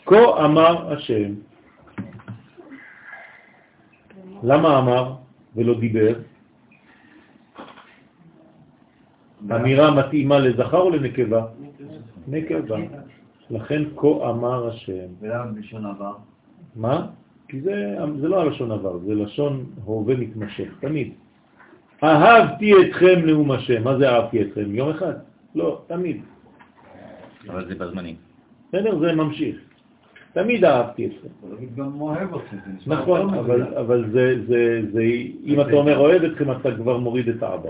[0.06, 1.34] כה אמר השם.
[4.44, 5.14] למה אמר
[5.56, 6.14] ולא דיבר?
[9.56, 11.46] אמירה מתאימה לזכר או לנקבה?
[12.28, 12.78] נקבה.
[13.50, 15.08] לכן כה אמר השם.
[15.22, 16.14] ולמה בלשון עבר?
[16.76, 17.08] מה?
[17.48, 21.14] כי זה, זה לא הלשון עבר, זה לשון הווה מתמשך, תמיד.
[22.04, 23.84] אהבתי אתכם נאום השם.
[23.84, 24.76] מה זה אהבתי אתכם?
[24.76, 25.14] יום אחד?
[25.56, 26.22] לא, תמיד.
[27.50, 28.16] אבל זה בזמנים.
[28.70, 29.00] בסדר?
[29.00, 29.56] זה ממשיך.
[30.34, 31.28] תמיד אהבתי אתכם.
[31.76, 32.58] גם אוהב אתכם.
[32.88, 33.74] נכון, אבל.
[33.78, 35.02] אבל זה, זה, זה,
[35.46, 37.70] אם אתה אומר אוהב אתכם, אתה כבר מוריד את האבא.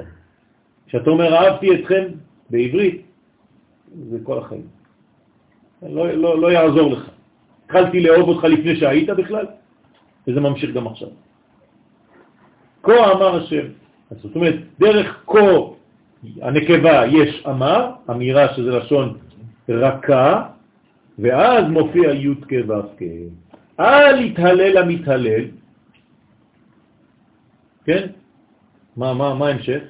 [0.87, 2.03] כשאתה אומר אהבתי אתכם,
[2.49, 3.01] בעברית,
[4.09, 4.67] זה כל החיים.
[5.81, 7.09] לא, לא, לא יעזור לך.
[7.65, 9.45] התחלתי לאהוב אותך לפני שהיית בכלל,
[10.27, 11.09] וזה ממשיך גם עכשיו.
[12.83, 13.65] כה אמר השם.
[14.11, 15.75] אז זאת אומרת, דרך כה
[16.41, 19.17] הנקבה יש אמר, אמירה שזה לשון
[19.69, 20.47] רכה,
[21.19, 22.53] ואז מופיע י' כ'
[22.97, 23.03] כ'.
[23.79, 25.45] אל יתהלל המתהלל,
[27.85, 28.07] כן?
[28.97, 29.81] מה, מה, מה ההמשך?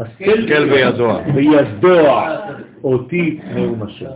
[0.00, 1.20] השכל וידוע.
[1.34, 2.36] וידוע
[2.84, 4.06] אותי נאום השם.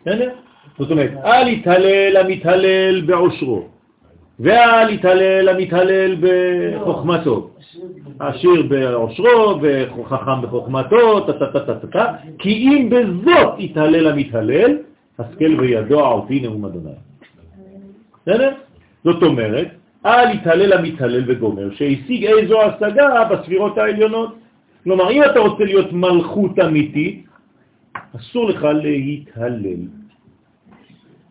[0.00, 0.30] בסדר?
[0.78, 3.68] זאת אומרת, אל יתהלל המתהלל בעושרו,
[4.40, 7.50] ואל יתהלל המתהלל בחוכמתו.
[8.18, 14.78] עשיר בעושרו וחכם בחוכמתו, טה-טה-טה-טה-טה, כי אם בזאת יתהלל המתהלל,
[15.18, 16.90] השכל וידוע אותי נאום אדוני.
[18.22, 18.52] בסדר?
[19.04, 19.68] זאת אומרת,
[20.06, 24.36] אל יתהלל המתהלל וגומר, שהשיג איזו השגה בספירות העליונות.
[24.84, 27.26] כלומר, אם אתה רוצה להיות מלכות אמיתית,
[28.16, 29.80] אסור לך להתהלל.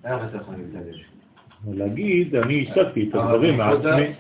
[0.06, 1.10] איך אתה יכול להתעלם?
[1.68, 4.14] להגיד, אני השגתי את הדברים מעצמי.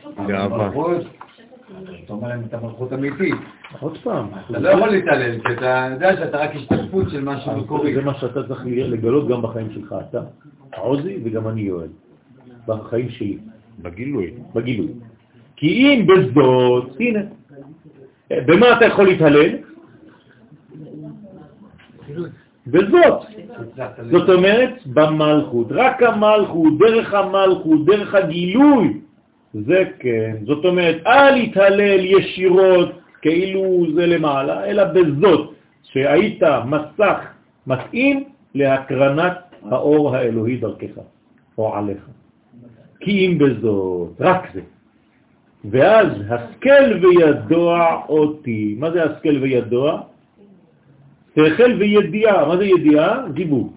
[2.05, 3.35] אתה אומר להם את המלכות אמיתית.
[3.79, 7.95] עוד פעם, אתה לא יכול להתעלל, כי אתה יודע שאתה רק השתתפות של משהו מקורי.
[7.95, 10.21] זה מה שאתה צריך לגלות גם בחיים שלך, אתה,
[10.77, 11.87] עוזי וגם אני יואל,
[12.67, 13.37] בחיים שלי,
[13.81, 14.33] בגילוי.
[14.55, 14.87] בגילוי.
[15.55, 17.19] כי אם בזאת, הנה,
[18.31, 19.49] במה אתה יכול להתהלל?
[22.67, 23.21] בזאת,
[24.11, 25.67] זאת אומרת, במלכות.
[25.69, 28.99] רק המלכות, דרך המלכות, דרך הגילוי,
[29.53, 30.35] זה כן.
[30.45, 32.89] זאת אומרת, אל יתהלל ישירות
[33.21, 35.53] כאילו זה למעלה, אלא בזאת
[35.83, 37.19] שהיית מסך
[37.67, 38.23] מתאים
[38.55, 39.37] להקרנת
[39.71, 41.01] האור האלוהי דרכך,
[41.57, 42.18] או עליך.
[42.99, 44.61] כי אם בזאת, רק זה.
[45.65, 48.75] ואז השכל וידוע אותי.
[48.79, 50.01] מה זה השכל וידוע?
[51.35, 52.47] שכל וידיעה.
[52.47, 53.27] מה זה ידיעה?
[53.33, 53.73] דיבור.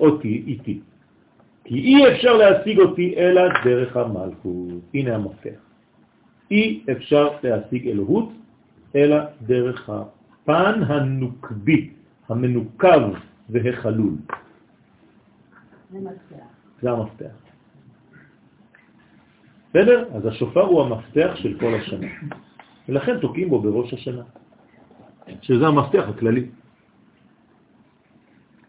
[0.00, 0.80] אותי, איתי.
[1.64, 4.82] כי אי אפשר להשיג אותי אלא דרך המלכות.
[4.94, 5.60] הנה המפתח.
[6.50, 8.32] אי אפשר להשיג אלוהות
[8.96, 11.90] אלא דרך הפן הנוקבי,
[12.28, 13.12] המנוקב
[13.48, 14.14] והחלול.
[16.82, 17.47] זה המפתח.
[19.70, 20.04] בסדר?
[20.14, 22.06] אז השופר הוא המפתח של כל השנה.
[22.88, 24.22] ולכן תוקעים בו בראש השנה,
[25.42, 26.46] שזה המפתח הכללי.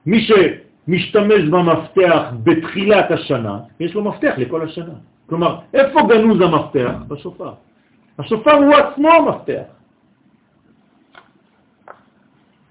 [0.05, 4.93] מי שמשתמש במפתח בתחילת השנה, יש לו מפתח לכל השנה.
[5.25, 6.95] כלומר, איפה גנוז המפתח?
[7.07, 7.53] בשופר.
[8.19, 9.67] השופר הוא עצמו המפתח.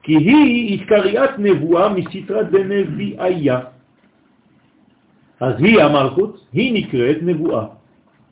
[0.03, 3.61] כי היא התקריאת נבואה מסתרא דנביאיה.
[5.41, 7.78] אז היא המלכות, היא נקראת נבואה.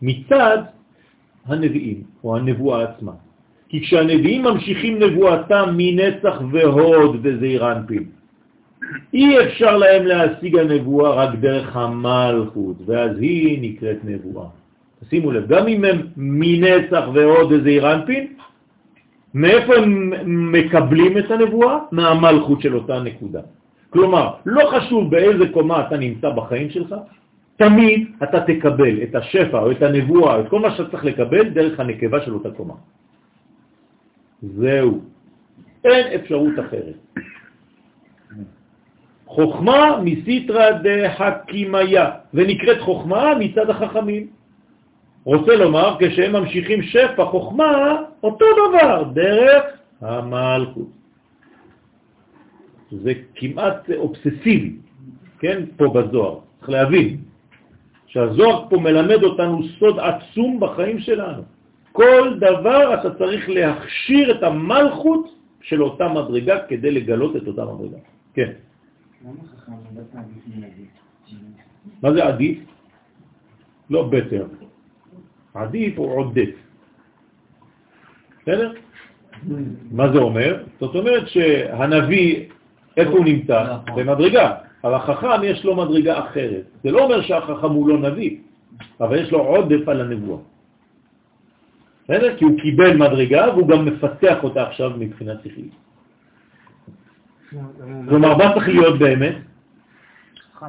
[0.03, 0.59] מצד
[1.47, 3.13] הנביאים, או הנבואה עצמה.
[3.69, 8.05] כי כשהנביאים ממשיכים נבואתם מנצח והוד וזעיר אנפין,
[9.15, 14.47] אי אפשר להם להשיג הנבואה רק דרך המלכות, ואז היא נקראת נבואה.
[15.11, 17.87] שימו לב, גם אם הם מנצח והוד וזעיר
[19.35, 20.13] מאיפה הם
[20.53, 21.79] מקבלים את הנבואה?
[21.93, 23.41] מהמלכות של אותה נקודה.
[23.91, 26.95] כלומר, לא חשוב באיזה קומה אתה נמצא בחיים שלך,
[27.57, 31.81] תמיד אתה תקבל את השפע או את הנבואה, את כל מה שאתה צריך לקבל דרך
[31.81, 32.75] הנקבה של אותה קומה.
[34.43, 35.01] זהו.
[35.85, 36.99] אין אפשרות אחרת.
[39.27, 44.27] חוכמה מסיטרא דחכימיה, ונקראת חוכמה מצד החכמים.
[45.25, 49.65] רוצה לומר, כשהם ממשיכים שפע חוכמה, אותו דבר, דרך
[50.01, 50.89] המלכות.
[52.91, 54.77] זה כמעט אובססיבי,
[55.39, 56.39] כן, פה בזוהר.
[56.59, 57.17] צריך להבין.
[58.17, 61.43] שהזוהר פה מלמד אותנו סוד עצום בחיים שלנו.
[61.93, 65.25] כל דבר אתה צריך להכשיר את המלכות
[65.61, 68.01] של אותה מדרגה כדי לגלות את אותה מדרגה.
[68.35, 68.51] כן.
[72.03, 72.59] מה זה עדיף?
[73.91, 74.47] לא בטר.
[75.55, 76.53] עדיף הוא עודף.
[78.43, 78.73] בסדר?
[79.93, 80.65] מה זה אומר?
[80.81, 82.49] זאת אומרת שהנביא,
[82.97, 83.77] איפה הוא נמצא?
[83.97, 84.66] במדרגה.
[84.87, 86.65] אבל החכם יש לו מדרגה אחרת.
[86.83, 88.37] זה לא אומר שהחכם הוא לא נביא,
[89.01, 90.39] אבל יש לו עודף על הנבואה.
[92.05, 92.37] בסדר?
[92.37, 95.75] כי הוא קיבל מדרגה והוא גם מפתח אותה עכשיו מבחינת שכלית.
[98.09, 99.37] כלומר, מה צריך להיות באמת?
[100.55, 100.67] חכם.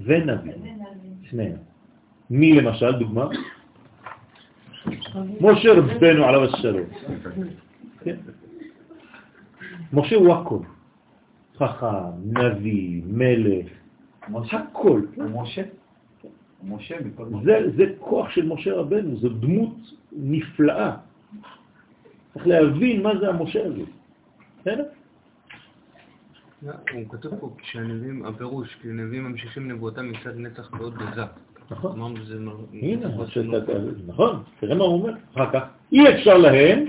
[0.00, 0.52] ונביא.
[1.22, 1.56] שניהם.
[2.30, 3.26] מי למשל, דוגמה?
[5.40, 6.88] משה רבנו עליו השלום.
[8.04, 8.16] כן.
[9.92, 10.73] משה הוא הכל.
[11.58, 11.86] חכם,
[12.24, 13.66] נביא, מלך,
[14.52, 15.00] הכל.
[15.16, 15.62] משה?
[16.64, 16.96] משה
[17.44, 19.76] זה, זה כוח של משה רבנו, זו דמות
[20.12, 20.96] נפלאה.
[22.34, 23.82] צריך להבין מה זה המשה הזה.
[24.60, 24.84] בסדר?
[26.62, 31.22] הוא כתוב פה כשהנביאים, הפירוש, כי הנביאים ממשיכים נבואתם מצד נצח ועוד בזה.
[31.70, 31.98] נכון.
[34.06, 35.12] נכון, תראה מה הוא אומר.
[35.34, 35.62] אחר כך,
[35.92, 36.84] אי אפשר להם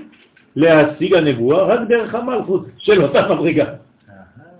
[0.56, 3.74] להשיג הנבואה רק דרך המלכות של אותה מדרגה.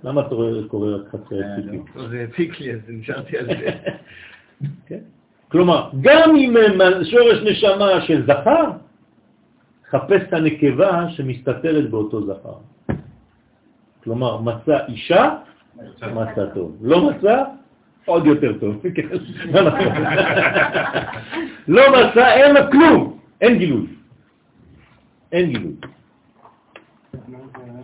[0.06, 0.36] למה אתה
[0.68, 1.86] קורא רק חצי ציפים?
[2.10, 3.70] זה הפיק לי, אז נשארתי על זה.
[4.88, 5.00] כן.
[5.52, 6.56] כלומר, גם אם
[7.04, 8.72] שורש נשמה של זכר,
[9.90, 12.58] חפש את הנקבה שמסתתרת באותו זכר.
[14.04, 15.36] כלומר, מצא אישה,
[16.14, 16.78] מצא טוב.
[16.82, 17.44] לא מצא,
[18.06, 18.82] עוד יותר טוב.
[18.96, 19.08] כן.
[19.54, 19.88] לא, נכון.
[21.76, 23.88] לא מצא, אין לו כלום, אין גילוי.
[25.32, 25.74] אין גילוי.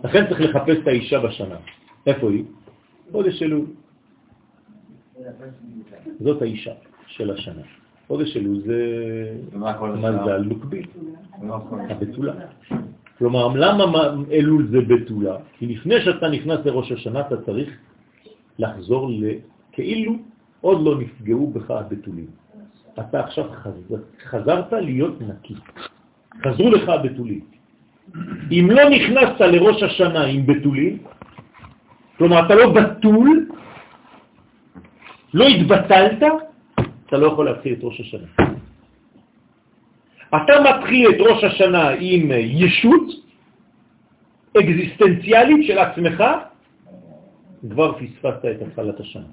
[0.03, 1.55] לכן צריך לחפש את האישה בשנה.
[2.07, 2.43] איפה היא?
[3.11, 3.65] חודש אלול.
[6.19, 6.73] זאת האישה
[7.07, 7.61] של השנה.
[8.07, 8.79] חודש אלול זה
[9.95, 10.83] מזל נוקבי,
[11.89, 12.33] הבתולה.
[13.17, 15.37] כלומר, למה אלול זה בתולה?
[15.57, 17.69] כי לפני שאתה נכנס לראש השנה אתה צריך
[18.59, 19.11] לחזור
[19.71, 20.15] כאילו
[20.61, 22.27] עוד לא נפגעו בך הבתולים.
[22.99, 25.55] אתה עכשיו חזר, חזרת להיות נקי.
[26.43, 27.45] חזרו לך הבתולים.
[28.51, 30.97] אם לא נכנסת לראש השנה עם בתולים,
[32.21, 33.49] כלומר, אתה לא בתול,
[35.33, 36.23] לא התבטלת,
[37.05, 38.27] אתה לא יכול להתחיל את ראש השנה.
[40.29, 43.07] אתה מתחיל את ראש השנה עם ישות
[44.57, 46.23] אקזיסטנציאלית של עצמך,
[47.69, 49.29] כבר פספסת את התחלת השנה.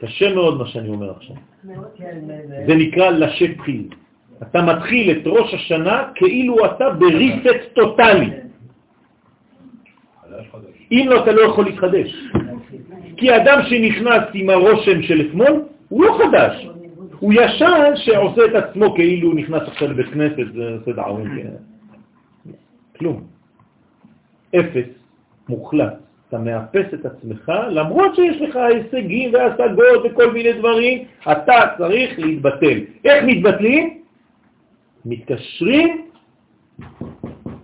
[0.00, 1.36] קשה מאוד מה שאני אומר עכשיו.
[2.66, 3.88] זה נקרא לשת תחיל.
[4.42, 8.43] אתה מתחיל את ראש השנה כאילו אתה בריסט טוטלי.
[10.92, 12.26] אם לא, אתה לא יכול להתחדש.
[13.16, 16.68] כי אדם שנכנס עם הרושם של אתמול, הוא לא חדש.
[17.20, 21.38] הוא ישן שעושה את עצמו כאילו הוא נכנס עכשיו לבית כנסת, זה עושה דערון.
[22.98, 23.24] כלום.
[24.56, 24.88] אפס,
[25.48, 25.94] מוחלט.
[26.28, 32.78] אתה מאפס את עצמך, למרות שיש לך הישגים והשגות וכל מיני דברים, אתה צריך להתבטל.
[33.04, 34.00] איך מתבטלים?
[35.04, 36.06] מתקשרים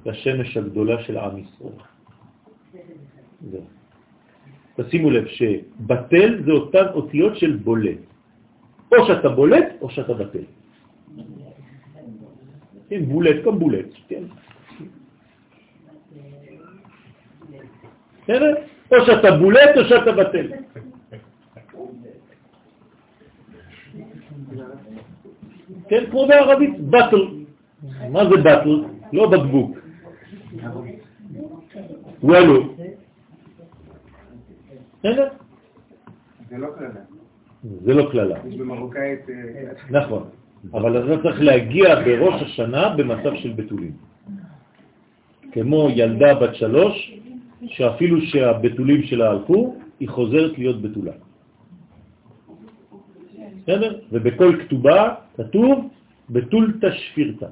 [0.07, 1.90] לשמש הגדולה של עם ישראל.
[4.77, 7.99] תשימו לב שבטל זה אותן אותיות של בולט.
[8.93, 10.45] או שאתה בולט או שאתה בטל.
[12.89, 14.23] כן, בולט כמו בולט, כן.
[18.23, 18.55] בסדר?
[18.93, 20.47] או שאתה בולט או שאתה בטל.
[25.89, 27.25] כן, כמו בערבית, בטל.
[28.11, 28.85] מה זה בטל?
[29.13, 29.79] לא בקבוק.
[32.23, 32.80] וואלו.
[35.01, 35.29] בסדר?
[36.51, 37.01] זה לא כללה.
[37.85, 38.37] זה לא כללה.
[38.49, 39.31] יש במרוקאית...
[39.31, 40.23] אה, נכון.
[40.73, 43.93] אבל אתה צריך להגיע בראש השנה במצב של בתולים.
[45.53, 46.95] כמו ילדה בת שלוש,
[47.67, 51.13] שאפילו שהבתולים שלה הלכו, היא חוזרת להיות בתולה.
[53.63, 53.91] בסדר?
[54.13, 55.89] ובכל כתובה כתוב
[56.31, 57.47] בתול תשפירתה.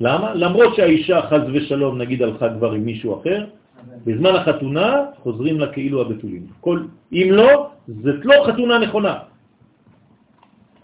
[0.00, 0.34] למה?
[0.34, 3.46] למרות שהאישה חז ושלום נגיד הלכה כבר עם מישהו אחר,
[4.06, 6.46] בזמן החתונה חוזרים לה כאילו הבתולים.
[6.60, 6.82] כל,
[7.12, 9.14] אם לא, זאת לא חתונה נכונה.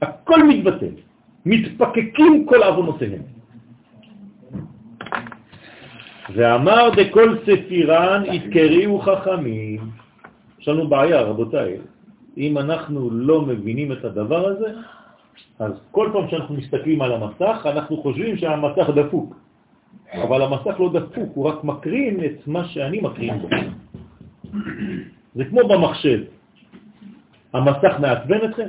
[0.03, 0.95] הכל מתבטל,
[1.47, 3.23] מתפקקים כל אבונותיהם.
[6.35, 9.81] ואמר דכל ספירן יתקריאו חכמים.
[10.61, 11.77] יש לנו בעיה, רבותיי.
[12.37, 14.69] אם אנחנו לא מבינים את הדבר הזה,
[15.59, 19.44] אז כל פעם שאנחנו מסתכלים על המסך, אנחנו חושבים שהמסך דפוק.
[20.23, 23.49] אבל המסך לא דפוק, הוא רק מקרין את מה שאני מקרין בו.
[25.35, 26.25] זה כמו במחשב.
[27.53, 28.69] המסך מעצבן אתכם?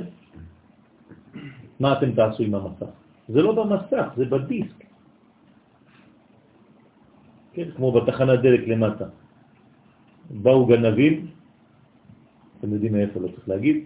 [1.80, 2.92] מה אתם תעשו עם המסך?
[3.28, 4.84] זה לא במסך, זה בדיסק.
[7.52, 9.04] כן, כמו בתחנת דלק למטה.
[10.30, 11.26] באו גנבים,
[12.58, 13.84] אתם יודעים מאיפה, לא צריך להגיד,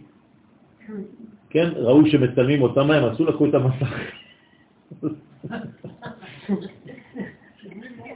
[1.50, 3.24] כן, ראו שמצלמים אותם, מה הם עשו?
[3.24, 3.94] לקחו את המסך.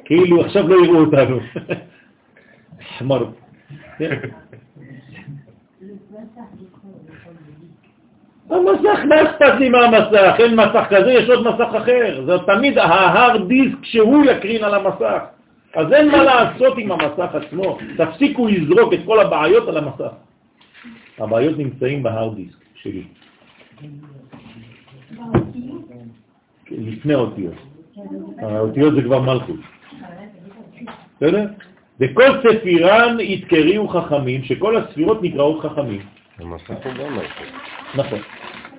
[0.05, 1.39] כאילו עכשיו לא יראו אותנו.
[2.99, 3.25] חמר.
[3.99, 4.19] כן.
[8.51, 10.35] המסך, מה אכפת לי מהמסך?
[10.39, 12.25] אין מסך כזה, יש עוד מסך אחר.
[12.27, 15.23] זה תמיד ההארד דיסק שהוא יקרין על המסך.
[15.75, 17.79] אז אין מה לעשות עם המסך עצמו.
[17.97, 20.13] תפסיקו לזרוק את כל הבעיות על המסך.
[21.19, 23.05] הבעיות נמצאים בהארד דיסק שלי.
[26.71, 27.55] לפני האותיות.
[28.39, 29.74] האותיות זה כבר מלכות.
[31.25, 31.47] בסדר?
[32.01, 36.01] וכל ספירן יתקריאו חכמים, שכל הספירות נקראות חכמים.
[36.39, 37.47] המסך הוא גם מלכות.
[37.95, 38.19] נכון.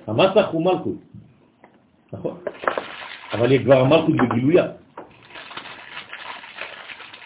[0.06, 0.98] המסך הוא מלכות.
[2.12, 2.36] נכון.
[3.32, 4.66] אבל היא כבר המלכות בגילויה.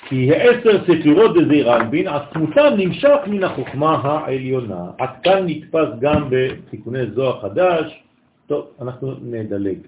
[0.08, 4.84] כי העשר ספירות דזעיר אנפין, עצמותם נמשך מן החוכמה העליונה.
[4.98, 8.02] עד כאן נתפס גם בתיקוני זוהר חדש.
[8.46, 9.78] טוב, אנחנו נדלג.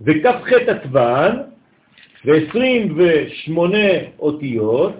[0.00, 1.36] וכ"ח עטבן
[2.24, 3.76] ו-28
[4.18, 4.92] אותיות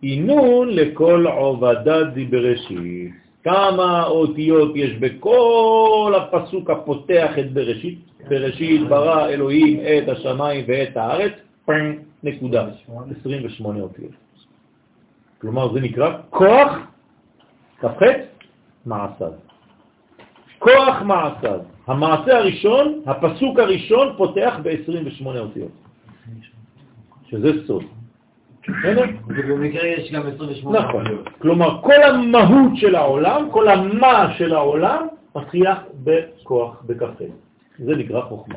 [0.00, 3.10] עינון לכל עובדה בראשית.
[3.44, 7.98] כמה אותיות יש בכל הפסוק הפותח את בראשית?
[8.28, 11.32] בראשית ברא אלוהים את השמיים ואת הארץ,
[12.22, 12.68] נקודה.
[13.20, 14.12] 28 אותיות.
[15.40, 16.72] כלומר זה נקרא כוח,
[17.80, 18.02] כ"ח,
[18.86, 19.32] מעשיו.
[20.58, 21.60] כוח מעשיו.
[21.86, 25.70] המעשה הראשון, הפסוק הראשון פותח ב-28 אותיות.
[27.30, 27.84] שזה סוד.
[29.28, 30.78] ובמקרה יש גם 28.
[30.88, 31.04] נכון.
[31.38, 35.74] כלומר, כל המהות של העולם, כל המה של העולם, מתחילה
[36.04, 37.22] בכוח, בכ"ח.
[37.78, 38.54] זה נקרא חוכמה.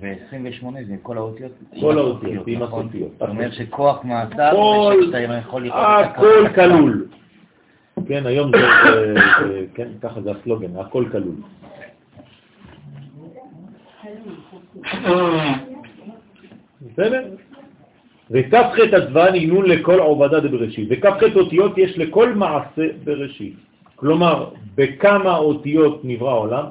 [0.00, 1.52] ו-28 זה כל האותיות?
[1.80, 2.82] כל האותיות, עם נכון?
[2.82, 3.10] הסופיות.
[3.18, 7.06] זאת אומרת שכוח מעשיו, כל- ושאתה יכול לראות את הכל כלול.
[8.08, 9.14] כן, היום זה, זה-
[9.48, 11.34] זה- כן, ככה זה הסלוגן, הכל כלול.
[16.86, 17.34] בסדר?
[18.30, 20.88] וכ"ח אדוון עינון לכל עובדה דבראשית.
[20.90, 23.56] וכ"ח אותיות יש לכל מעשה בראשית.
[23.96, 26.66] כלומר, בכמה אותיות נברא העולם?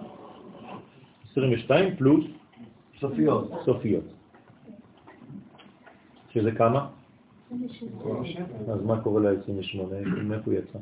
[1.32, 2.26] 22 פלוס
[3.00, 3.52] סופיות.
[3.66, 4.04] סופיות.
[6.34, 6.88] שזה כמה?
[8.68, 9.78] אז מה קורה ל-28?
[10.24, 10.80] מאיפה הוא יצא?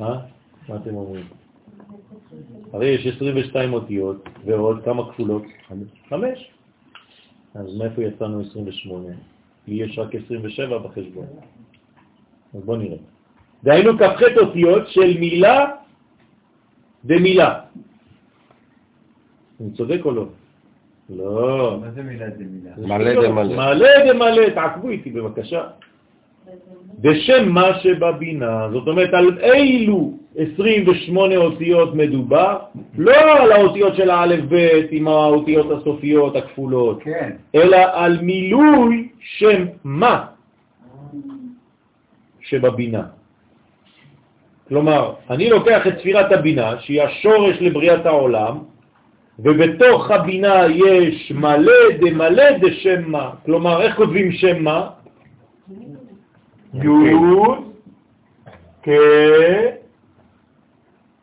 [0.00, 0.18] אה?
[0.68, 1.26] מה אתם אומרים?
[2.72, 5.42] הרי יש 22 אותיות ועוד כמה כפולות?
[6.08, 6.50] חמש.
[7.54, 9.08] אז מאיפה יצאנו 28?
[9.68, 11.26] לי יש רק 27 בחשבון.
[12.54, 12.96] אז בואו נראה.
[13.64, 15.66] דהיינו כ"ח אותיות של מילה
[17.04, 17.60] ומילה.
[19.60, 20.26] אני צודק או לא?
[21.10, 21.78] לא.
[21.80, 22.98] מה זה מילה זה מילה?
[22.98, 23.56] מלא דמלא.
[23.56, 25.62] מלא דמלא, תעקבו איתי בבקשה.
[27.00, 32.58] בשם מה שבבינה, זאת אומרת על אילו 28 אותיות מדובר,
[32.98, 37.30] לא על האותיות של האלף בית עם האותיות הסופיות הכפולות, כן.
[37.54, 40.24] אלא על מילוי שם מה
[42.40, 43.02] שבבינה.
[44.68, 48.58] כלומר, אני לוקח את ספירת הבינה, שהיא השורש לבריאת העולם,
[49.38, 53.30] ובתוך הבינה יש מלא דמלא דשם מה.
[53.44, 54.88] כלומר, איך כותבים שם מה?
[56.74, 56.88] י'
[58.82, 58.88] כ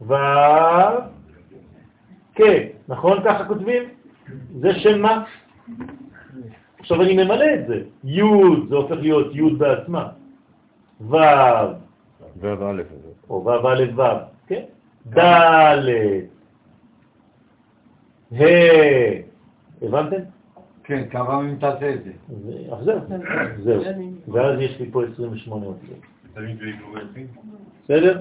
[0.01, 0.13] ו'
[2.35, 2.41] כ,
[2.87, 3.83] נכון ככה כותבים?
[4.59, 5.23] זה שם מה?
[6.79, 7.81] עכשיו אני ממלא את זה.
[8.03, 8.21] י'
[8.69, 10.09] זה הופך להיות י' בעצמה.
[11.01, 11.15] ו'
[12.39, 13.11] וא' הזה.
[13.29, 14.01] או ו' א' ו',
[14.47, 14.63] כן?
[15.07, 15.19] ד'
[18.31, 18.45] ה',
[19.81, 20.21] הבנתם?
[20.83, 22.11] כן, כמה פעמים תעשה את זה?
[22.29, 22.99] אז- אז זהו,
[23.63, 23.81] זהו.
[24.27, 25.99] ואז יש לי פה 28 אותיות.
[27.85, 28.17] בסדר?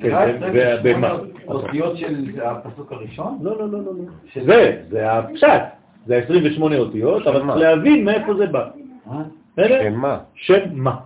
[0.00, 1.14] כן, ב- רגע, ב- במה?
[1.48, 2.14] אותיות של
[2.44, 3.38] הפסוק הראשון?
[3.42, 3.92] לא, לא, לא, לא.
[4.36, 4.44] לא.
[4.44, 5.62] זה, זה הפשט.
[6.06, 8.68] זה 28 אותיות, אבל צריך להבין מאיפה זה בא.
[9.10, 9.22] אה?
[9.52, 9.80] בסדר?
[9.82, 10.18] שם מה?
[10.34, 10.96] שם מה.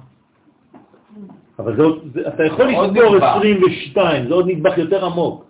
[1.58, 1.82] אבל זה,
[2.14, 3.22] זה, אתה יכול לספור נדבך.
[3.36, 5.44] 22, זה עוד נדבך יותר עמוק.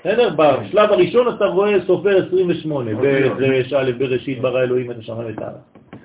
[0.00, 0.34] בסדר?
[0.36, 5.54] בשלב הראשון אתה רואה סופר 28, בריש א' בראשית ברא אלוהים את השמיים ואת הארץ.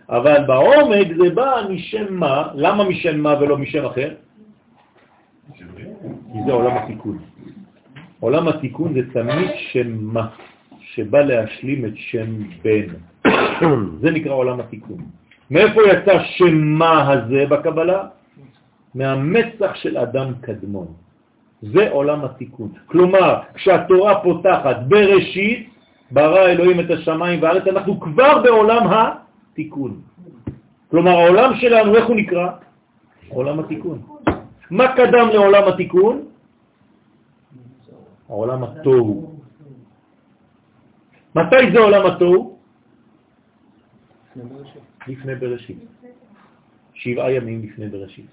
[0.10, 4.10] אבל בעומק זה בא משם מה, למה משם מה ולא משם אחר?
[6.35, 7.17] כי זה עולם התיקון.
[8.19, 10.27] עולם התיקון זה תמיד שם מה,
[10.79, 12.27] שבא להשלים את שם
[12.63, 12.87] בן.
[14.01, 14.97] זה נקרא עולם התיקון.
[15.51, 18.07] מאיפה יצא שם מה הזה בקבלה?
[18.95, 20.87] מהמצח של אדם קדמון.
[21.61, 22.69] זה עולם התיקון.
[22.85, 25.69] כלומר, כשהתורה פותחת בראשית,
[26.11, 30.01] ברא אלוהים את השמיים והארץ, אנחנו כבר בעולם התיקון.
[30.91, 32.47] כלומר, העולם שלנו, איך הוא נקרא?
[33.29, 34.14] עולם התיקון.
[34.71, 36.27] מה קדם לעולם התיקון?
[38.29, 39.39] העולם התוהו.
[41.35, 42.57] מתי זה עולם התוהו?
[45.07, 45.79] לפני בראשית.
[46.93, 48.29] שבעה ימים לפני בראשית.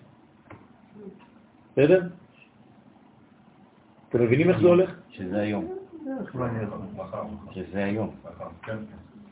[1.72, 2.08] בסדר?
[4.08, 4.90] אתם מבינים איך זה הולך?
[5.10, 5.64] שזה היום.
[7.50, 8.10] שזה היום.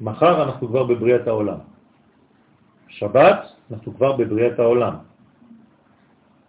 [0.01, 1.59] מחר אנחנו כבר בבריאת העולם.
[2.89, 3.41] שבת
[3.71, 4.95] אנחנו כבר בבריאת העולם.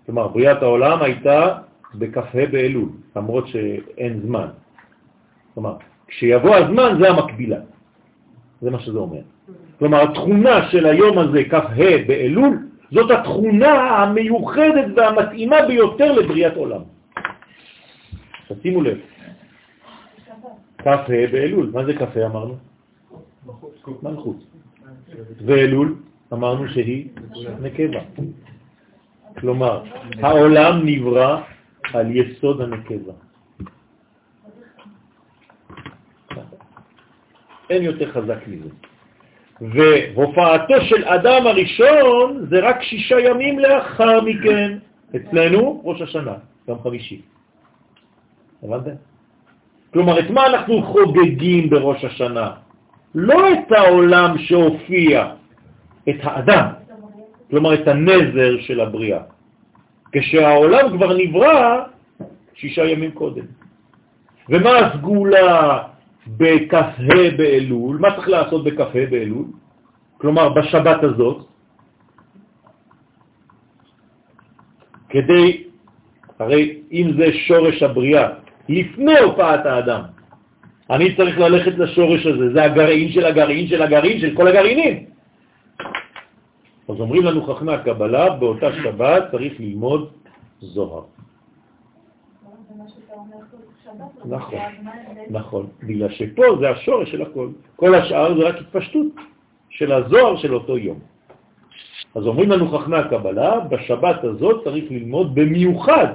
[0.06, 1.58] כלומר, בריאת העולם הייתה
[1.96, 4.48] בכ"ה באלול, למרות שאין זמן.
[5.54, 5.76] כלומר,
[6.08, 7.60] כשיבוא הזמן זה המקבילה.
[8.62, 9.22] זה מה שזה אומר.
[9.80, 11.76] כלומר, התכונה של היום הזה, כ"ה
[12.08, 16.82] באלול, זאת התכונה המיוחדת והמתאימה ביותר לבריאת עולם.
[18.48, 18.98] תשימו לב.
[20.78, 20.98] כ"ה
[21.32, 22.56] באלול, מה זה כ"ה אמרנו?
[24.04, 24.38] מלכות.
[25.46, 25.96] ואלול
[26.34, 27.10] אמרנו שהיא
[27.62, 28.00] נקבה.
[29.40, 29.84] כלומר,
[30.22, 31.42] העולם נברא
[31.94, 33.14] על יסוד הנקבה.
[37.70, 38.70] אין יותר חזק מזה.
[39.62, 44.78] והופעתו של אדם הראשון זה רק שישה ימים לאחר מכן.
[45.16, 46.34] אצלנו ראש השנה,
[46.68, 47.22] יום חמישי.
[48.64, 48.96] הבנתם?
[49.94, 52.52] כלומר, את מה אנחנו חוגגים בראש השנה?
[53.16, 55.34] לא את העולם שהופיע,
[56.10, 56.66] את האדם,
[57.52, 59.22] כלומר את הנזר של הבריאה.
[60.12, 61.84] כשהעולם כבר נברא
[62.56, 63.46] שישה ימים קודם.
[64.50, 65.84] ומה הסגולה
[66.28, 66.92] בכ"ה
[67.38, 67.98] באלול?
[68.00, 69.46] מה צריך לעשות בכ"ה באלול?
[70.18, 71.38] כלומר, בשבת הזאת,
[75.10, 75.64] כדי,
[76.40, 76.62] הרי
[76.92, 78.28] אם זה שורש הבריאה,
[78.70, 80.02] לפני הופעת האדם,
[80.90, 85.11] אני צריך ללכת לשורש הזה, זה הגרעין של הגרעין של הגרעין של כל הגרעינים.
[86.92, 90.12] אז אומרים לנו חכמי הקבלה, באותה שבת צריך ללמוד
[90.60, 91.04] זוהר.
[94.26, 94.60] נכון,
[95.30, 97.50] נכון, בגלל שפה זה השורש של הכל.
[97.76, 99.08] כל השאר זה רק התפשטות
[99.70, 101.00] של הזוהר של אותו יום.
[102.16, 106.08] אז אומרים לנו חכמי הקבלה, בשבת הזאת צריך ללמוד במיוחד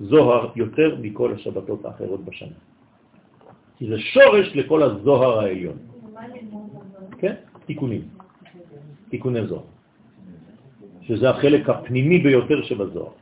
[0.00, 2.58] זוהר יותר מכל השבתות האחרות בשנה.
[3.78, 5.76] כי זה שורש לכל הזוהר העליון.
[7.18, 7.34] כן?
[7.66, 8.02] תיקונים,
[9.10, 9.62] תיקוני זוהר,
[11.02, 13.12] שזה החלק הפנימי ביותר שבזוהר.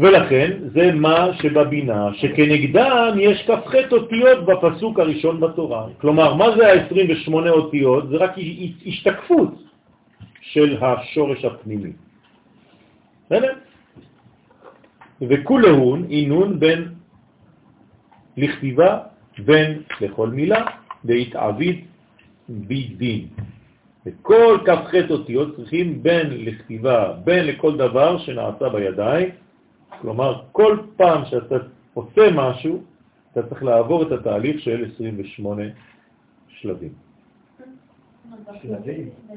[0.00, 5.86] ולכן זה מה שבבינה, שכנגדם יש כ"ח אותיות בפסוק הראשון בתורה.
[6.00, 8.08] כלומר, מה זה ה-28 אותיות?
[8.08, 8.32] זה רק
[8.86, 9.54] השתקפות
[10.40, 11.92] של השורש הפנימי.
[13.26, 13.52] בסדר?
[15.20, 16.88] וכולהון אינון בין
[18.36, 18.98] לכתיבה,
[19.44, 20.64] בין לכל מילה,
[21.04, 21.84] והתעביד
[22.48, 23.26] בדין.
[24.06, 29.28] וכל כ"ח אותיות צריכים בין לכתיבה, בין לכל דבר שנעשה בידיים,
[30.00, 31.56] כלומר, כל פעם שאתה
[31.94, 32.82] עושה משהו,
[33.32, 35.62] אתה צריך לעבור את התהליך של 28
[36.48, 36.92] שלבים.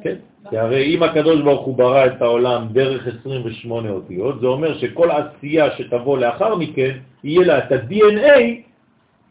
[0.01, 0.15] כן,
[0.49, 5.09] כי הרי אם הקדוש ברוך הוא ברא את העולם דרך 28 אותיות, זה אומר שכל
[5.11, 8.39] עשייה שתבוא לאחר מכן, יהיה לה את ה-DNA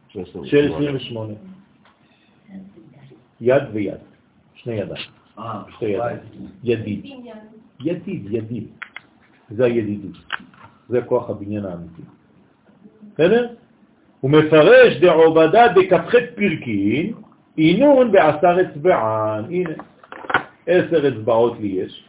[0.09, 1.35] של 28.
[3.41, 3.99] יד ויד,
[4.55, 5.22] שני ידיים.
[5.77, 6.19] שתי ידיים.
[6.65, 7.07] ידיד.
[7.81, 8.67] ידיד, ידיד.
[9.51, 10.17] זה הידידות.
[10.89, 12.03] זה כוח הבניין האמיתי.
[13.15, 13.49] בסדר?
[14.21, 17.13] הוא מפרש דעובדה בכ"ח פרקין,
[17.57, 19.45] עינון בעשר אצבען.
[19.45, 19.71] הנה,
[20.67, 22.05] עשר אצבעות לי יש.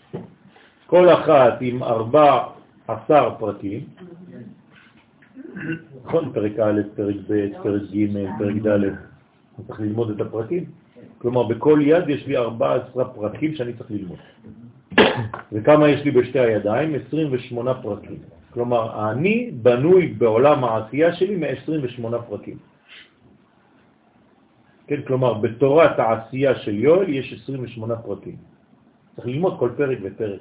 [0.86, 2.44] כל אחת עם ארבע
[2.88, 3.82] עשר פרקים.
[6.06, 8.80] נכון, פרק א', פרק ב', פרק ג', פרק ד',
[9.68, 10.83] צריך ללמוד את הפרקים.
[11.24, 14.20] כלומר, בכל יד יש לי 14 פרקים שאני צריך ללמוד.
[15.52, 16.96] וכמה יש לי בשתי הידיים?
[17.08, 18.20] 28 פרקים.
[18.52, 22.58] כלומר, אני בנוי בעולם העשייה שלי מ-28 פרקים.
[24.88, 28.36] כן, כלומר, בתורת העשייה של יואל יש 28 פרקים.
[29.16, 30.40] צריך ללמוד כל פרק ופרק.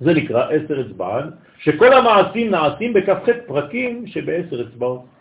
[0.00, 1.26] זה נקרא עשר אצבען,
[1.58, 5.17] שכל המעשים נעשים בכ"ח פרקים שבעשר אצבעות.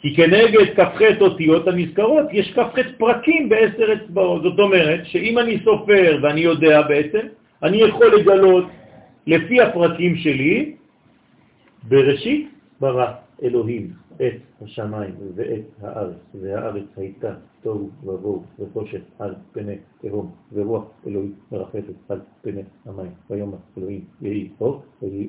[0.00, 4.42] כי כנגד כ"ח אותיות הנזכרות יש כ"ח פרקים בעשר אצבעות.
[4.42, 7.26] זאת אומרת שאם אני סופר ואני יודע בעצם,
[7.62, 8.64] אני יכול לגלות
[9.26, 10.74] לפי הפרקים שלי,
[11.88, 12.48] בראשית
[12.80, 13.12] ברא
[13.42, 21.34] אלוהים את השמיים ואת הארץ, והארץ הייתה תוהו ובוהו וחושך על פני תהום, ורוח אלוהים
[21.52, 25.28] מרחפת על פני המים, ויאמר אלוהים יהי אור ויהי.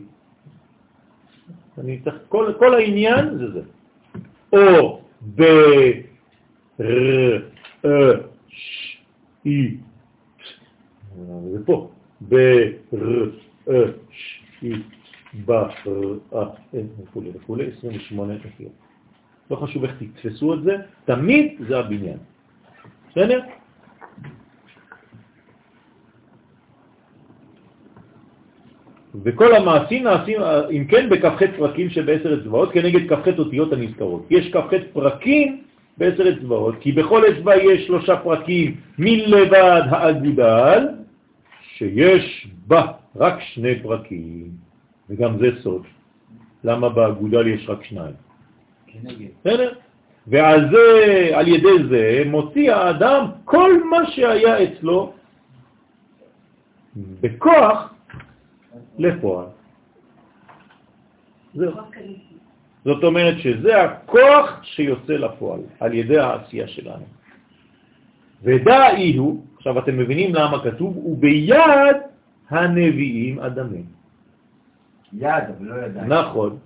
[1.77, 3.61] אני צריך, כל, כל העניין זה זה.
[4.53, 5.02] או
[5.36, 5.44] ב...
[6.80, 7.38] ר...
[7.86, 7.90] א...
[8.49, 8.98] ש...
[9.45, 9.78] אי...
[11.52, 11.91] זה פה.
[12.30, 12.36] ב...
[12.94, 13.26] ר...
[17.03, 18.72] וכו' וכו', 28 אותיות.
[19.52, 20.76] לא חשוב איך תתפסו את זה,
[21.06, 22.18] תמיד זה הבניין.
[23.10, 23.41] בסדר?
[29.23, 30.41] וכל המעשים נעשים,
[30.72, 34.26] אם כן, בכ"ח פרקים שבעשר אצבעות, כנגד כ"ח אותיות הנזכרות.
[34.30, 35.61] יש כ"ח פרקים
[35.98, 40.88] בעשר אצבעות, כי בכל אצבע יש שלושה פרקים מלבד האגודל,
[41.61, 42.81] שיש בה
[43.15, 44.48] רק שני פרקים,
[45.10, 45.84] וגם זה סוד.
[46.64, 48.14] למה באגודל יש רק שניים?
[49.41, 49.73] בסדר?
[50.27, 55.14] ועל זה, על ידי זה, מוציא האדם כל מה שהיה אצלו
[56.95, 57.93] בכוח
[58.99, 59.45] לפועל.
[61.53, 61.72] זהו.
[62.85, 67.06] זאת אומרת שזה הכוח שיוצא לפועל על ידי העשייה שלנו.
[68.43, 71.98] ודאי הוא, עכשיו אתם מבינים למה כתוב, וביד
[72.49, 73.85] הנביאים אדמים.
[75.14, 76.14] יד, אבל לא ידיים.
[76.14, 76.57] נכון.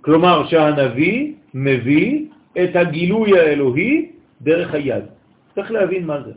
[0.00, 4.10] כלומר שהנביא מביא את הגילוי האלוהי
[4.42, 5.04] דרך היד.
[5.54, 6.32] צריך להבין מה זה.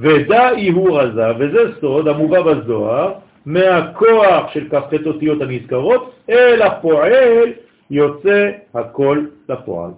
[0.00, 3.12] ודאי הוא רזה, וזה סוד המובא בזוהר,
[3.46, 7.52] מהכוח של כ"ח אותיות הנזכרות, אל הפועל
[7.90, 9.90] יוצא הכל לפועל.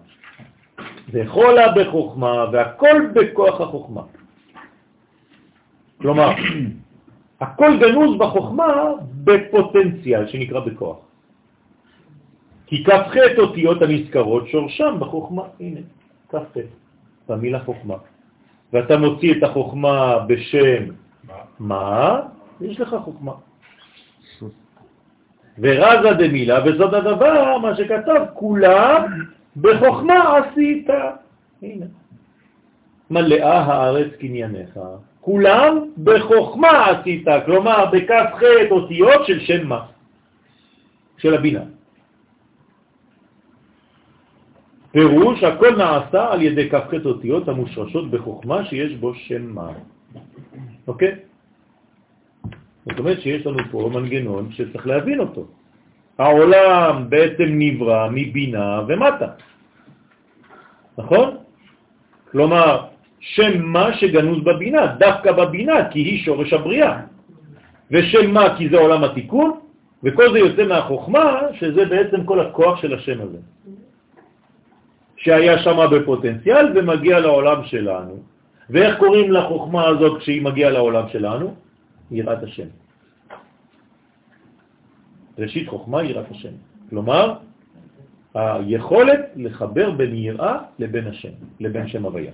[1.13, 4.03] וחולה בחוכמה, והכל בכוח החוכמה.
[6.01, 6.31] כלומר,
[7.41, 8.67] הכל גנוז בחוכמה
[9.25, 10.97] בפוטנציאל שנקרא בכוח.
[12.67, 15.81] כי כ"ח אותיות הנזכרות שורשם בחוכמה, הנה,
[16.29, 16.59] כ"ח,
[17.29, 17.97] במילה חוכמה.
[18.73, 20.85] ואתה מוציא את החוכמה בשם
[21.59, 22.21] מה?
[22.61, 23.33] יש לך חוכמה.
[25.59, 29.03] ורזה דמילה, וזאת הדבר, מה שכתב, כולם
[29.57, 30.89] בחוכמה עשית.
[31.63, 31.87] הנה.
[33.11, 34.79] מלאה הארץ קנייניך,
[35.21, 39.87] כולם בחוכמה עשית, כלומר בכף ח' אותיות של שם מה?
[41.19, 41.63] של הבינה.
[44.93, 49.69] פירוש, הכל נעשה על ידי כף ח' אותיות המושרשות בחוכמה שיש בו שם מה.
[50.89, 51.15] אוקיי?
[52.87, 55.47] זאת אומרת שיש לנו פה מנגנון שצריך להבין אותו.
[56.19, 59.29] העולם בעצם נברא מבינה ומטה.
[60.99, 61.37] נכון?
[62.31, 67.01] כלומר, שם מה שגנוז בבינה, דווקא בבינה, כי היא שורש הבריאה.
[67.91, 69.51] ושם מה כי זה עולם התיקון,
[70.05, 73.39] וכל זה יוצא מהחוכמה, שזה בעצם כל הכוח של השם הזה.
[75.23, 78.15] שהיה שם בפוטנציאל ומגיע לעולם שלנו.
[78.71, 81.55] ואיך קוראים לחוכמה הזאת כשהיא מגיעה לעולם שלנו?
[82.11, 82.69] יראת השם.
[85.39, 86.55] ראשית חוכמה יראת השם.
[86.91, 87.35] כלומר,
[88.35, 92.33] היכולת לחבר בין יראה לבין השם, לבין שם הוויה.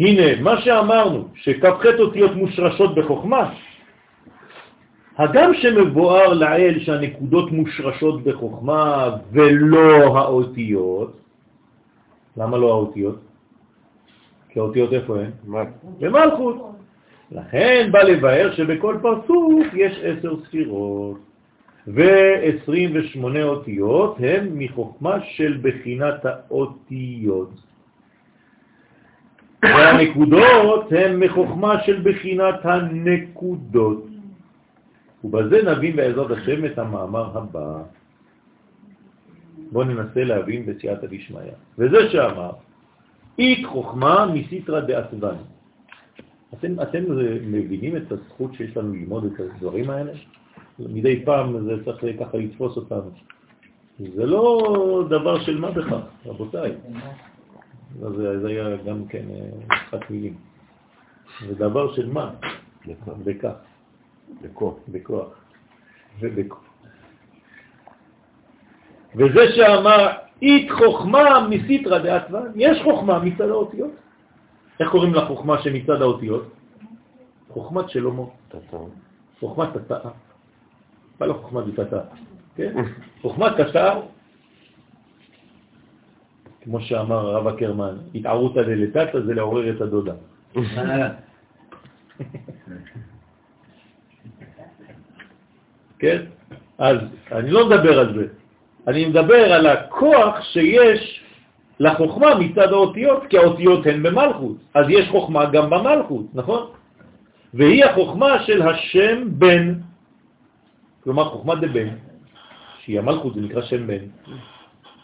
[0.00, 3.54] הנה, מה שאמרנו, שכ"ח אותיות מושרשות בחוכמה,
[5.18, 11.20] הגם שמבואר לאל שהנקודות מושרשות בחוכמה ולא האותיות,
[12.36, 13.18] למה לא האותיות?
[14.48, 15.30] כי האותיות איפה הן?
[16.00, 16.56] במלכות.
[17.32, 21.18] לכן בא לבאר שבכל פרצוף יש עשר ספירות,
[21.86, 27.50] ו-28 אותיות הן מחוכמה של בחינת האותיות.
[29.62, 34.07] והנקודות הן מחוכמה של בחינת הנקודות.
[35.24, 37.82] ובזה נבין בעזרת השם את המאמר הבא.
[39.72, 41.40] בואו ננסה להבין בסייעתא דשמיא.
[41.78, 42.50] וזה שאמר,
[43.38, 45.36] אית חוכמה מסיטרא דעצבן.
[46.54, 47.04] אתם, אתם
[47.42, 50.12] מבינים את הזכות שיש לנו ללמוד את הדברים האלה?
[50.78, 53.10] מדי פעם זה צריך ככה לתפוס אותנו.
[53.98, 56.72] זה לא דבר של מה בכך, רבותיי.
[58.00, 60.34] זה, זה היה גם כן אה, משחק מילים.
[61.48, 62.30] זה דבר של מה?
[63.24, 63.54] בכך.
[64.42, 64.74] בכוח.
[64.88, 65.28] בכוח.
[66.20, 66.64] ובכוח.
[69.14, 70.08] וזה שאמר,
[70.42, 73.90] אית חוכמה מסיטרא דעתווה, יש חוכמה מצד האותיות.
[74.80, 76.50] איך קוראים לחוכמה שמצד האותיות?
[77.48, 78.22] חוכמת שלמה.
[79.40, 80.10] חוכמת תתאה.
[81.20, 82.00] מה לא חוכמת תתאה?
[82.56, 82.74] כן?
[83.22, 84.00] חוכמת תתאה,
[86.60, 90.14] כמו שאמר הרב הקרמן, התערותא דלתתא זה לעורר את הדודה.
[95.98, 96.18] כן?
[96.78, 96.96] אז
[97.32, 98.26] אני לא מדבר על זה,
[98.88, 101.20] אני מדבר על הכוח שיש
[101.80, 106.66] לחוכמה מצד האותיות, כי האותיות הן במלכות, אז יש חוכמה גם במלכות, נכון?
[107.54, 109.74] והיא החוכמה של השם בן,
[111.04, 111.88] כלומר חוכמה דבן,
[112.84, 114.04] שהיא המלכות, זה נקרא שם בן,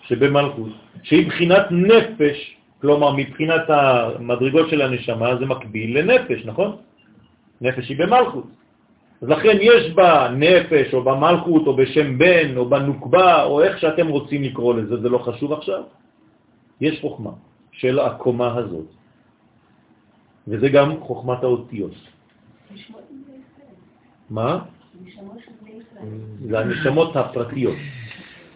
[0.03, 0.71] שבמלכות,
[1.03, 6.77] שהיא בחינת נפש, כלומר מבחינת המדרגות של הנשמה זה מקביל לנפש, נכון?
[7.61, 8.47] נפש היא במלכות.
[9.25, 14.09] אז לכן יש בה נפש, או במלכות, או בשם בן, או בנוקבה, או איך שאתם
[14.09, 15.83] רוצים לקרוא לזה, זה לא חשוב עכשיו.
[16.81, 17.31] יש חוכמה
[17.73, 18.87] של הקומה הזאת,
[20.49, 21.95] וזה גם חוכמת האותיות.
[24.31, 24.59] מה?
[26.49, 27.77] זה הנשמות הפרטיות,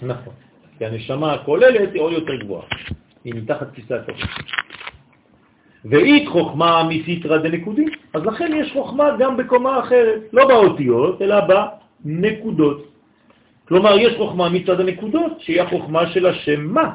[0.02, 0.34] נכון.
[0.78, 2.66] כי הנשמה הכוללת היא עוד יותר גבוהה,
[3.24, 4.16] היא מתחת כיסא הטוב.
[5.84, 7.84] ואית חוכמה מסיטרא דנקודי,
[8.14, 11.36] אז לכן יש חוכמה גם בקומה אחרת, לא באותיות, אלא
[12.05, 12.88] בנקודות.
[13.68, 16.90] כלומר, יש חוכמה מצד הנקודות, שהיא החוכמה של השם מה,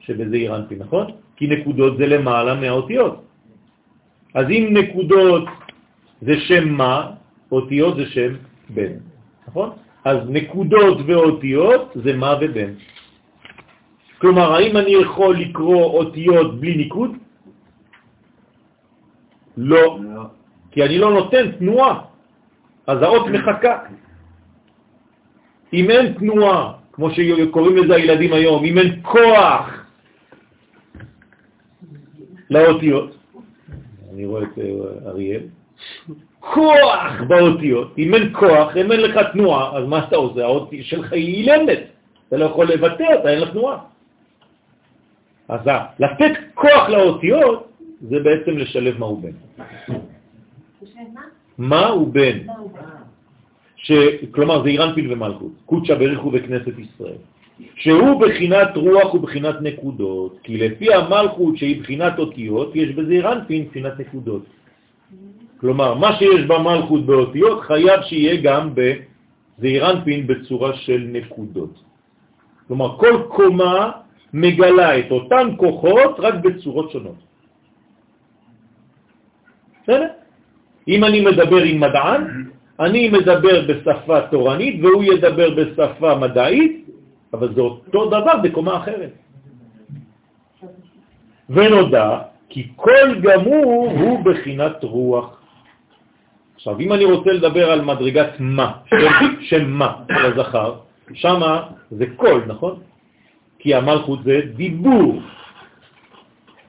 [0.00, 1.06] שבזה אירנפי, נכון?
[1.36, 3.22] כי נקודות זה למעלה מהאותיות.
[4.34, 5.44] אז אם נקודות
[6.22, 7.10] זה שם מה,
[7.52, 8.32] אותיות זה שם
[8.70, 8.92] בן,
[9.48, 9.70] נכון?
[10.04, 12.72] אז נקודות ואותיות זה מה ובן.
[14.18, 17.10] כלומר, האם אני יכול לקרוא אותיות בלי ניקוד?
[19.60, 19.98] לא,
[20.70, 22.00] כי אני לא נותן תנועה,
[22.86, 23.78] אז האות מחכה.
[25.72, 29.84] אם אין תנועה, כמו שקוראים לזה הילדים היום, אם אין כוח
[32.50, 33.16] לאותיות,
[34.14, 35.42] אני רואה את אה, אריאל,
[36.40, 40.44] כוח באותיות, אם אין כוח, אם אין לך תנועה, אז מה אתה עושה?
[40.44, 41.80] האות שלך היא אילמת,
[42.28, 43.78] אתה לא יכול לבטא אותה, אין לך תנועה.
[45.48, 45.60] אז
[45.98, 47.68] לתת כוח לאותיות
[48.00, 49.49] זה בעצם לשלב מה הוא בן.
[51.58, 52.38] מה הוא בן?
[54.30, 57.20] כלומר זה אירנפיל ומלכות, קודשא בריחו בכנסת ישראל,
[57.74, 64.00] שהוא בחינת רוח ובחינת נקודות, כי לפי המלכות שהיא בחינת אותיות, יש בזה אירנפיל בחינת
[64.00, 64.44] נקודות.
[65.60, 71.74] כלומר, מה שיש במלכות באותיות חייב שיהיה גם בזעירנפין בצורה של נקודות.
[72.68, 73.90] כלומר, כל קומה
[74.32, 77.20] מגלה את אותן כוחות רק בצורות שונות.
[79.82, 80.19] בסדר?
[80.88, 82.44] אם אני מדבר עם מדען,
[82.80, 86.86] אני מדבר בשפה תורנית והוא ידבר בשפה מדעית,
[87.34, 89.10] אבל זה אותו דבר בקומה אחרת.
[91.50, 95.40] ונודע כי כל גמור הוא בחינת רוח.
[96.54, 98.72] עכשיו, אם אני רוצה לדבר על מדרגת מה,
[99.40, 100.74] שם, מה של הזכר,
[101.14, 102.80] שמה זה קול, נכון?
[103.58, 105.22] כי המלכות זה דיבור.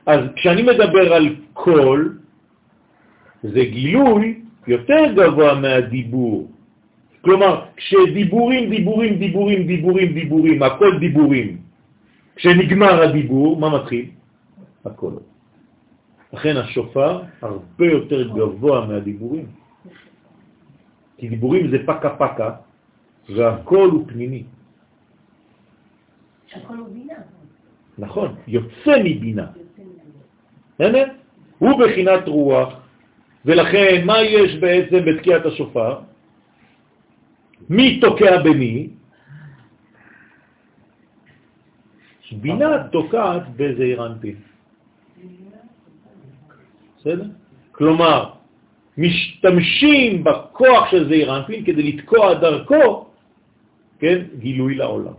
[0.05, 2.20] אז כשאני מדבר על קול,
[3.43, 6.51] זה גילוי יותר גבוה מהדיבור.
[7.21, 11.57] כלומר, כשדיבורים, דיבורים, דיבורים, דיבורים, דיבורים, הכל דיבורים,
[12.35, 14.05] כשנגמר הדיבור, מה מתחיל?
[14.85, 15.13] הכל.
[16.33, 19.45] לכן השופר הרבה יותר גבוה מהדיבורים.
[21.17, 22.49] כי דיבורים זה פקה פקה,
[23.29, 24.43] והכל הוא פנימי.
[26.53, 27.19] הכל הוא בינה.
[27.97, 29.47] נכון, יוצא מבינה.
[31.59, 32.80] הוא בחינת רוח,
[33.45, 35.99] ולכן מה יש בעצם בתקיעת השופר?
[37.69, 38.89] מי תוקע במי?
[42.31, 44.35] בינה תוקעת בזעיר אנפין.
[46.97, 47.25] בסדר?
[47.71, 48.29] כלומר,
[48.97, 51.31] משתמשים בכוח של זעיר
[51.65, 53.05] כדי לתקוע דרכו,
[53.99, 55.13] כן, גילוי לעולם.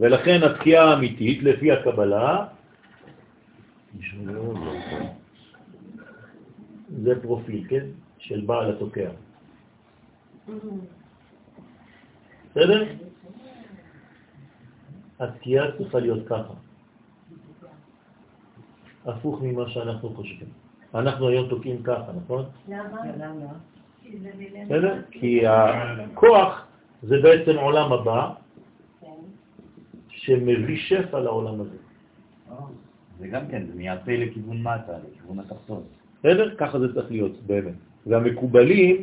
[0.00, 2.46] ולכן התקיעה האמיתית, לפי הקבלה,
[6.90, 7.86] זה פרופיל, כן?
[8.18, 9.10] של בעל התוקע.
[12.50, 12.88] בסדר?
[15.18, 16.54] התקיעה צריכה להיות ככה.
[19.06, 20.48] הפוך ממה שאנחנו חושבים.
[20.94, 22.44] אנחנו היום תוקעים ככה, נכון?
[22.68, 23.52] למה?
[24.66, 25.02] בסדר?
[25.10, 26.66] כי הכוח
[27.02, 28.32] זה בעצם עולם הבא
[30.08, 31.76] שמביא שפע לעולם הזה.
[33.18, 35.82] זה גם כן, זה מייפה לכיוון מטה, לכיוון התחתון.
[36.20, 36.54] בסדר?
[36.56, 37.74] ככה זה צריך להיות, באמת.
[38.06, 39.02] והמקובלים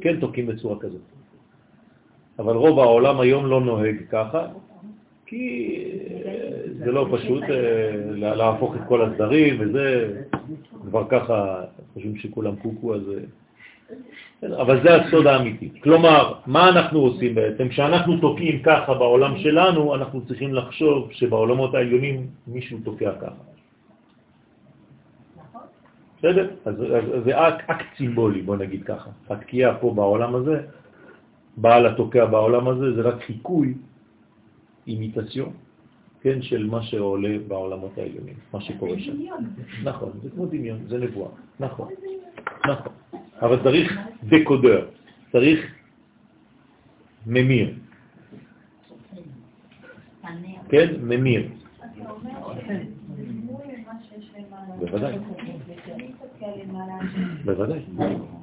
[0.00, 1.00] כן תוקעים בצורה כזאת.
[2.38, 4.46] אבל רוב העולם היום לא נוהג ככה,
[5.26, 5.84] כי
[6.78, 10.12] זה לא פשוט אה, להפוך את כל הסדרים וזה,
[10.90, 11.64] כבר ככה
[11.94, 13.02] חושבים שכולם קוקו, אז...
[14.42, 15.68] אה, אבל זה הסוד האמיתי.
[15.80, 17.68] כלומר, מה אנחנו עושים בעצם?
[17.68, 23.42] כשאנחנו תוקעים ככה בעולם שלנו, אנחנו צריכים לחשוב שבעולמות העליונים מישהו תוקע ככה.
[26.20, 26.50] בסדר?
[26.64, 29.10] אז, אז זה אקט, אקט סימבולי, בוא נגיד ככה.
[29.30, 30.62] התקיעה פה בעולם הזה,
[31.56, 33.74] בעל התוקע בעולם הזה, זה רק חיקוי,
[34.86, 35.52] Imitation,
[36.20, 39.16] כן, של מה שעולה בעולמות העליונים, מה שקורה שם.
[39.84, 41.30] נכון, זה כמו דמיון, זה נבואה,
[41.60, 41.88] נכון,
[42.68, 42.92] נכון.
[43.42, 43.98] אבל צריך
[44.28, 44.86] decoder,
[45.32, 45.58] צריך
[47.26, 47.74] ממיר,
[50.68, 51.48] כן, ממיר.
[54.78, 55.18] בוודאי.
[57.44, 57.80] בוודאי.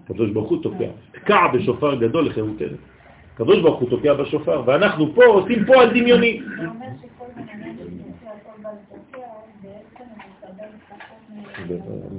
[0.04, 0.90] הקדוש ברוך הוא תוקע.
[1.12, 2.78] תקע בשופר גדול לחירותנו.
[3.34, 6.42] הקדוש ברוך הוא תוקע בשופר, ואנחנו פה עושים פה על דמיוני.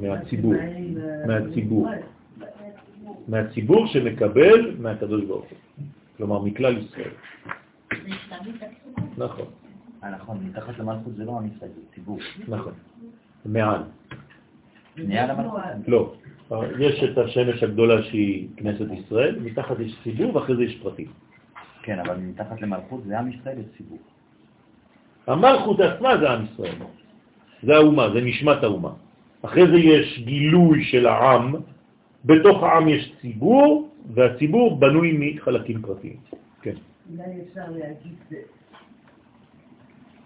[0.03, 0.55] מהציבור,
[1.27, 1.89] מהציבור,
[3.29, 5.85] מהציבור שמקבל מהקדוש ברוך הוא,
[6.17, 7.11] כלומר מכלל ישראל.
[9.19, 9.45] נכון.
[10.13, 12.19] נכון, מתחת למלכות זה לא עם ישראל, זה ציבור.
[12.49, 12.73] נכון,
[13.47, 13.83] מעל.
[15.87, 16.15] לא,
[16.79, 21.07] יש את השמש הגדולה שהיא כנסת ישראל, מתחת יש ציבור ואחרי זה יש פרטים.
[21.83, 23.99] כן, אבל מתחת למלכות זה עם ישראל, יש ציבור.
[25.27, 26.75] המלכות עצמה זה עם ישראל.
[27.63, 28.93] זה האומה, זה נשמת האומה.
[29.43, 31.55] אחרי זה יש גילוי של העם,
[32.25, 36.17] בתוך העם יש ציבור, והציבור בנוי מחלקים פרטיים.
[36.63, 36.75] כן.
[37.11, 38.17] אולי אפשר להגיד,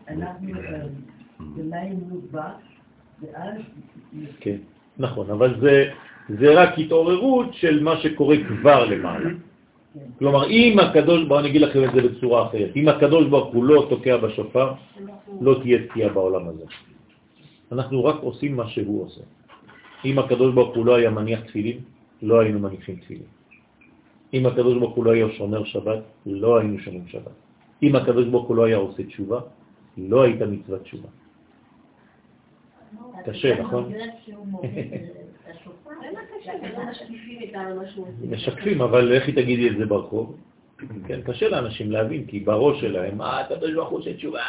[0.08, 0.48] אנחנו
[1.56, 2.71] במים מובק, ואז...
[4.40, 4.56] כן,
[4.98, 5.90] נכון, אבל זה,
[6.28, 9.30] זה רק התעוררות של מה שקורה כבר למעלה.
[10.18, 13.64] כלומר, אם הקדוש, בואו אני אגיד לכם את זה בצורה אחרת, אם הקדוש ברוך הוא
[13.64, 14.72] לא תוקע בשופר,
[15.40, 16.64] לא תהיה תקיעה בעולם הזה.
[17.72, 19.20] אנחנו רק עושים מה שהוא עושה.
[20.04, 21.78] אם הקדוש ברוך הוא לא היה מניח תפילין,
[22.22, 23.28] לא היינו מניחים תפילין.
[24.34, 27.36] אם הקדוש ברוך הוא לא היה שומר שבת, לא היינו שומרים שבת.
[27.82, 29.40] אם הקדוש ברוך הוא לא היה עושה תשובה,
[29.98, 31.08] לא הייתה מצוות תשובה.
[33.24, 33.92] קשה, נכון?
[38.30, 40.36] משקפים, אבל איך היא תגידי את זה ברחוב?
[41.06, 44.40] כן, קשה לאנשים להבין, כי בראש שלהם, מה הקדוש ברוך הוא עושה תשובה?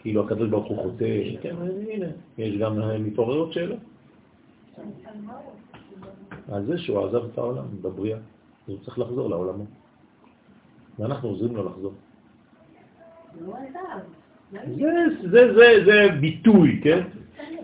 [0.00, 1.04] כאילו הקדוש ברוך הוא חוטא,
[1.42, 1.56] כן,
[1.90, 2.06] הנה,
[2.38, 3.78] יש גם מתעוררות שאלות.
[6.52, 8.22] על זה שהוא עזב את העולם בבריאה, אז
[8.66, 9.64] הוא צריך לחזור לעולמו.
[10.98, 11.92] ואנחנו עוזרים לו לחזור.
[14.52, 14.90] זה,
[15.30, 17.00] זה, זה, זה ביטוי, כן?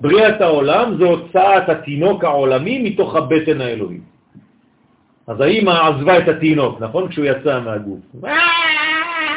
[0.01, 3.99] בריאת העולם זה הוצאת התינוק העולמי מתוך הבטן האלוהי.
[5.27, 7.09] אז האמא עזבה את התינוק, נכון?
[7.09, 7.99] כשהוא יצא מהגוף.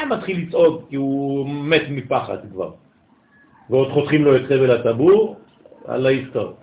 [0.09, 2.71] מתחיל לצעוד כי הוא מת מפחד כבר.
[3.69, 5.35] ועוד חותכים לו את חבל הטבור,
[5.88, 6.53] על ההיסטור.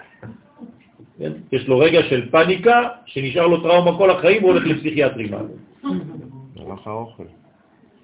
[1.19, 1.33] כן?
[1.53, 5.35] יש לו רגע של פניקה, שנשאר לו טראומה כל החיים, הוא הולך לפסיכיאטרים.
[5.35, 7.23] הלך האוכל.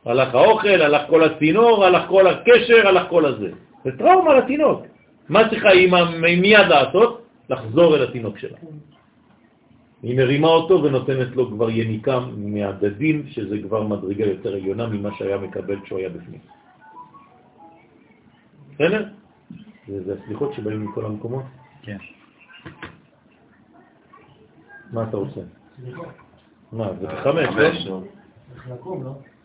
[0.05, 3.51] הלך האוכל, הלך כל הצינור, הלך כל הקשר, הלך כל הזה.
[3.85, 4.83] זה טראומה לתינוק.
[5.29, 7.27] מה צריכה אימא מיד לעשות?
[7.51, 8.59] לחזור אל התינוק שלה.
[10.03, 15.39] היא מרימה אותו ונותנת לו כבר יניקה מהדדים, שזה כבר מדרגה יותר עליונה ממה שהיה
[15.39, 16.41] מקבל כשהוא היה בפנים.
[18.75, 19.09] בסדר?
[19.89, 21.45] זה, זה הסליחות שבאים מכל המקומות?
[21.83, 21.97] כן.
[24.93, 25.41] מה אתה עושה?
[26.73, 28.03] מה, זה בחמש, לא?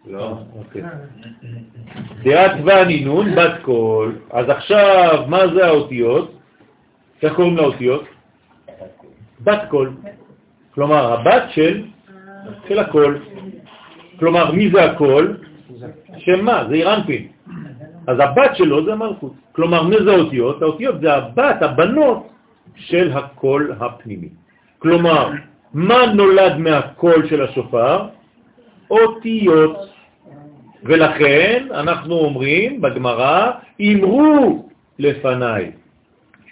[0.07, 0.38] לא.
[0.55, 0.81] אוקיי.
[2.23, 4.15] דאתוון אינון, בת קול.
[4.31, 6.31] אז עכשיו, מה זה האותיות?
[7.23, 8.03] איך קוראים לאותיות?
[9.43, 9.91] בת קול.
[10.73, 11.84] כלומר, הבת של,
[12.67, 13.19] של הקול.
[14.19, 15.38] כלומר, מי זה הקול?
[16.17, 16.65] שם מה?
[16.69, 17.27] זה אירנפין.
[18.07, 19.34] אז הבת שלו זה המלכות.
[19.51, 20.61] כלומר, מי זה האותיות?
[20.61, 22.27] האותיות זה הבת, הבנות
[22.76, 24.30] של הקול הפנימי.
[24.80, 25.31] כלומר,
[25.73, 28.07] מה נולד מהקול של השופר?
[28.89, 29.77] אותיות.
[30.83, 33.51] ולכן אנחנו אומרים בגמרא,
[33.81, 35.71] אמרו לפניי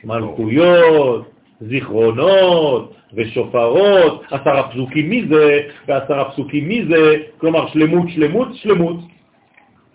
[0.03, 1.31] מלכויות,
[1.61, 8.97] זיכרונות ושופרות, עשרה פסוקים מזה ועשרה פסוקים מזה, כלומר שלמות, שלמות, שלמות,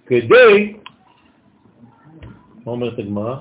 [0.07, 0.75] כדי,
[2.67, 3.35] מה אומרת הגמרא?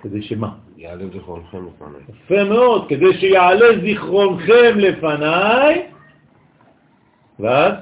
[0.00, 0.48] כדי שמה?
[0.76, 2.00] יעלה זיכרונכם לפניי.
[2.08, 5.86] יפה מאוד, כדי שיעלה זיכרונכם לפניי,
[7.40, 7.72] ואז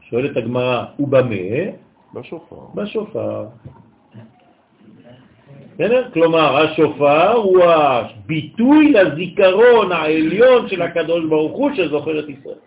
[0.00, 1.62] שואלת הגמרא, ובמה?
[2.14, 2.56] בשופר.
[2.74, 3.46] בשופר.
[5.74, 6.10] בסדר?
[6.12, 12.58] כלומר, השופר הוא הביטוי לזיכרון העליון של הקדוש ברוך הוא שזוכר את ישראל.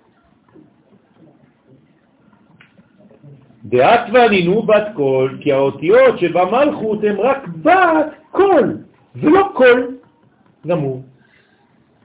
[3.65, 8.77] דאתוון אינון בת קול, כי האותיות שבמלכות הן רק בת קול,
[9.15, 9.97] ולא קול
[10.67, 11.03] גמור.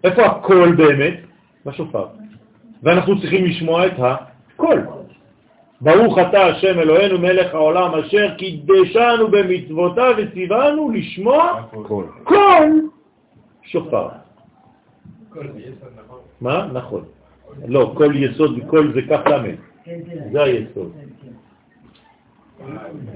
[0.05, 1.15] איפה הקול באמת?
[1.66, 2.07] בשופר.
[2.85, 4.86] ואנחנו צריכים לשמוע את הקול.
[5.81, 12.06] ברוך אתה השם אלוהינו מלך העולם אשר קידשנו במצוותיו וציוונו לשמוע קול.
[12.24, 12.89] קול
[13.62, 14.09] שופר.
[16.40, 16.69] מה?
[16.73, 17.05] נכון.
[17.69, 19.55] לא, כל יסוד, כל זה כף למד.
[20.32, 20.93] זה היסוד.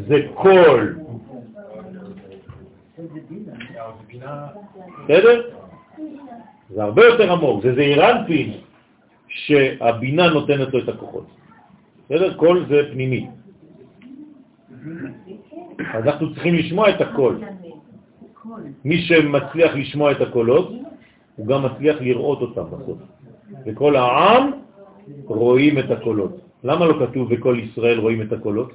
[0.09, 0.99] זה קול.
[5.05, 5.51] בסדר?
[6.71, 8.53] זה הרבה יותר עמוק, זה זעיר אנפין
[9.29, 11.27] שהבינה נותנת לו את הכוחות.
[12.05, 12.35] בסדר?
[12.35, 13.29] קול זה פנימי.
[15.95, 17.41] אז אנחנו צריכים לשמוע את הקול.
[18.85, 20.73] מי שמצליח לשמוע את הקולות,
[21.37, 22.99] הוא גם מצליח לראות אותם בסוף.
[23.67, 24.51] וכל העם
[25.25, 26.41] רואים את הקולות.
[26.65, 28.73] למה לא כתוב בכל ישראל רואים את הקולות?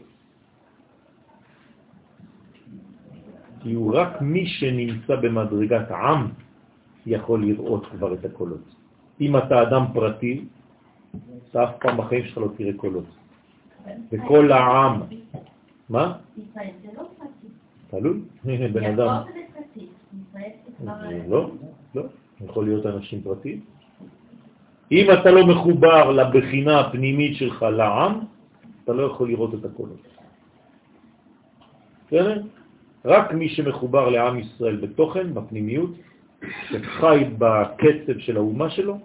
[3.64, 6.28] כי הוא רק מי שנמצא במדרגת עם
[7.06, 8.83] יכול לראות כבר את הקולות.
[9.22, 10.45] אם אתה אדם פרטי,
[11.49, 13.06] אתה אף פעם בחיים שלך לא תראה קולות.
[14.11, 15.02] וכל העם,
[15.90, 16.18] מה?
[17.88, 18.19] תלוי,
[18.73, 19.23] בן אדם.
[21.27, 21.52] לא,
[21.95, 22.03] לא,
[22.45, 23.60] יכול להיות אנשים פרטיים.
[24.91, 28.19] אם אתה לא מחובר לבחינה הפנימית שלך לעם,
[28.84, 30.02] אתה לא יכול לראות את הקולות.
[32.07, 32.41] בסדר?
[33.06, 35.91] רק מי שמחובר לעם ישראל בתוכן, בפנימיות,
[36.70, 38.98] שחי בקצב של האומה שלו,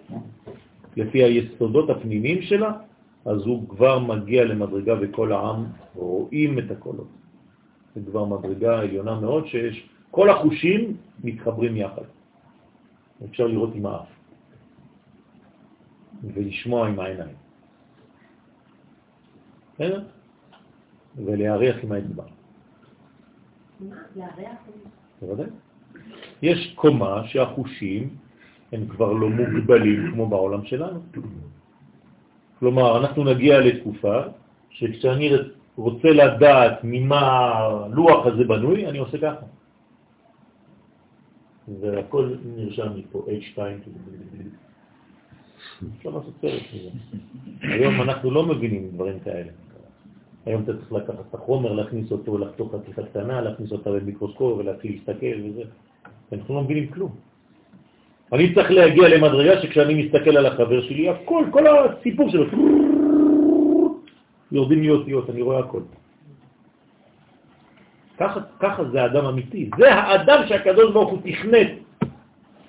[0.96, 2.72] לפי היסודות הפנימיים שלה,
[3.24, 7.08] אז הוא כבר מגיע למדרגה וכל העם רואים את הקולות.
[7.94, 12.02] זה כבר מדרגה עליונה מאוד שיש, כל החושים מתחברים יחד.
[13.24, 14.08] אפשר לראות עם האף
[16.24, 17.36] ולשמוע עם העיניים.
[19.74, 20.04] בסדר?
[21.16, 22.24] ולהריח עם האצבע.
[25.20, 25.46] בוודאי.
[26.42, 28.08] יש קומה שהחושים
[28.72, 31.00] הם כבר לא מוגבלים כמו בעולם שלנו.
[32.58, 34.20] כלומר, אנחנו נגיע לתקופה
[34.70, 35.30] שכשאני
[35.76, 39.46] רוצה לדעת ממה הלוח הזה בנוי, אני עושה ככה.
[41.80, 43.58] והכל נרשם לי פה, H2,
[45.98, 46.90] אפשר לעשות סרט מזה.
[47.62, 49.50] היום אנחנו לא מבינים דברים כאלה.
[50.46, 54.92] היום אתה צריך לקחת את החומר, להכניס אותו לחתוך חתיכה קטנה, להכניס אותה במיקרוסקופ ולהתחיל
[54.92, 55.62] להסתכל וזה.
[56.32, 57.10] אנחנו לא מבינים כלום.
[58.32, 62.44] אני צריך להגיע למדרגה שכשאני מסתכל על החבר שלי, הכל, כל הסיפור שלו,
[64.52, 65.80] יורדים לי אותיות, אני רואה הכל.
[68.18, 69.70] ככה, ככה זה האדם אמיתי.
[69.78, 71.70] זה האדם שהקדוש ברוך הוא תכנת.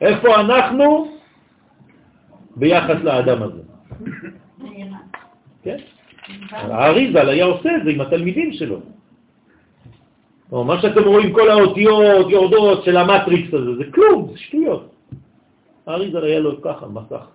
[0.02, 1.12] איפה אנחנו
[2.56, 3.62] ביחס לאדם הזה?
[5.64, 5.78] כן?
[6.52, 8.80] האריזל היה עושה את זה עם התלמידים שלו.
[10.52, 14.90] או, מה שאתם רואים, כל האותיות יורדות של המטריקס הזה, זה כלום, זה שטויות.
[15.88, 17.26] האריזל היה לו ככה, מסך.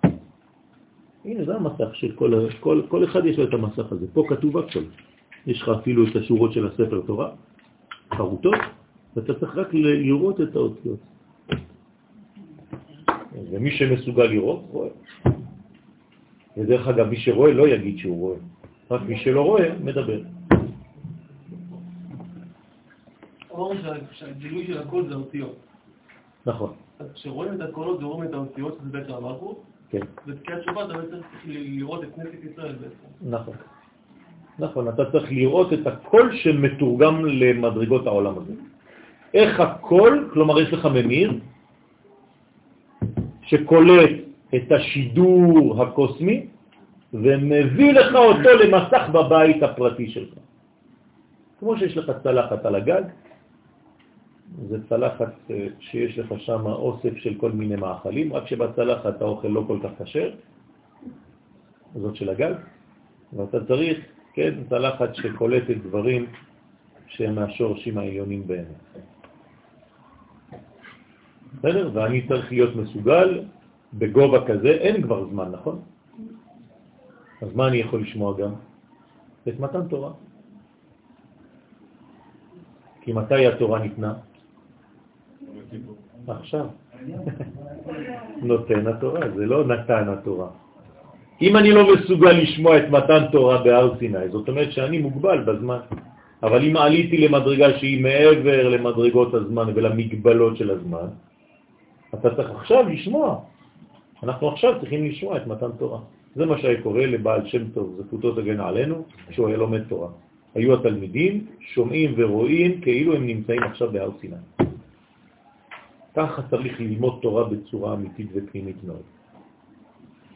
[1.24, 4.06] הנה, זה המסך של כל, כל, כל אחד יש לו את המסך הזה.
[4.12, 4.84] פה כתוב הכל.
[5.46, 7.30] יש לך אפילו את השורות של הספר תורה,
[8.14, 8.60] חרוטות,
[9.16, 10.98] ואתה צריך רק לראות את האותיות.
[13.50, 14.88] ומי שמסוגל לראות, רואה.
[16.56, 18.36] ודרך אגב, מי שרואה לא יגיד שהוא רואה,
[18.90, 20.20] רק מי שלא רואה, מדבר.
[23.54, 23.80] אמרנו
[24.12, 25.56] שהגילוי של הכל זה אותיות.
[26.46, 26.72] נכון.
[26.98, 30.00] אז כשרואים את הקולות ורואים את האותיות, זה בעצם המלכות, כן.
[30.26, 33.30] בתקיעת שבת אתה בעצם צריך לראות את כנסת ישראל בעצם.
[33.30, 33.54] נכון.
[34.58, 38.52] נכון, אתה צריך לראות את הקול שמתורגם למדרגות העולם הזה.
[39.34, 41.32] איך הקול, כלומר יש לך ממיר,
[43.42, 44.10] שקולט
[44.54, 46.46] את השידור הקוסמי
[47.14, 50.34] ומביא לך אותו למסך בבית הפרטי שלך.
[51.60, 53.02] כמו שיש לך צלחת על הגג,
[54.68, 59.64] זה צלחת אה, שיש לך שם אוסף של כל מיני מאכלים, רק שבצלחת האוכל לא
[59.66, 60.30] כל כך קשר,
[61.94, 62.54] זאת של הגג,
[63.32, 63.98] ואתה צריך,
[64.32, 66.26] כן, צלחת שקולטת דברים
[67.06, 68.82] שהם מהשורשים העליונים באמת.
[71.58, 71.90] בסדר?
[71.94, 73.44] ואני צריך להיות מסוגל
[73.94, 75.80] בגובה כזה, אין כבר זמן, נכון?
[77.42, 78.52] אז מה אני יכול לשמוע גם?
[79.48, 80.12] את מתן תורה.
[83.00, 84.14] כי מתי התורה ניתנה?
[86.28, 86.66] עכשיו.
[88.42, 90.48] נותן התורה, זה לא נתן התורה.
[91.42, 95.78] אם אני לא מסוגל לשמוע את מתן תורה בהר סיני, זאת אומרת שאני מוגבל בזמן.
[96.42, 101.08] אבל אם עליתי למדרגה שהיא מעבר למדרגות הזמן ולמגבלות של הזמן,
[102.14, 103.40] אתה צריך עכשיו לשמוע.
[104.22, 105.98] אנחנו עכשיו צריכים לשמוע את מתן תורה.
[106.36, 110.08] זה מה שהיה קורה לבעל שם טוב, זכותו תגן עלינו, כשהוא היה לומד תורה.
[110.54, 114.36] היו התלמידים שומעים ורואים כאילו הם נמצאים עכשיו בהר סיני.
[116.14, 119.02] ככה צריך ללמוד תורה בצורה אמיתית ופנימית מאוד.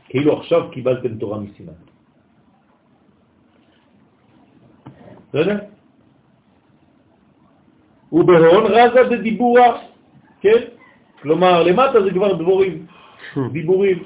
[0.09, 1.73] כאילו עכשיו קיבלתם תורה מסיני.
[5.29, 5.59] בסדר?
[8.13, 9.79] ובהון רזה בדיבורה,
[10.41, 10.61] כן?
[11.23, 12.87] כלומר, למטה זה כבר דבורים,
[13.57, 13.99] דיבורים.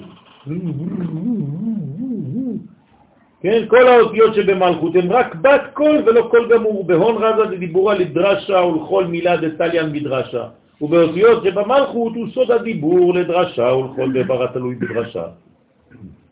[3.40, 6.84] כן, כל האותיות שבמלכות הן רק בת קול ולא קול גמור.
[6.86, 10.61] בהון רזא דדיבורא לדרשא ולכל מילה דתליין בדרשא.
[10.82, 15.26] ובאותיות שבמלכות הוא סוד הדיבור לדרשה ולכל דבר התלוי בדרשה.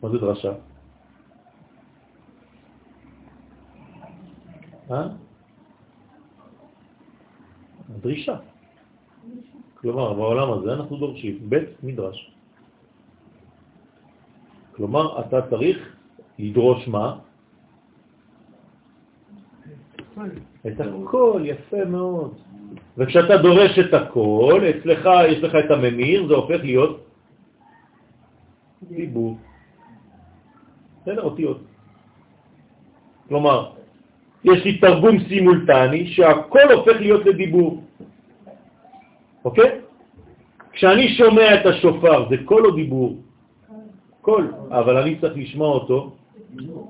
[0.03, 0.53] מה זה דרשה?
[4.91, 5.07] אה?
[8.01, 8.37] דרישה.
[9.75, 12.31] כלומר, בעולם הזה אנחנו דורשים בית מדרש.
[14.75, 15.95] כלומר, אתה צריך
[16.39, 17.19] לדרוש מה?
[20.67, 22.50] את הכל, יפה מאוד.
[22.97, 27.07] וכשאתה דורש את הכל, אצלך יש לך את הממיר, זה הופך להיות
[28.83, 29.37] דיבור.
[31.01, 31.59] בסדר, אותיות.
[33.27, 33.71] כלומר,
[34.43, 37.83] יש לי תרגום סימולטני שהכל הופך להיות לדיבור.
[39.45, 39.69] אוקיי?
[40.71, 43.17] כשאני שומע את השופר, זה קול או דיבור?
[44.21, 46.15] קול, אבל אני צריך לשמוע אותו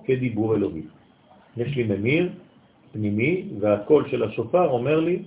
[0.06, 0.82] כדיבור אלוהי.
[1.58, 2.30] יש לי ממיר
[2.92, 5.24] פנימי, והקול של השופר אומר לי,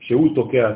[0.00, 0.72] שהוא תוקע,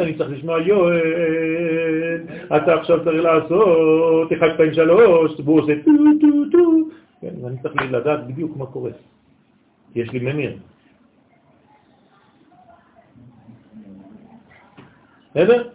[0.00, 2.20] אני צריך לשמוע יואל,
[2.56, 5.90] אתה עכשיו צריך לעשות 1, 2, 3, והוא עושה טו
[6.20, 6.88] טו טו,
[7.20, 8.90] כן, ואני צריך לדעת בדיוק מה קורה.
[9.94, 10.56] יש לי ממיר.
[15.30, 15.68] בסדר?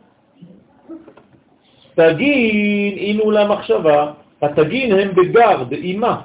[1.96, 6.22] תגין אינו למחשבה, התגין הם בגר, באימה,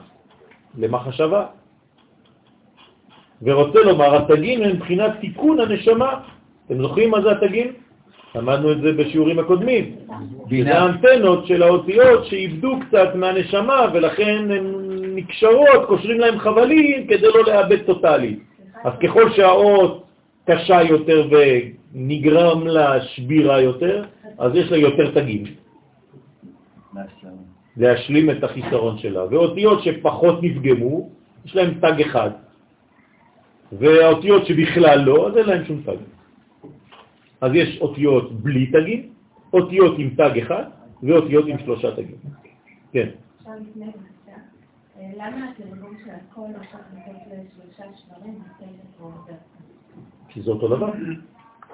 [0.78, 1.46] למחשבה.
[3.42, 6.14] ורוצה לומר, התגין הם מבחינת תיקון הנשמה.
[6.66, 7.72] אתם זוכרים מה זה התגין?
[8.34, 9.96] למדנו את זה בשיעורים הקודמים.
[10.50, 14.66] זה האנטנות של האותיות שאיבדו קצת מהנשמה ולכן הן
[15.14, 18.36] נקשרות, קושרים להם חבלים כדי לא לאבד טוטלי.
[18.84, 20.04] אז ככל שהאות
[20.46, 24.04] קשה יותר ונגרם לה שבירה יותר,
[24.38, 25.44] אז יש לה יותר תגים.
[27.76, 29.24] להשלים את החיסרון שלה.
[29.30, 31.10] ואותיות שפחות נפגמו,
[31.44, 32.30] יש להם תג אחד.
[33.78, 35.96] והאותיות שבכלל לא, אז אין להם שום תג.
[37.40, 39.12] אז יש אותיות בלי תגים,
[39.52, 40.64] אותיות עם תג אחד,
[41.02, 42.18] ואותיות עם שלושה תגים.
[42.92, 43.08] כן.
[43.38, 44.38] עכשיו לפני בבקשה,
[44.98, 48.38] אה, למה התרגום של הכל הופך לתת לשלושה שברים
[50.32, 50.92] כי זה אותו דבר.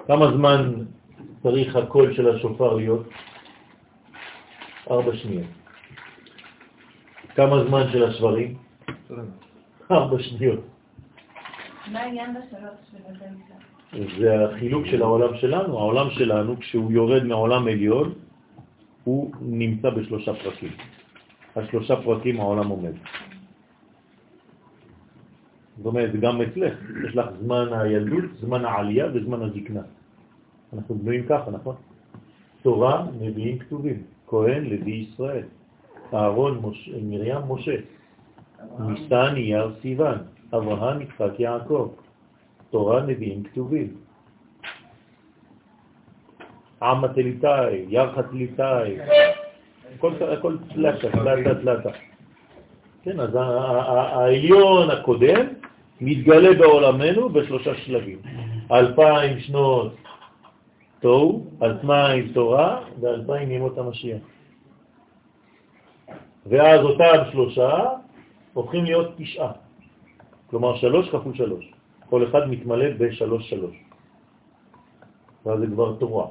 [0.07, 0.73] כמה זמן
[1.43, 3.07] צריך הקול של השופר להיות?
[4.91, 5.47] ארבע שניות.
[7.35, 8.57] כמה זמן של השברים?
[9.91, 10.59] ארבע שניות.
[11.91, 13.25] מה העניין בשלוש שבזה
[14.19, 15.77] זה החילוק של העולם שלנו.
[15.77, 18.13] העולם שלנו, כשהוא יורד מעולם עליון,
[19.03, 20.71] הוא נמצא בשלושה פרקים.
[21.55, 22.93] על שלושה פרקים העולם עומד.
[25.77, 26.73] זאת אומרת, גם אצלך,
[27.07, 29.81] יש לך זמן הילדות, זמן העלייה וזמן הזקנה.
[30.73, 31.75] אנחנו בנויים ככה, נכון?
[32.61, 35.43] תורה, נביאים כתובים, כהן, לוי ישראל,
[36.13, 36.89] אהרון, מש...
[37.01, 37.75] מרים, משה,
[38.79, 40.17] ניסן, אייר, סיוון,
[40.53, 41.91] אברהם, יצחק, יעקב,
[42.69, 43.93] תורה, נביאים כתובים.
[46.81, 48.97] עמה תליטאי, ירחה תליטאי,
[49.99, 51.89] הכל תלתה, תלתה, תלתה.
[53.03, 55.45] כן, אז העליון הקודם
[56.01, 58.19] מתגלה בעולמנו בשלושה שלבים.
[58.71, 59.95] אלפיים שנות
[60.99, 64.21] תוהו, אלפיים תורה ואלפיים ימות המשיח.
[66.45, 67.83] ואז אותם שלושה
[68.53, 69.51] הופכים להיות תשעה.
[70.49, 71.71] כלומר שלוש כפול שלוש.
[72.09, 73.75] כל אחד מתמלא בשלוש שלוש.
[75.45, 76.27] ואז זה כבר תורה.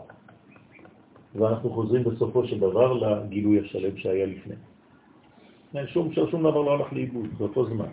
[1.34, 4.54] ואנחנו חוזרים בסופו של דבר לגילוי השלם שהיה לפני.
[5.86, 7.92] שום, שום דבר לא הלך לאיבוד, זה אותו זמן.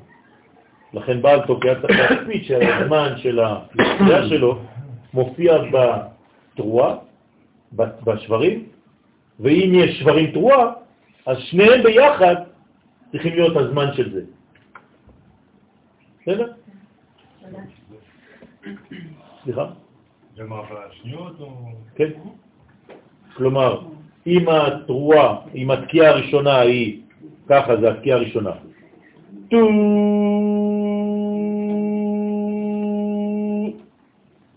[0.93, 4.59] לכן בעל תוקע צריך להקפיד שהזמן של היציאה שלו
[5.13, 6.95] מופיע בתרועה,
[7.75, 8.65] בשברים,
[9.39, 10.73] ואם יש שברים תרועה,
[11.25, 12.35] אז שניהם ביחד
[13.11, 14.21] צריכים להיות הזמן של זה.
[16.25, 16.51] בסדר?
[19.43, 19.65] סליחה?
[21.95, 22.09] כן.
[23.37, 23.81] כלומר,
[24.27, 27.01] אם התרועה, אם התקיעה הראשונה היא,
[27.49, 28.51] ככה זה התקיעה הראשונה,
[29.49, 29.69] טו,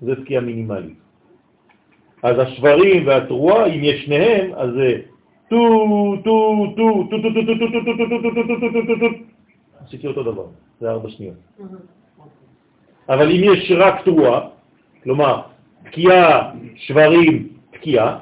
[0.01, 0.99] זה תקיעה מינימלית.
[2.23, 5.01] אז השברים והתרועה, אם יש שניהם, אז זה
[5.49, 9.09] טו, טו, טו, טו, טו, טו, טו, טו, טו, טו, טו, טו, טו, טו, טו,
[9.09, 9.18] טו,
[9.89, 10.47] עשיתי אותו דבר,
[10.81, 11.35] זה ארבע שניות.
[13.09, 14.41] אבל אם יש רק תרועה,
[15.03, 15.41] כלומר,
[15.85, 18.19] תקיעה, שברים, תקיעה,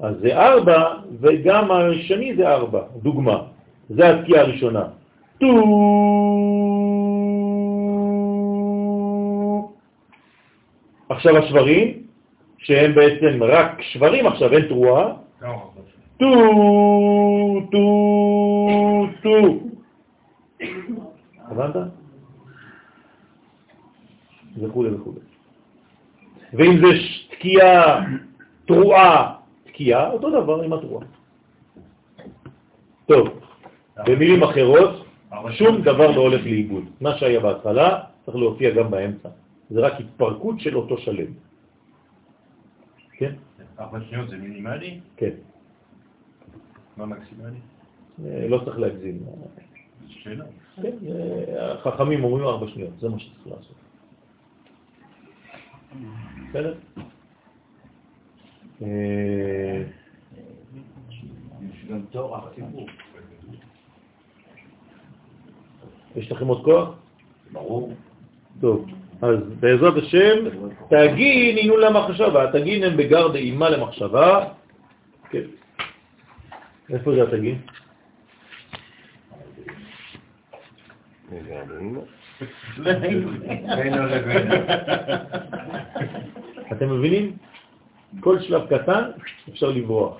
[0.00, 3.42] אז זה ארבע, וגם השני זה ארבע, דוגמה.
[3.88, 4.84] זה התקיעה הראשונה.
[5.40, 5.46] טו...
[11.08, 12.02] עכשיו השברים,
[12.58, 15.12] שהם בעצם רק שברים עכשיו, אין תרועה.
[16.18, 16.34] טו,
[17.72, 17.86] טו,
[19.22, 19.71] טו.
[21.52, 21.76] הבנת?
[24.58, 25.12] וכו' וכו'.
[26.52, 26.90] ואם זה
[27.30, 28.04] תקיעה,
[28.66, 31.06] תרועה, תקיעה, אותו דבר עם התרועה.
[33.06, 33.28] טוב,
[34.06, 35.06] במילים אחרות,
[35.50, 36.84] שום דבר לא הולך לאיבוד.
[37.00, 39.28] מה שהיה בהתחלה צריך להופיע גם באמצע.
[39.70, 41.32] זה רק התפרקות של אותו שלם.
[43.12, 43.32] כן?
[43.78, 45.00] ארבע שניות זה מינימלי?
[45.16, 45.34] כן.
[46.96, 47.58] מה מקסימלי?
[48.24, 49.18] אה, לא צריך להגזים.
[50.08, 50.44] שאלה.
[50.82, 53.76] כן, אה, החכמים אומרים ארבע שניות, זה מה שצריך לעשות.
[56.50, 56.74] בסדר?
[58.82, 59.82] אה,
[66.16, 66.88] יש לכם עוד כוח?
[67.52, 67.92] ברור.
[68.60, 68.86] טוב,
[69.22, 70.36] אז בעזרת השם,
[70.88, 74.48] תגין עינו למחשבה, תגין הם בגר דאימה למחשבה.
[75.30, 75.46] כן.
[76.90, 77.58] איפה זה התגין?
[81.68, 82.04] בינו
[82.78, 83.28] לבינו.
[86.72, 87.36] אתם מבינים?
[88.20, 89.02] כל שלב קטן
[89.48, 90.16] אפשר לברוח.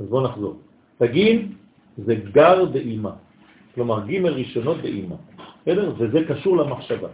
[0.00, 0.58] אז בואו נחזור.
[0.98, 1.52] תגין
[1.98, 3.12] זה גר באימה,
[3.74, 5.16] כלומר ג' ראשונות באימה,
[5.62, 5.92] בסדר?
[5.98, 7.08] וזה קשור למחשבה.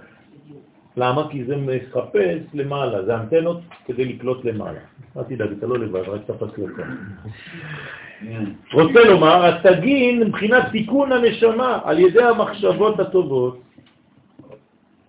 [0.97, 1.29] למה?
[1.31, 4.79] כי זה מחפש למעלה, זה אנטנות כדי לקלוט למעלה.
[5.17, 6.87] אל תדאג, אתה לא לבד, רק תפס לך.
[8.73, 13.61] רוצה לומר, התגין מבחינת תיקון הנשמה על ידי המחשבות הטובות.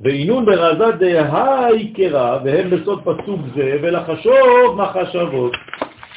[0.01, 5.53] ועינון ברזה דהאיקרה, והם בסוד פסוק זה, ולחשוב מחשבות.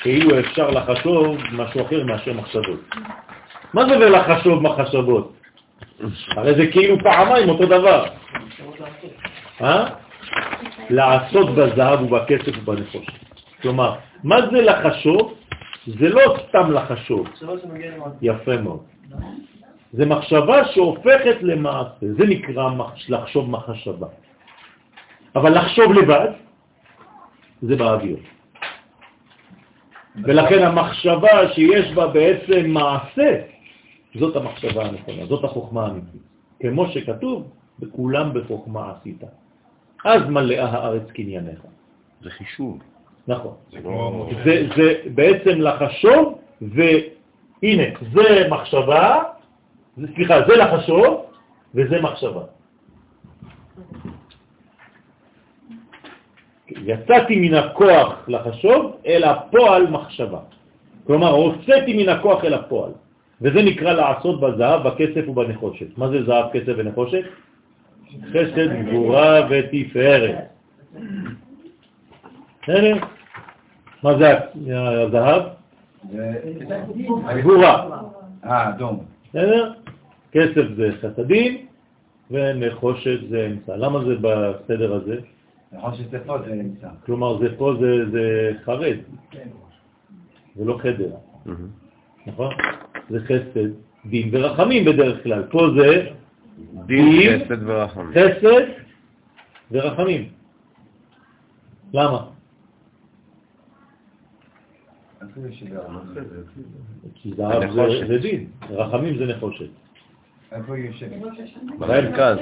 [0.02, 2.80] כאילו אפשר לחשוב משהו אחר מאשר מחשבות.
[3.74, 5.32] מה זה ולחשוב מחשבות?
[6.36, 8.04] הרי זה כאילו פעמיים אותו דבר.
[9.60, 9.94] אה?
[10.90, 13.06] לעשות בזהב ובכסף ובנפוש.
[13.62, 15.34] כלומר, מה זה לחשוב?
[15.86, 17.26] זה לא סתם לחשוב.
[18.22, 18.82] יפה מאוד.
[19.92, 22.70] זה מחשבה שהופכת למעשה, זה נקרא
[23.08, 24.06] לחשוב מחשבה.
[25.36, 26.28] אבל לחשוב לבד,
[27.62, 28.16] זה באוויר.
[30.24, 33.30] ולכן המחשבה שיש בה בעצם מעשה,
[34.14, 36.22] זאת המחשבה הנכונה, זאת החוכמה האמיתית.
[36.60, 39.22] כמו שכתוב, בכולם בחוכמה עשית.
[40.04, 41.60] אז מלאה הארץ קנייניך.
[42.22, 42.78] זה חישוב.
[43.28, 43.54] נכון.
[43.72, 44.28] זה לא...
[44.44, 49.22] זה, זה בעצם לחשוב, והנה, זה מחשבה,
[49.96, 51.24] זה, סליחה, זה לחשוב,
[51.74, 52.42] וזה מחשבה.
[56.68, 60.38] יצאתי מן הכוח לחשוב אל הפועל מחשבה.
[61.06, 62.92] כלומר, הוצאתי מן הכוח אל הפועל.
[63.40, 65.98] וזה נקרא לעשות בזהב, בכסף ובנחושת.
[65.98, 67.24] מה זה זהב, כסף ונחושת?
[68.30, 70.34] חסד, גבורה ותפארת.
[72.62, 72.96] בסדר?
[74.02, 74.38] מה זה
[75.06, 75.42] הזהב?
[77.38, 78.00] גבורה.
[78.44, 79.04] אה, אדום.
[79.28, 79.72] בסדר?
[80.32, 81.66] כסף זה חסדים
[82.30, 83.76] ונחושת זה אמצע.
[83.76, 85.16] למה זה בסדר הזה?
[85.72, 86.88] נחושת זה פה זה נמצא.
[87.06, 88.96] כלומר, זה פה זה, זה חרד,
[90.56, 91.10] זה לא חדר,
[92.26, 92.54] נכון?
[93.10, 93.68] זה חסד,
[94.06, 95.42] דין ורחמים בדרך כלל.
[95.50, 96.06] פה זה
[96.86, 98.10] דין, חסד ורחמים.
[98.10, 98.66] חסד
[99.70, 100.28] ורחמים.
[101.94, 102.26] למה?
[107.14, 107.70] כי זהב
[108.08, 109.66] זה- דין, רחמים זה נחושת.
[110.52, 111.10] איפה היא יושבת?
[111.78, 112.36] במרכז.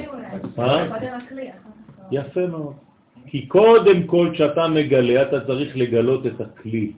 [0.59, 0.83] אה?
[1.17, 1.57] הכלי, אחר
[1.97, 2.03] כך.
[2.11, 2.73] יפה מאוד.
[3.25, 6.91] כי קודם כל כשאתה מגלה, אתה צריך לגלות את הכלי,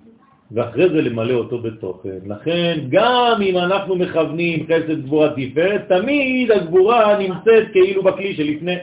[0.52, 2.20] ואחרי זה למלא אותו בתוכן.
[2.26, 8.76] לכן, גם אם אנחנו מכוונים חסד גבורה תפארת, תמיד הגבורה נמצאת כאילו בכלי שלפני.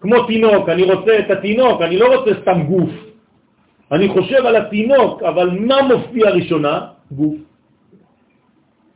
[0.00, 2.90] כמו תינוק, אני רוצה את התינוק, אני לא רוצה סתם גוף.
[3.92, 6.86] אני חושב על התינוק, אבל מה מופיע ראשונה?
[7.12, 7.36] גוף.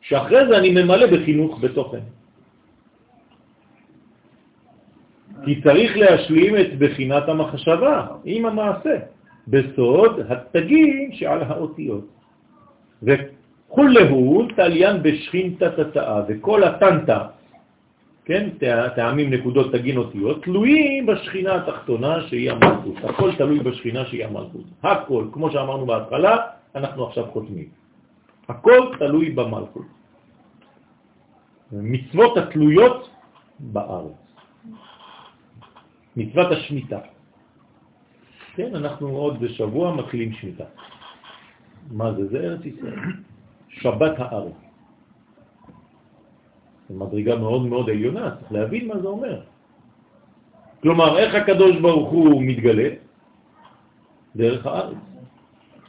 [0.01, 2.05] שאחרי זה אני ממלא בחינוך בתוכן.
[5.45, 8.97] כי צריך להשלים את בחינת המחשבה עם המעשה,
[9.49, 12.05] בסוד התגים שעל האותיות.
[13.03, 17.27] וכולהו תליין בשכינתא תתאה, וכל הטנטה,
[18.25, 18.49] כן,
[18.97, 22.97] טעמים נקודות תגין אותיות, תלויים בשכינה התחתונה שהיא המלכות.
[23.05, 24.65] הכל תלוי בשכינה שהיא המלכות.
[24.83, 26.37] הכל, כמו שאמרנו בהתחלה,
[26.75, 27.69] אנחנו עכשיו חותמים.
[28.49, 29.87] הכל תלוי במלכות.
[31.73, 33.11] מצוות התלויות
[33.61, 34.19] בארץ.
[36.17, 36.99] מצוות השמיטה.
[38.55, 40.65] כן, אנחנו עוד בשבוע מתחילים שמיטה.
[41.91, 42.29] מה זה?
[42.29, 42.99] זה ארץ ישראל.
[43.69, 44.59] שבת הארץ.
[46.89, 49.41] זו מדרגה מאוד מאוד עליונה, צריך להבין מה זה אומר.
[50.83, 52.89] כלומר, איך הקדוש ברוך הוא מתגלה?
[54.37, 54.97] דרך הארץ.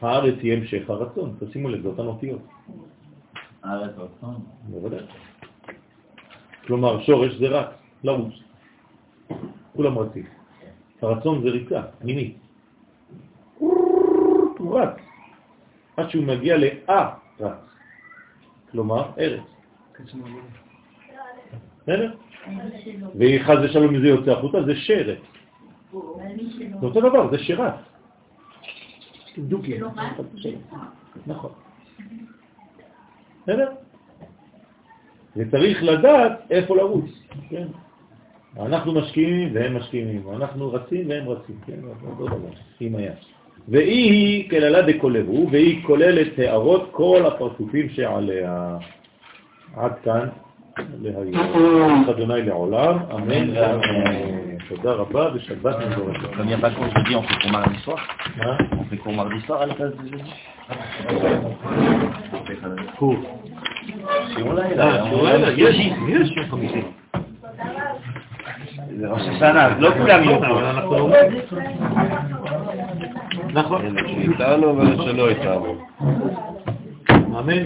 [0.01, 2.41] הארץ היא המשך הרצון, תשימו לב, זה אותן אותיות.
[3.63, 4.35] הארץ רצון.
[4.69, 5.05] בוודאי.
[6.65, 7.69] כלומר, שורש זה רץ,
[8.03, 8.33] לרוץ.
[9.75, 10.25] כולם רצים.
[11.01, 12.44] הרצון זה ריצה, פנימית.
[14.75, 14.97] רץ.
[15.97, 17.65] עד שהוא מגיע לאה רץ.
[18.71, 19.43] כלומר, ארץ.
[21.83, 22.13] בסדר?
[23.15, 25.17] וחז ושלום מזה יוצא החוצה, זה שרת.
[26.79, 27.73] זה אותו דבר, זה שרץ.
[29.37, 29.79] דוקי.
[31.27, 31.51] נכון.
[33.43, 33.71] בסדר?
[35.35, 37.05] וצריך לדעת איפה לרוץ,
[37.49, 37.67] כן?
[38.59, 41.79] אנחנו משקיעים והם משקיעים, אנחנו רצים והם רצים, כן?
[42.03, 43.13] אותו דבר, עם היד.
[43.67, 48.77] והיא היא כללה דקולהו, והיא כוללת הערות כל הפרצופים שעליה.
[49.77, 50.27] עד כאן
[51.01, 52.05] להיום.
[52.09, 54.45] אדוני לעולם, אמן ואמן.
[54.69, 56.29] תודה רבה ושבת מבורכת.
[56.33, 57.99] Comme il n'y a pas de cours jeudi, on fait cours mardi soir.
[58.39, 60.31] Hein On fait cours mardi soir à la place de jeudi.
[62.97, 63.15] קור.
[64.35, 64.83] שיעור לילה.
[64.83, 65.75] אה, שיעור לילה, יש,
[66.07, 66.81] יש יום חמישי.
[68.99, 70.39] זה ראש השנה, אז לא כולם יהיו
[73.55, 73.61] לא...
[73.61, 73.97] נכון.
[73.97, 75.75] איתנו ואלה שלא איתנו.
[77.09, 77.63] אמן.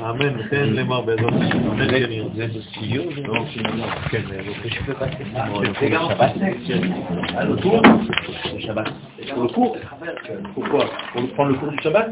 [0.00, 1.70] אמן, ותן למר בעזרת השם.
[1.70, 2.24] אמן כן יהיה.
[2.34, 3.12] זה בסיור?
[4.10, 4.20] כן,
[5.80, 6.08] זה גם
[8.58, 8.88] שבת
[11.82, 12.08] Shabbat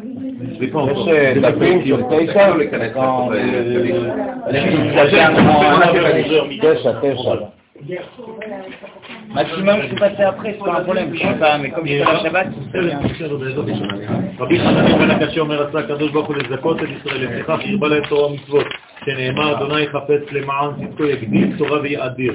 [0.58, 0.88] זה פה.
[0.90, 2.52] יש אה, דפים של תשע?
[6.62, 7.61] תשע, תשע.
[9.34, 11.14] Maximum, je peux passer après, c'est pas un problème.
[11.14, 12.46] Je sais pas, mais comme je suis Shabbat.
[14.38, 18.02] רבי חנניה בן הקשה אומר רצה הקדוש ברוך הוא לזכות את ישראל, לפיכך ירבה להם
[18.08, 18.66] תורה ומצוות,
[19.04, 22.34] שנאמר אדוני חפץ למען צדקו יגדיל תורה ויאדיר.